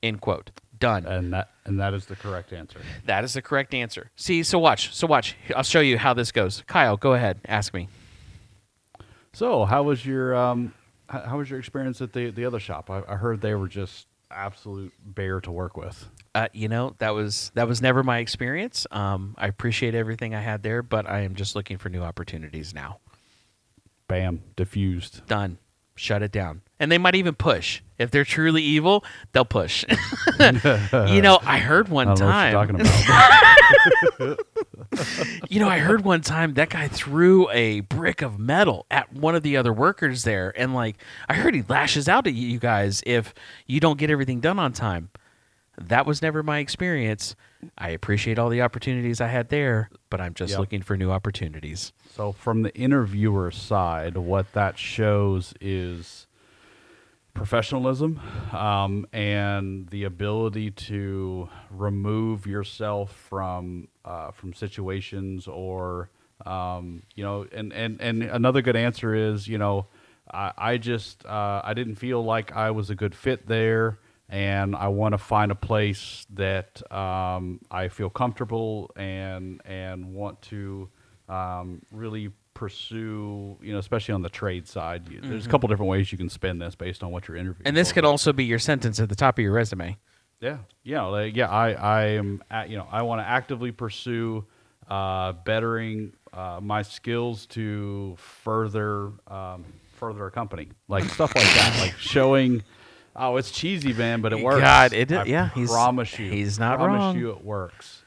End 0.00 0.20
quote. 0.20 0.52
Done. 0.78 1.04
And 1.04 1.32
that 1.32 1.50
and 1.64 1.80
that 1.80 1.92
is 1.92 2.06
the 2.06 2.14
correct 2.14 2.52
answer. 2.52 2.78
That 3.06 3.24
is 3.24 3.32
the 3.32 3.42
correct 3.42 3.74
answer. 3.74 4.12
See, 4.14 4.44
so 4.44 4.60
watch. 4.60 4.94
So 4.94 5.08
watch. 5.08 5.34
I'll 5.56 5.64
show 5.64 5.80
you 5.80 5.98
how 5.98 6.14
this 6.14 6.30
goes. 6.30 6.62
Kyle, 6.68 6.96
go 6.96 7.14
ahead. 7.14 7.40
Ask 7.48 7.74
me. 7.74 7.88
So, 9.32 9.64
how 9.64 9.82
was 9.82 10.06
your 10.06 10.36
um, 10.36 10.72
how, 11.08 11.38
was 11.38 11.50
your 11.50 11.58
experience 11.58 12.00
at 12.00 12.12
the 12.12 12.30
the 12.30 12.44
other 12.44 12.60
shop? 12.60 12.90
I, 12.90 13.02
I 13.08 13.16
heard 13.16 13.40
they 13.40 13.56
were 13.56 13.66
just 13.66 14.06
absolute 14.30 14.92
bear 15.04 15.40
to 15.40 15.50
work 15.50 15.76
with. 15.76 16.08
Uh, 16.32 16.46
you 16.52 16.68
know 16.68 16.94
that 16.98 17.10
was 17.10 17.50
that 17.54 17.66
was 17.66 17.82
never 17.82 18.04
my 18.04 18.18
experience. 18.18 18.86
Um, 18.92 19.34
I 19.36 19.48
appreciate 19.48 19.96
everything 19.96 20.32
I 20.32 20.42
had 20.42 20.62
there, 20.62 20.80
but 20.80 21.10
I 21.10 21.22
am 21.22 21.34
just 21.34 21.56
looking 21.56 21.76
for 21.76 21.88
new 21.88 22.02
opportunities 22.02 22.72
now. 22.72 23.00
Bam, 24.08 24.42
diffused. 24.56 25.26
Done. 25.26 25.58
Shut 25.94 26.22
it 26.22 26.32
down. 26.32 26.62
And 26.80 26.90
they 26.92 26.98
might 26.98 27.14
even 27.16 27.34
push. 27.34 27.82
If 27.98 28.10
they're 28.12 28.24
truly 28.24 28.62
evil, 28.62 29.04
they'll 29.32 29.44
push. 29.44 29.84
you 30.40 31.20
know, 31.22 31.40
I 31.42 31.58
heard 31.58 31.88
one 31.90 32.08
I 32.08 32.14
time. 32.14 32.52
know 32.52 32.58
what 32.58 32.68
you're 32.68 32.86
talking 32.86 33.68
about. 34.18 34.38
You 35.48 35.60
know, 35.60 35.68
I 35.68 35.78
heard 35.78 36.04
one 36.04 36.22
time 36.22 36.54
that 36.54 36.70
guy 36.70 36.88
threw 36.88 37.48
a 37.50 37.80
brick 37.80 38.22
of 38.22 38.38
metal 38.38 38.86
at 38.90 39.12
one 39.12 39.34
of 39.34 39.42
the 39.42 39.56
other 39.56 39.72
workers 39.72 40.24
there, 40.24 40.52
and 40.58 40.74
like 40.74 40.96
I 41.28 41.34
heard 41.34 41.54
he 41.54 41.62
lashes 41.68 42.08
out 42.08 42.26
at 42.26 42.34
you 42.34 42.58
guys 42.58 43.02
if 43.06 43.32
you 43.66 43.80
don't 43.80 43.98
get 43.98 44.10
everything 44.10 44.40
done 44.40 44.58
on 44.58 44.72
time. 44.72 45.10
That 45.78 46.06
was 46.06 46.20
never 46.22 46.42
my 46.42 46.58
experience. 46.58 47.36
I 47.76 47.90
appreciate 47.90 48.38
all 48.38 48.48
the 48.48 48.62
opportunities 48.62 49.20
I 49.20 49.26
had 49.26 49.48
there, 49.48 49.90
but 50.10 50.20
I'm 50.20 50.34
just 50.34 50.52
Yep. 50.52 50.58
looking 50.60 50.82
for 50.82 50.96
new 50.96 51.10
opportunities. 51.10 51.92
So, 52.14 52.32
from 52.32 52.62
the 52.62 52.74
interviewer 52.76 53.50
side, 53.50 54.16
what 54.16 54.52
that 54.52 54.78
shows 54.78 55.54
is 55.60 56.26
professionalism 57.34 58.20
um, 58.52 59.06
and 59.12 59.88
the 59.90 60.04
ability 60.04 60.70
to 60.72 61.48
remove 61.70 62.46
yourself 62.46 63.12
from 63.12 63.88
uh, 64.04 64.30
from 64.32 64.52
situations 64.52 65.46
or 65.46 66.10
um, 66.46 67.02
you 67.14 67.22
know 67.22 67.46
and, 67.52 67.72
and 67.72 68.00
and 68.00 68.22
another 68.24 68.60
good 68.60 68.74
answer 68.76 69.14
is 69.14 69.46
you 69.46 69.56
know 69.58 69.86
I, 70.32 70.52
I 70.58 70.76
just 70.78 71.24
uh, 71.26 71.60
I 71.62 71.74
didn't 71.74 71.94
feel 71.96 72.24
like 72.24 72.56
I 72.56 72.72
was 72.72 72.90
a 72.90 72.94
good 72.96 73.14
fit 73.14 73.46
there 73.46 73.98
and 74.28 74.76
I 74.76 74.88
want 74.88 75.12
to 75.12 75.18
find 75.18 75.50
a 75.50 75.54
place 75.54 76.26
that 76.34 76.82
um, 76.92 77.60
I 77.70 77.88
feel 77.88 78.10
comfortable 78.10 78.90
and 78.96 79.60
and 79.64 80.14
want 80.14 80.40
to 80.42 80.88
um, 81.28 81.82
really 81.90 82.30
pursue, 82.54 83.56
you 83.62 83.72
know, 83.72 83.78
especially 83.78 84.14
on 84.14 84.22
the 84.22 84.28
trade 84.28 84.66
side. 84.66 85.08
You- 85.08 85.20
There's 85.22 85.46
a 85.46 85.48
couple 85.48 85.68
different 85.68 85.90
ways 85.90 86.10
you 86.12 86.18
can 86.18 86.28
spin 86.28 86.58
this 86.58 86.74
based 86.74 87.02
on 87.02 87.10
what 87.10 87.28
you're 87.28 87.36
interviewing. 87.36 87.66
And 87.66 87.76
this 87.76 87.88
for. 87.88 87.94
could 87.94 88.04
also 88.04 88.32
be 88.32 88.44
your 88.44 88.58
sentence 88.58 88.98
at 89.00 89.08
the 89.08 89.14
top 89.14 89.38
of 89.38 89.42
your 89.42 89.52
resume. 89.52 89.96
yeah, 90.40 90.58
yeah, 90.82 91.02
like, 91.04 91.36
yeah. 91.36 91.48
I, 91.48 91.72
I 91.72 92.02
am, 92.10 92.42
at, 92.50 92.68
you 92.68 92.76
know, 92.76 92.86
I 92.90 93.02
want 93.02 93.20
to 93.20 93.26
actively 93.26 93.70
pursue 93.72 94.44
uh, 94.88 95.32
bettering 95.44 96.12
uh, 96.32 96.58
my 96.62 96.82
skills 96.82 97.46
to 97.46 98.16
further 98.18 99.12
um, 99.28 99.64
further 99.96 100.26
a 100.26 100.30
company, 100.30 100.68
like 100.88 101.04
stuff 101.04 101.34
like 101.34 101.44
that, 101.44 101.76
like 101.80 101.96
showing. 101.98 102.62
Oh, 103.20 103.36
it's 103.36 103.50
cheesy, 103.50 103.92
man, 103.92 104.20
but 104.20 104.32
it 104.32 104.40
works. 104.42 104.60
God, 104.60 104.92
it- 104.92 105.10
I 105.12 105.24
yeah, 105.24 105.48
he's- 105.50 105.68
promise 105.70 106.18
you, 106.18 106.30
he's 106.30 106.58
not 106.58 106.78
promise 106.78 106.98
wrong. 106.98 107.18
you, 107.18 107.30
it 107.30 107.44
works. 107.44 108.02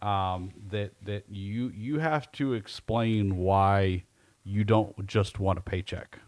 Um, 0.00 0.50
that 0.70 0.92
that 1.04 1.24
you 1.28 1.68
you 1.74 1.98
have 2.00 2.30
to 2.32 2.54
explain 2.54 3.36
why 3.36 4.04
you 4.44 4.64
don't 4.64 5.06
just 5.06 5.38
want 5.38 5.58
a 5.58 5.62
paycheck. 5.62 6.18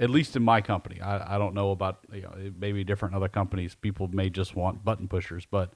At 0.00 0.08
least 0.10 0.36
in 0.36 0.42
my 0.42 0.60
company, 0.62 1.00
I, 1.00 1.36
I 1.36 1.38
don't 1.38 1.54
know 1.54 1.70
about 1.70 1.98
you 2.12 2.22
know 2.22 2.32
it 2.38 2.58
may 2.58 2.72
be 2.72 2.82
different 2.84 3.12
in 3.12 3.16
other 3.16 3.28
companies. 3.28 3.74
People 3.74 4.08
may 4.08 4.30
just 4.30 4.56
want 4.56 4.84
button 4.84 5.06
pushers, 5.08 5.46
but 5.50 5.72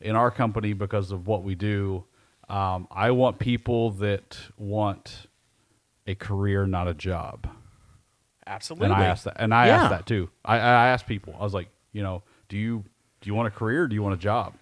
in 0.00 0.16
our 0.16 0.30
company, 0.30 0.72
because 0.72 1.12
of 1.12 1.26
what 1.28 1.44
we 1.44 1.54
do, 1.54 2.04
um, 2.48 2.88
I 2.90 3.10
want 3.12 3.38
people 3.38 3.90
that 3.92 4.36
want 4.56 5.26
a 6.06 6.14
career, 6.16 6.66
not 6.66 6.88
a 6.88 6.94
job. 6.94 7.48
Absolutely. 8.50 8.86
And 8.86 8.94
I 8.94 9.06
asked 9.06 9.24
that, 9.24 9.36
and 9.38 9.54
I 9.54 9.66
Yeah. 9.68 9.76
asked 9.82 9.90
that 9.90 10.06
too. 10.06 10.28
I, 10.44 10.56
I 10.56 10.88
asked 10.88 11.06
people. 11.06 11.34
I 11.38 11.44
was 11.44 11.54
like, 11.54 11.68
you 11.92 12.02
know, 12.02 12.22
do 12.48 12.56
you 12.58 12.84
do 13.20 13.28
you 13.28 13.34
want 13.34 13.48
a 13.48 13.50
career? 13.50 13.84
or 13.84 13.88
Do 13.88 13.94
you 13.94 14.02
want 14.02 14.14
a 14.14 14.18
job? 14.18 14.54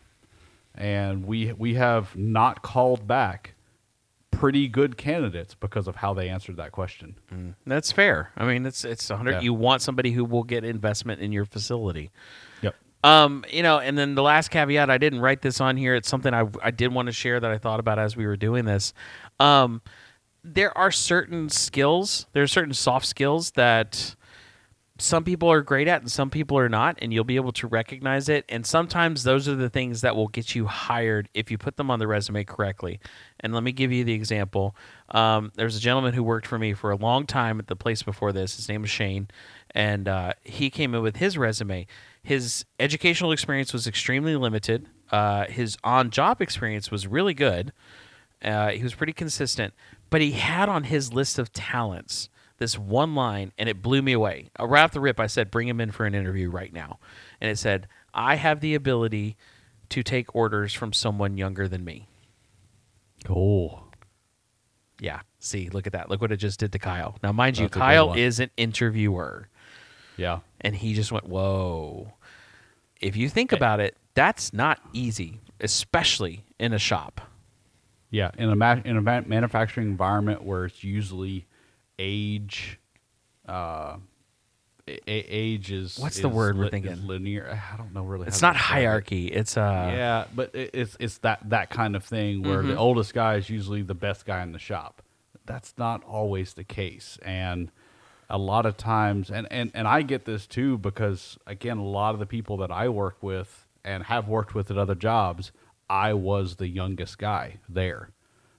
And 0.74 1.24
we 1.27 1.53
we 1.55 1.74
have 1.74 2.14
not 2.16 2.62
called 2.62 3.07
back 3.07 3.55
pretty 4.31 4.68
good 4.68 4.96
candidates 4.96 5.55
because 5.55 5.88
of 5.88 5.96
how 5.96 6.14
they 6.14 6.29
answered 6.29 6.57
that 6.59 6.70
question. 6.70 7.16
That's 7.66 7.90
fair. 7.90 8.31
I 8.37 8.44
mean, 8.44 8.66
it's 8.66 8.85
it's 8.85 9.09
100 9.11 9.31
Yeah. 9.33 9.40
you 9.40 9.55
want 9.55 9.83
somebody 9.83 10.12
who 10.12 10.24
will 10.24 10.44
get 10.44 10.64
investment 10.64 11.20
in 11.20 11.33
your 11.33 11.44
facility. 11.44 12.11
Yep. 12.62 12.74
Um, 13.05 13.44
you 13.51 13.62
know, 13.62 13.79
and 13.79 13.96
then 13.96 14.14
the 14.14 14.22
last 14.22 14.51
caveat, 14.51 14.90
I 14.90 14.98
didn't 14.98 15.20
write 15.20 15.40
this 15.42 15.61
on 15.61 15.77
here. 15.77 15.94
It's 15.94 16.09
something 16.09 16.33
I 16.35 16.44
I 16.62 16.70
did 16.70 16.92
want 16.92 17.07
to 17.07 17.12
share 17.12 17.40
that 17.40 17.51
I 17.51 17.59
thought 17.59 17.81
about 17.81 17.98
as 17.98 18.16
we 18.16 18.27
were 18.27 18.37
doing 18.37 18.64
this. 18.64 18.92
Um, 19.40 19.81
there 20.44 20.77
are 20.77 20.90
certain 20.90 21.48
skills, 21.48 22.27
there 22.33 22.42
are 22.42 22.48
certain 22.48 22.74
soft 22.74 23.07
skills 23.07 23.53
that 23.53 24.14
some 25.01 25.22
people 25.22 25.48
are 25.48 25.62
great 25.62 25.87
at 25.87 26.01
and 26.01 26.11
some 26.11 26.29
people 26.29 26.59
are 26.59 26.68
not, 26.68 26.98
and 27.01 27.12
you'll 27.12 27.22
be 27.22 27.37
able 27.37 27.53
to 27.53 27.68
recognize 27.68 28.29
it. 28.29 28.44
And 28.48 28.66
sometimes 28.66 29.22
those 29.22 29.46
are 29.46 29.55
the 29.55 29.70
things 29.70 30.01
that 30.01 30.16
will 30.16 30.27
get 30.27 30.57
you 30.57 30.66
hired 30.66 31.28
if 31.34 31.53
you 31.53 31.59
put 31.59 31.76
them 31.76 31.89
on 31.89 32.01
the 32.01 32.09
resume 32.09 32.43
correctly. 32.43 32.99
And 33.39 33.55
let 33.55 33.62
me 33.62 33.70
give 33.70 33.93
you 33.93 34.03
the 34.03 34.12
example. 34.12 34.74
Um, 35.11 35.53
there's 35.55 35.76
a 35.76 35.80
gentleman 35.80 36.14
who 36.14 36.24
worked 36.24 36.49
for 36.49 36.59
me 36.59 36.74
for 36.74 36.91
a 36.91 36.97
long 36.97 37.26
time 37.26 37.61
at 37.61 37.68
the 37.68 37.76
place 37.76 38.03
before 38.03 38.32
this. 38.32 38.57
His 38.57 38.68
name 38.68 38.82
was 38.82 38.91
Shane, 38.91 39.28
and 39.70 40.09
uh, 40.09 40.32
he 40.43 40.68
came 40.68 40.95
in 40.97 41.03
with 41.03 41.16
his 41.16 41.39
resume. 41.39 41.86
His 42.22 42.64
educational 42.80 43.30
experience 43.30 43.72
was 43.72 43.86
extremely 43.86 44.34
limited. 44.34 44.89
Uh, 45.12 45.45
his 45.47 45.78
on-job 45.84 46.43
experience 46.43 46.91
was 46.91 47.07
really 47.07 47.34
good. 47.34 47.72
Uh, 48.43 48.70
he 48.70 48.82
was 48.82 48.95
pretty 48.95 49.12
consistent, 49.12 49.74
but 50.11 50.20
he 50.20 50.32
had 50.32 50.68
on 50.68 50.84
his 50.84 51.12
list 51.12 51.38
of 51.38 51.52
talents 51.52 52.28
this 52.59 52.76
one 52.78 53.14
line, 53.14 53.52
and 53.56 53.68
it 53.68 53.82
blew 53.82 54.02
me 54.02 54.12
away. 54.12 54.50
Uh, 54.59 54.66
Right 54.66 54.82
off 54.82 54.92
the 54.92 55.00
rip, 55.00 55.20
I 55.20 55.26
said, 55.28 55.50
"Bring 55.50 55.68
him 55.68 55.80
in 55.80 55.90
for 55.92 56.06
an 56.06 56.14
interview 56.14 56.50
right 56.50 56.72
now," 56.72 56.98
and 57.40 57.50
it 57.50 57.56
said, 57.56 57.86
"I 58.12 58.34
have 58.36 58.61
the 58.61 58.74
ability 58.74 59.36
to 59.90 60.02
take 60.02 60.34
orders 60.34 60.74
from 60.74 60.92
someone 60.92 61.36
younger 61.38 61.68
than 61.68 61.84
me." 61.84 62.09
Oh, 63.28 63.84
Yeah, 65.00 65.20
see, 65.38 65.68
look 65.70 65.86
at 65.86 65.92
that. 65.92 66.11
Look 66.11 66.20
what 66.20 66.32
it 66.32 66.38
just 66.38 66.59
did 66.59 66.72
to 66.72 66.78
Kyle. 66.80 67.16
Now, 67.22 67.30
mind 67.30 67.56
you, 67.56 67.66
That's 67.66 67.74
good 67.74 67.80
Kyle 67.80 68.14
is 68.14 68.40
an 68.40 68.50
interviewer, 68.56 69.48
Yeah. 70.16 70.40
and 70.61 70.74
he 70.74 70.92
just 70.94 71.12
went, 71.12 71.28
"Whoa." 71.28 72.14
If 73.00 73.14
you 73.16 73.28
think 73.28 73.52
about 73.52 73.78
it, 73.78 73.96
that's 74.14 74.52
not 74.52 74.80
easy, 74.92 75.40
especially 75.61 76.44
in 76.59 76.72
a 76.72 76.78
shop. 76.80 77.20
Yeah, 78.11 78.30
in 78.38 78.48
a 78.50 78.56
ma- 78.56 78.80
in 78.84 78.96
a 78.96 79.02
ma- 79.02 79.20
manufacturing 79.26 79.88
environment 79.88 80.42
where 80.42 80.64
it's 80.64 80.82
usually 80.82 81.46
age, 81.98 82.78
uh, 83.48 83.96
a- 84.86 85.00
age 85.06 85.70
is 85.70 85.98
What's 85.98 86.18
the 86.18 86.28
is 86.28 86.34
word 86.34 86.56
we're 86.56 86.62
li- 86.62 86.66
is 86.68 86.70
thinking? 86.70 87.06
Linear. 87.06 87.61
I 87.72 87.76
don't 87.76 87.92
know 87.92 88.04
really. 88.04 88.26
It's 88.28 88.38
to 88.38 88.46
not 88.46 88.54
describe 88.54 88.78
it. 88.78 88.80
hierarchy. 88.82 89.26
It's 89.28 89.56
uh 89.59 89.90
yeah, 89.94 90.24
but 90.34 90.54
it, 90.54 90.70
it's 90.72 90.96
it's 91.00 91.18
that 91.18 91.40
that 91.50 91.68
kind 91.70 91.94
of 91.96 92.04
thing 92.04 92.42
where 92.42 92.59
Mm-hmm. 92.61 92.68
the 92.68 92.76
oldest 92.76 93.12
guy 93.14 93.34
is 93.36 93.50
usually 93.50 93.82
the 93.82 93.94
best 93.94 94.24
guy 94.24 94.42
in 94.42 94.52
the 94.52 94.59
shop. 94.59 95.02
That's 95.44 95.74
not 95.76 96.02
always 96.04 96.54
the 96.54 96.64
case, 96.64 97.18
and 97.22 97.70
a 98.30 98.38
lot 98.38 98.64
of 98.66 98.76
times, 98.78 99.30
and 99.30 99.46
and 99.50 99.70
and 99.74 99.86
I 99.86 100.00
get 100.02 100.24
this 100.24 100.46
too 100.46 100.78
because 100.78 101.38
again, 101.46 101.76
a 101.78 101.84
lot 101.84 102.14
of 102.14 102.20
the 102.20 102.26
people 102.26 102.56
that 102.59 102.70
I 102.70 102.88
work 102.88 103.22
with 103.22 103.66
and 103.84 104.04
have 104.04 104.28
worked 104.28 104.54
with 104.54 104.70
at 104.70 104.76
other 104.78 104.94
jobs, 104.94 105.52
I 105.91 106.14
was 106.14 106.57
the 106.57 106.68
youngest 106.68 107.18
guy 107.18 107.59
there. 107.68 108.11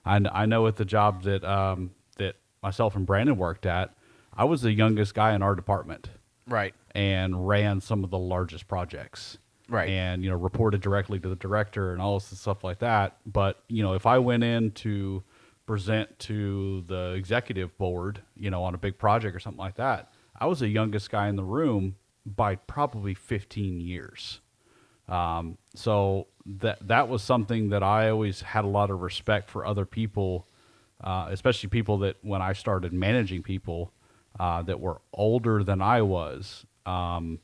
I 0.05 0.19
kn- 0.19 0.31
I 0.33 0.45
know 0.45 0.67
at 0.67 0.77
the 0.77 0.85
job 0.85 1.23
that 1.23 1.43
um 1.43 1.91
that 2.17 2.35
myself 2.61 2.95
and 2.95 3.05
Brandon 3.05 3.37
worked 3.37 3.65
at, 3.65 3.93
I 4.33 4.45
was 4.45 4.61
the 4.61 4.71
youngest 4.71 5.13
guy 5.13 5.33
in 5.33 5.41
our 5.41 5.55
department 5.55 6.09
right. 6.47 6.73
and 6.93 7.47
ran 7.47 7.81
some 7.81 8.03
of 8.03 8.09
the 8.09 8.17
largest 8.17 8.67
projects. 8.67 9.37
Right. 9.67 9.89
And, 9.89 10.23
you 10.23 10.29
know, 10.29 10.35
reported 10.35 10.81
directly 10.81 11.19
to 11.19 11.29
the 11.29 11.35
director 11.35 11.93
and 11.93 12.01
all 12.01 12.17
this 12.17 12.39
stuff 12.39 12.63
like 12.63 12.79
that. 12.79 13.17
But, 13.25 13.61
you 13.67 13.83
know, 13.83 13.93
if 13.93 14.07
I 14.07 14.17
went 14.17 14.43
in 14.43 14.71
to 14.71 15.23
present 15.67 16.17
to 16.19 16.81
the 16.87 17.13
executive 17.13 17.77
board, 17.77 18.23
you 18.35 18.49
know, 18.49 18.63
on 18.63 18.73
a 18.73 18.79
big 18.79 18.97
project 18.97 19.35
or 19.35 19.39
something 19.39 19.59
like 19.59 19.75
that, 19.75 20.11
I 20.39 20.47
was 20.47 20.59
the 20.59 20.67
youngest 20.67 21.11
guy 21.11 21.27
in 21.27 21.35
the 21.35 21.43
room 21.43 21.97
by 22.25 22.55
probably 22.55 23.13
15 23.13 23.79
years. 23.79 24.39
Um, 25.07 25.57
so 25.75 26.27
that 26.57 26.87
that 26.87 27.07
was 27.07 27.21
something 27.21 27.69
that 27.69 27.83
I 27.83 28.09
always 28.09 28.41
had 28.41 28.65
a 28.65 28.67
lot 28.67 28.89
of 28.89 29.01
respect 29.01 29.49
for 29.49 29.65
other 29.65 29.85
people, 29.85 30.47
uh, 31.03 31.27
especially 31.29 31.69
people 31.69 31.99
that 31.99 32.17
when 32.21 32.41
I 32.41 32.53
started 32.53 32.91
managing 32.91 33.43
people 33.43 33.93
uh, 34.39 34.63
that 34.63 34.79
were 34.79 35.01
older 35.13 35.63
than 35.63 35.81
I 35.81 36.01
was. 36.01 36.65
Um, 36.85 37.39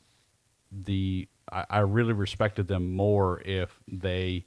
the 0.72 1.28
I, 1.52 1.66
I 1.70 1.80
really 1.80 2.14
respected 2.14 2.68
them 2.68 2.96
more 2.96 3.42
if 3.42 3.80
they 3.88 4.46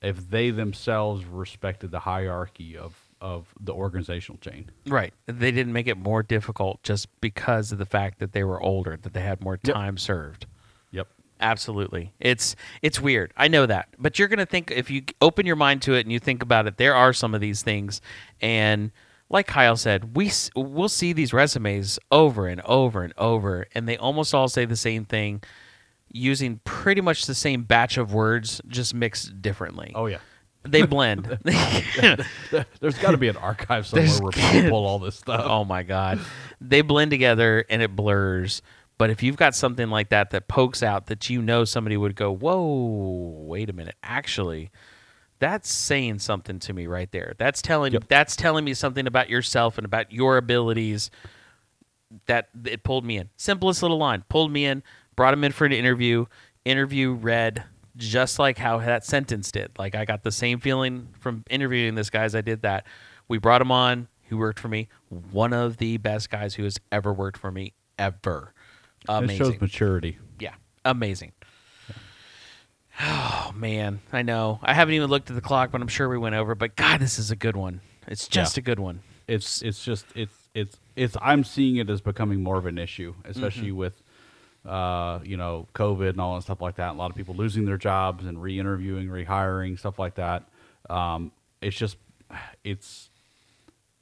if 0.00 0.30
they 0.30 0.50
themselves 0.50 1.24
respected 1.24 1.90
the 1.90 2.00
hierarchy 2.00 2.76
of 2.76 2.96
of 3.20 3.54
the 3.60 3.72
organizational 3.72 4.38
chain. 4.38 4.70
Right. 4.86 5.12
They 5.26 5.52
didn't 5.52 5.72
make 5.72 5.86
it 5.86 5.96
more 5.96 6.22
difficult 6.22 6.82
just 6.82 7.08
because 7.20 7.70
of 7.70 7.78
the 7.78 7.86
fact 7.86 8.18
that 8.18 8.32
they 8.32 8.42
were 8.42 8.60
older, 8.60 8.96
that 9.00 9.12
they 9.12 9.20
had 9.20 9.40
more 9.42 9.58
Yep. 9.62 9.74
time 9.74 9.96
served. 9.98 10.46
Absolutely. 11.42 12.12
It's 12.20 12.56
it's 12.80 13.00
weird. 13.00 13.32
I 13.36 13.48
know 13.48 13.66
that. 13.66 13.88
But 13.98 14.18
you're 14.18 14.28
going 14.28 14.38
to 14.38 14.46
think 14.46 14.70
if 14.70 14.90
you 14.90 15.02
open 15.20 15.44
your 15.44 15.56
mind 15.56 15.82
to 15.82 15.94
it 15.94 16.00
and 16.06 16.12
you 16.12 16.18
think 16.18 16.42
about 16.42 16.66
it, 16.66 16.76
there 16.78 16.94
are 16.94 17.12
some 17.12 17.34
of 17.34 17.40
these 17.40 17.62
things 17.62 18.00
and 18.40 18.92
like 19.28 19.46
Kyle 19.46 19.76
said, 19.76 20.14
we 20.16 20.30
we'll 20.54 20.88
see 20.88 21.12
these 21.12 21.32
resumes 21.32 21.98
over 22.10 22.46
and 22.46 22.60
over 22.62 23.02
and 23.02 23.12
over 23.18 23.66
and 23.74 23.88
they 23.88 23.96
almost 23.96 24.34
all 24.34 24.48
say 24.48 24.64
the 24.64 24.76
same 24.76 25.04
thing 25.04 25.42
using 26.14 26.60
pretty 26.64 27.00
much 27.00 27.24
the 27.26 27.34
same 27.34 27.62
batch 27.64 27.96
of 27.96 28.12
words 28.14 28.60
just 28.68 28.94
mixed 28.94 29.42
differently. 29.42 29.90
Oh 29.94 30.06
yeah. 30.06 30.18
They 30.64 30.82
blend. 30.82 31.26
There's 31.44 32.98
got 33.00 33.10
to 33.12 33.16
be 33.16 33.26
an 33.28 33.36
archive 33.36 33.86
somewhere 33.86 34.06
There's- 34.06 34.20
where 34.22 34.30
people 34.32 34.70
pull 34.70 34.86
all 34.86 34.98
this 35.00 35.16
stuff. 35.16 35.44
oh 35.44 35.64
my 35.64 35.82
god 35.82 36.20
they 36.60 36.82
blend 36.82 37.10
together 37.10 37.64
and 37.68 37.82
it 37.82 37.96
blurs 37.96 38.62
but 39.02 39.10
if 39.10 39.20
you've 39.20 39.36
got 39.36 39.52
something 39.52 39.90
like 39.90 40.10
that 40.10 40.30
that 40.30 40.46
pokes 40.46 40.80
out 40.80 41.06
that 41.06 41.28
you 41.28 41.42
know 41.42 41.64
somebody 41.64 41.96
would 41.96 42.14
go 42.14 42.32
whoa 42.32 43.44
wait 43.48 43.68
a 43.68 43.72
minute 43.72 43.96
actually 44.04 44.70
that's 45.40 45.68
saying 45.72 46.20
something 46.20 46.60
to 46.60 46.72
me 46.72 46.86
right 46.86 47.10
there. 47.10 47.34
That's 47.36 47.60
telling 47.60 47.94
Yep. 47.94 48.04
that's 48.06 48.36
telling 48.36 48.64
me 48.64 48.74
something 48.74 49.08
about 49.08 49.28
yourself 49.28 49.76
and 49.76 49.84
about 49.84 50.12
your 50.12 50.36
abilities 50.36 51.10
that 52.26 52.48
it 52.64 52.84
pulled 52.84 53.04
me 53.04 53.18
in. 53.18 53.28
Simplest 53.36 53.82
little 53.82 53.98
line 53.98 54.22
pulled 54.28 54.52
me 54.52 54.66
in 54.66 54.84
brought 55.16 55.34
him 55.34 55.42
in 55.42 55.50
for 55.50 55.64
an 55.64 55.72
interview 55.72 56.26
interview 56.64 57.12
read 57.12 57.64
just 57.96 58.38
like 58.38 58.56
how 58.56 58.78
that 58.78 59.04
sentence 59.04 59.50
did. 59.50 59.72
Like 59.80 59.96
i 59.96 60.04
got 60.04 60.22
the 60.22 60.30
same 60.30 60.60
feeling 60.60 61.08
from 61.18 61.42
interviewing 61.50 61.96
this 61.96 62.08
guy 62.08 62.22
as 62.22 62.36
i 62.36 62.40
did 62.40 62.62
that. 62.62 62.86
We 63.26 63.38
brought 63.38 63.60
him 63.62 63.72
on 63.72 64.06
He 64.22 64.36
worked 64.36 64.60
for 64.60 64.68
me 64.68 64.88
one 65.08 65.52
of 65.52 65.78
the 65.78 65.96
best 65.96 66.30
guys 66.30 66.54
who 66.54 66.62
has 66.62 66.78
ever 66.92 67.12
worked 67.12 67.38
for 67.38 67.50
me 67.50 67.72
ever 67.98 68.54
it 69.08 69.12
amazing 69.12 69.36
shows 69.52 69.60
maturity. 69.60 70.18
yeah, 70.38 70.54
amazing. 70.84 71.32
Oh 73.00 73.52
man, 73.54 74.00
I 74.12 74.22
know. 74.22 74.60
I 74.62 74.74
haven't 74.74 74.94
even 74.94 75.08
looked 75.08 75.30
at 75.30 75.34
the 75.36 75.40
clock, 75.42 75.70
but 75.72 75.80
I'm 75.80 75.88
sure 75.88 76.08
we 76.08 76.18
went 76.18 76.34
over. 76.34 76.54
But 76.54 76.76
God, 76.76 77.00
this 77.00 77.18
is 77.18 77.30
a 77.30 77.36
good 77.36 77.56
one. 77.56 77.80
It's 78.06 78.28
just 78.28 78.56
Yeah. 78.56 78.60
a 78.60 78.64
good 78.64 78.78
one. 78.78 79.00
It's 79.26 79.62
it's 79.62 79.82
just 79.84 80.04
it's 80.14 80.48
it's 80.54 80.76
it's 80.94 81.16
I'm 81.22 81.42
seeing 81.44 81.76
it 81.76 81.88
as 81.88 82.00
becoming 82.00 82.42
more 82.42 82.58
of 82.58 82.66
an 82.66 82.78
issue, 82.78 83.14
especially 83.24 83.68
Mm-hmm. 83.68 83.76
with 83.76 84.02
uh, 84.66 85.18
you 85.24 85.36
know, 85.36 85.66
COVID 85.74 86.10
and 86.10 86.20
all 86.20 86.36
that 86.36 86.42
stuff 86.42 86.60
like 86.60 86.76
that. 86.76 86.90
A 86.92 86.92
lot 86.92 87.10
of 87.10 87.16
people 87.16 87.34
losing 87.34 87.64
their 87.64 87.78
jobs 87.78 88.24
and 88.24 88.40
re-interviewing, 88.40 89.08
rehiring, 89.08 89.76
stuff 89.76 89.98
like 89.98 90.14
that. 90.16 90.44
Um, 90.88 91.32
it's 91.60 91.76
just 91.76 91.96
it's 92.62 93.08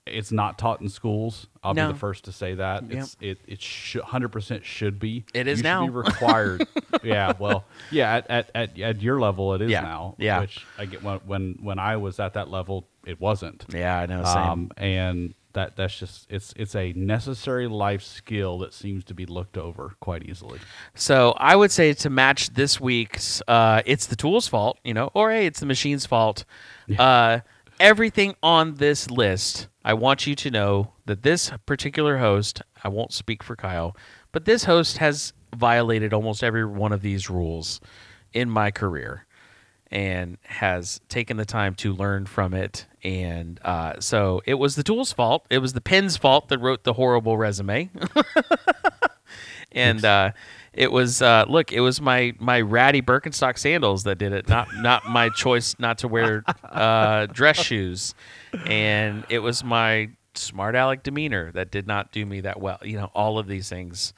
it's 0.06 0.32
not 0.32 0.58
taught 0.58 0.80
in 0.80 0.88
schools. 0.88 1.46
I'll 1.62 1.74
No. 1.74 1.88
be 1.88 1.92
the 1.92 1.98
first 1.98 2.24
to 2.24 2.32
say 2.32 2.54
that. 2.54 2.82
Yep. 2.90 2.92
It's 3.02 3.16
it 3.20 3.38
it 3.46 3.62
should 3.62 4.02
hundred 4.02 4.30
percent 4.30 4.64
should 4.64 4.98
be. 4.98 5.24
It 5.34 5.46
is 5.46 5.58
You 5.58 5.62
should 5.62 5.64
now. 5.64 5.84
be 5.86 5.90
required. 5.92 6.66
yeah, 7.02 7.32
well, 7.38 7.64
yeah, 7.90 8.16
at, 8.16 8.30
at, 8.30 8.50
at, 8.54 8.78
at 8.80 9.02
your 9.02 9.20
level 9.20 9.54
it 9.54 9.62
is 9.62 9.70
Yeah, 9.70 9.82
now. 9.82 10.14
yeah. 10.18 10.40
Which 10.40 10.64
I 10.78 10.86
get 10.86 11.02
when 11.02 11.18
when 11.26 11.58
when 11.62 11.78
I 11.78 11.96
was 11.96 12.18
at 12.18 12.34
that 12.34 12.48
level 12.50 12.88
it 13.06 13.20
wasn't. 13.20 13.64
Yeah, 13.72 13.98
I 13.98 14.06
know. 14.06 14.24
Same. 14.24 14.36
Um, 14.36 14.70
and 14.76 15.34
that 15.52 15.74
that's 15.76 15.98
just 15.98 16.26
it's 16.30 16.52
it's 16.56 16.74
a 16.76 16.92
necessary 16.92 17.66
life 17.66 18.02
skill 18.02 18.58
that 18.60 18.72
seems 18.72 19.02
to 19.04 19.14
be 19.14 19.26
looked 19.26 19.58
over 19.58 19.94
quite 20.00 20.22
easily. 20.22 20.60
So 20.94 21.34
I 21.38 21.56
would 21.56 21.72
say 21.72 21.92
to 21.92 22.08
match 22.10 22.50
this 22.54 22.80
week's, 22.80 23.42
uh, 23.48 23.82
it's 23.84 24.06
the 24.06 24.16
tool's 24.16 24.46
fault, 24.48 24.78
you 24.84 24.94
know, 24.94 25.10
or 25.12 25.30
hey, 25.32 25.46
it's 25.46 25.58
the 25.60 25.66
machine's 25.66 26.06
fault. 26.06 26.44
Uh, 26.98 27.40
everything 27.80 28.36
on 28.42 28.74
this 28.74 29.10
list, 29.10 29.66
I 29.84 29.94
want 29.94 30.26
you 30.26 30.36
to 30.36 30.50
know 30.50 30.92
that 31.06 31.22
this 31.22 31.50
particular 31.66 32.18
host, 32.18 32.62
I 32.84 32.88
won't 32.88 33.12
speak 33.12 33.42
for 33.42 33.56
Kyle, 33.56 33.96
but 34.30 34.44
this 34.44 34.64
host 34.64 34.98
has 34.98 35.32
violated 35.56 36.12
almost 36.12 36.44
every 36.44 36.64
one 36.64 36.92
of 36.92 37.00
these 37.00 37.28
rules 37.28 37.80
in 38.32 38.48
my 38.48 38.70
career 38.70 39.26
and 39.90 40.38
has 40.44 41.00
taken 41.08 41.36
the 41.36 41.44
time 41.44 41.74
to 41.74 41.92
learn 41.92 42.26
from 42.26 42.54
it. 42.54 42.86
And 43.02 43.58
uh, 43.64 43.94
so 43.98 44.40
it 44.46 44.54
was 44.54 44.76
the 44.76 44.84
tool's 44.84 45.12
fault. 45.12 45.46
It 45.50 45.58
was 45.58 45.72
the 45.72 45.80
pen's 45.80 46.16
fault 46.16 46.48
that 46.48 46.58
wrote 46.58 46.84
the 46.84 46.92
horrible 46.92 47.36
resume. 47.36 47.90
and 49.72 50.04
uh, 50.04 50.30
it 50.72 50.92
was 50.92 51.20
uh, 51.22 51.44
look, 51.48 51.72
it 51.72 51.80
was 51.80 52.00
my 52.00 52.32
my 52.38 52.60
ratty 52.60 53.02
Birkenstock 53.02 53.58
sandals 53.58 54.04
that 54.04 54.18
did 54.18 54.32
it, 54.32 54.48
not 54.48 54.68
not 54.76 55.06
my 55.06 55.28
choice 55.30 55.74
not 55.78 55.98
to 55.98 56.08
wear 56.08 56.44
uh, 56.64 57.26
dress 57.26 57.60
shoes, 57.60 58.14
and 58.66 59.24
it 59.28 59.40
was 59.40 59.64
my 59.64 60.10
smart 60.34 60.76
aleck 60.76 61.02
demeanor 61.02 61.50
that 61.52 61.70
did 61.70 61.86
not 61.86 62.12
do 62.12 62.24
me 62.24 62.40
that 62.42 62.60
well. 62.60 62.78
You 62.82 62.98
know, 62.98 63.10
all 63.14 63.38
of 63.38 63.46
these 63.46 63.68
things 63.68 64.14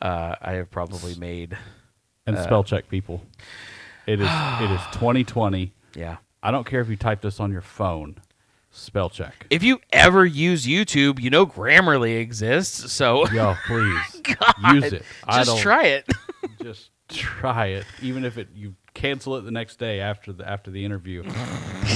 uh, 0.00 0.36
I 0.40 0.52
have 0.52 0.70
probably 0.70 1.14
made. 1.16 1.54
Uh, 1.54 1.56
And 2.26 2.38
spell 2.38 2.64
check 2.64 2.88
people. 2.88 3.22
It 4.06 4.20
is 4.20 4.28
it 4.30 4.70
is 4.70 4.80
2020. 4.92 5.72
Yeah. 5.94 6.16
I 6.42 6.50
don't 6.52 6.66
care 6.66 6.80
if 6.80 6.88
you 6.88 6.96
type 6.96 7.20
this 7.22 7.40
on 7.40 7.50
your 7.50 7.60
phone. 7.62 8.16
Spell 8.76 9.08
check. 9.08 9.46
If 9.48 9.62
you 9.62 9.80
ever 9.90 10.26
use 10.26 10.66
YouTube, 10.66 11.18
you 11.18 11.30
know 11.30 11.46
Grammarly 11.46 12.20
exists. 12.20 12.92
So 12.92 13.26
Yo, 13.30 13.54
please 13.66 14.20
God, 14.22 14.74
use 14.74 14.92
it. 14.92 15.02
I 15.24 15.44
Just 15.44 15.58
try 15.60 15.84
it. 15.84 16.06
just 16.62 16.90
try 17.08 17.66
it. 17.68 17.86
Even 18.02 18.24
if 18.24 18.36
it 18.36 18.48
you 18.54 18.74
cancel 18.92 19.36
it 19.36 19.42
the 19.42 19.50
next 19.50 19.78
day 19.78 20.00
after 20.00 20.32
the 20.32 20.46
after 20.46 20.70
the 20.70 20.84
interview. 20.84 21.24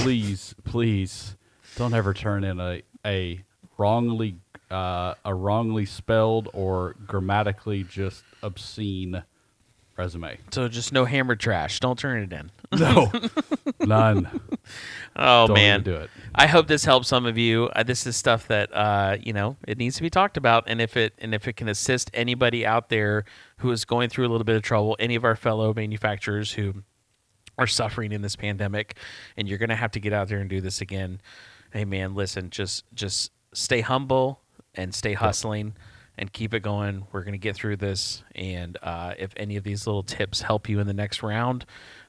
please, 0.01 0.55
please 0.63 1.37
don't 1.75 1.93
ever 1.93 2.13
turn 2.13 2.43
in 2.43 2.59
a 2.59 2.81
a 3.05 3.43
wrongly 3.77 4.37
uh, 4.71 5.13
a 5.23 5.35
wrongly 5.35 5.85
spelled 5.85 6.49
or 6.53 6.95
grammatically 7.05 7.83
just 7.83 8.23
obscene 8.41 9.23
resume. 9.97 10.37
so 10.51 10.67
just 10.67 10.91
no 10.93 11.05
hammer 11.05 11.35
trash. 11.35 11.79
Don't 11.79 11.97
turn 11.99 12.23
it 12.23 12.33
in. 12.33 12.51
No, 12.79 13.11
none. 13.81 14.39
Oh 15.13 15.47
Don't 15.47 15.55
man, 15.55 15.83
do 15.83 15.93
it. 15.95 16.09
I 16.33 16.47
hope 16.47 16.67
this 16.67 16.85
helps 16.85 17.09
some 17.09 17.25
of 17.25 17.37
you. 17.37 17.65
Uh, 17.75 17.83
this 17.83 18.07
is 18.07 18.15
stuff 18.15 18.47
that 18.47 18.73
uh, 18.73 19.17
you 19.21 19.33
know 19.33 19.57
it 19.67 19.77
needs 19.77 19.97
to 19.97 20.01
be 20.01 20.09
talked 20.09 20.37
about, 20.37 20.63
and 20.67 20.79
if 20.79 20.95
it 20.95 21.13
and 21.19 21.35
if 21.35 21.49
it 21.49 21.57
can 21.57 21.67
assist 21.67 22.09
anybody 22.13 22.65
out 22.65 22.87
there 22.87 23.25
who 23.57 23.71
is 23.71 23.83
going 23.83 24.07
through 24.07 24.25
a 24.25 24.29
little 24.29 24.45
bit 24.45 24.55
of 24.55 24.61
trouble, 24.61 24.95
any 24.99 25.15
of 25.15 25.25
our 25.25 25.35
fellow 25.35 25.73
manufacturers 25.73 26.53
who 26.53 26.75
are 27.57 27.67
suffering 27.67 28.13
in 28.13 28.21
this 28.21 28.37
pandemic, 28.37 28.95
and 29.35 29.49
you're 29.49 29.57
going 29.57 29.69
to 29.69 29.75
have 29.75 29.91
to 29.91 29.99
get 29.99 30.13
out 30.13 30.29
there 30.29 30.39
and 30.39 30.49
do 30.49 30.61
this 30.61 30.79
again. 30.79 31.19
Hey 31.73 31.83
man, 31.83 32.15
listen, 32.15 32.49
just 32.49 32.85
just 32.93 33.31
stay 33.53 33.81
humble 33.81 34.39
and 34.75 34.95
stay 34.95 35.13
hustling. 35.13 35.75
And 36.21 36.31
keep 36.31 36.53
it 36.53 36.59
going. 36.59 37.07
We're 37.11 37.23
going 37.23 37.33
to 37.33 37.39
get 37.39 37.55
through 37.55 37.77
this. 37.77 38.23
And 38.35 38.77
uh, 38.83 39.15
if 39.17 39.33
any 39.35 39.57
of 39.57 39.63
these 39.63 39.87
little 39.87 40.03
tips 40.03 40.41
help 40.41 40.69
you 40.69 40.79
in 40.79 40.85
the 40.85 40.93
next 40.93 41.23
round, 41.23 41.65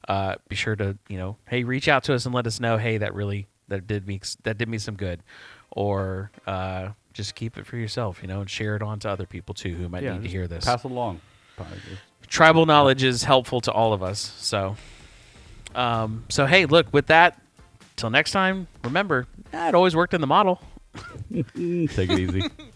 uh, 0.07 0.37
be 0.49 0.55
sure 0.55 0.77
to 0.77 0.99
you 1.09 1.17
know, 1.17 1.39
hey, 1.49 1.65
reach 1.65 1.89
out 1.89 2.05
to 2.05 2.15
us 2.15 2.27
and 2.27 2.35
let 2.35 2.47
us 2.47 2.61
know. 2.61 2.77
Hey, 2.77 2.99
that 2.99 3.15
really 3.15 3.47
that 3.69 3.87
did 3.87 4.07
me 4.07 4.21
that 4.43 4.59
did 4.59 4.69
me 4.69 4.79
some 4.79 4.97
good, 4.97 5.23
or 5.71 6.31
uh, 6.47 6.91
just 7.13 7.35
keep 7.35 7.57
it 7.57 7.67
for 7.67 7.77
yourself, 7.77 8.21
you 8.23 8.29
know, 8.29 8.41
and 8.41 8.51
share 8.51 8.77
it 8.77 8.83
on 8.83 8.99
to 9.01 9.09
other 9.09 9.27
people 9.27 9.55
too 9.55 9.75
who 9.75 9.89
might 9.89 10.03
yeah, 10.03 10.15
need 10.15 10.25
to 10.25 10.29
hear 10.29 10.47
this. 10.47 10.65
Pass 10.65 10.85
along. 10.85 11.21
Tribal 12.27 12.67
knowledge 12.67 13.03
is 13.03 13.25
helpful 13.25 13.61
to 13.63 13.73
all 13.73 13.93
of 13.93 14.03
us. 14.03 14.19
So, 14.39 14.77
um, 15.75 16.25
so 16.29 16.47
hey, 16.47 16.67
look 16.67 16.93
with 16.93 17.07
that. 17.07 17.41
Till 17.97 18.11
next 18.11 18.33
time, 18.33 18.69
remember, 18.83 19.27
it 19.53 19.75
always 19.75 19.95
worked 19.95 20.15
in 20.15 20.21
the 20.21 20.27
model. 20.27 20.61
Take 21.33 21.49
it 21.57 22.19
easy. 22.19 22.43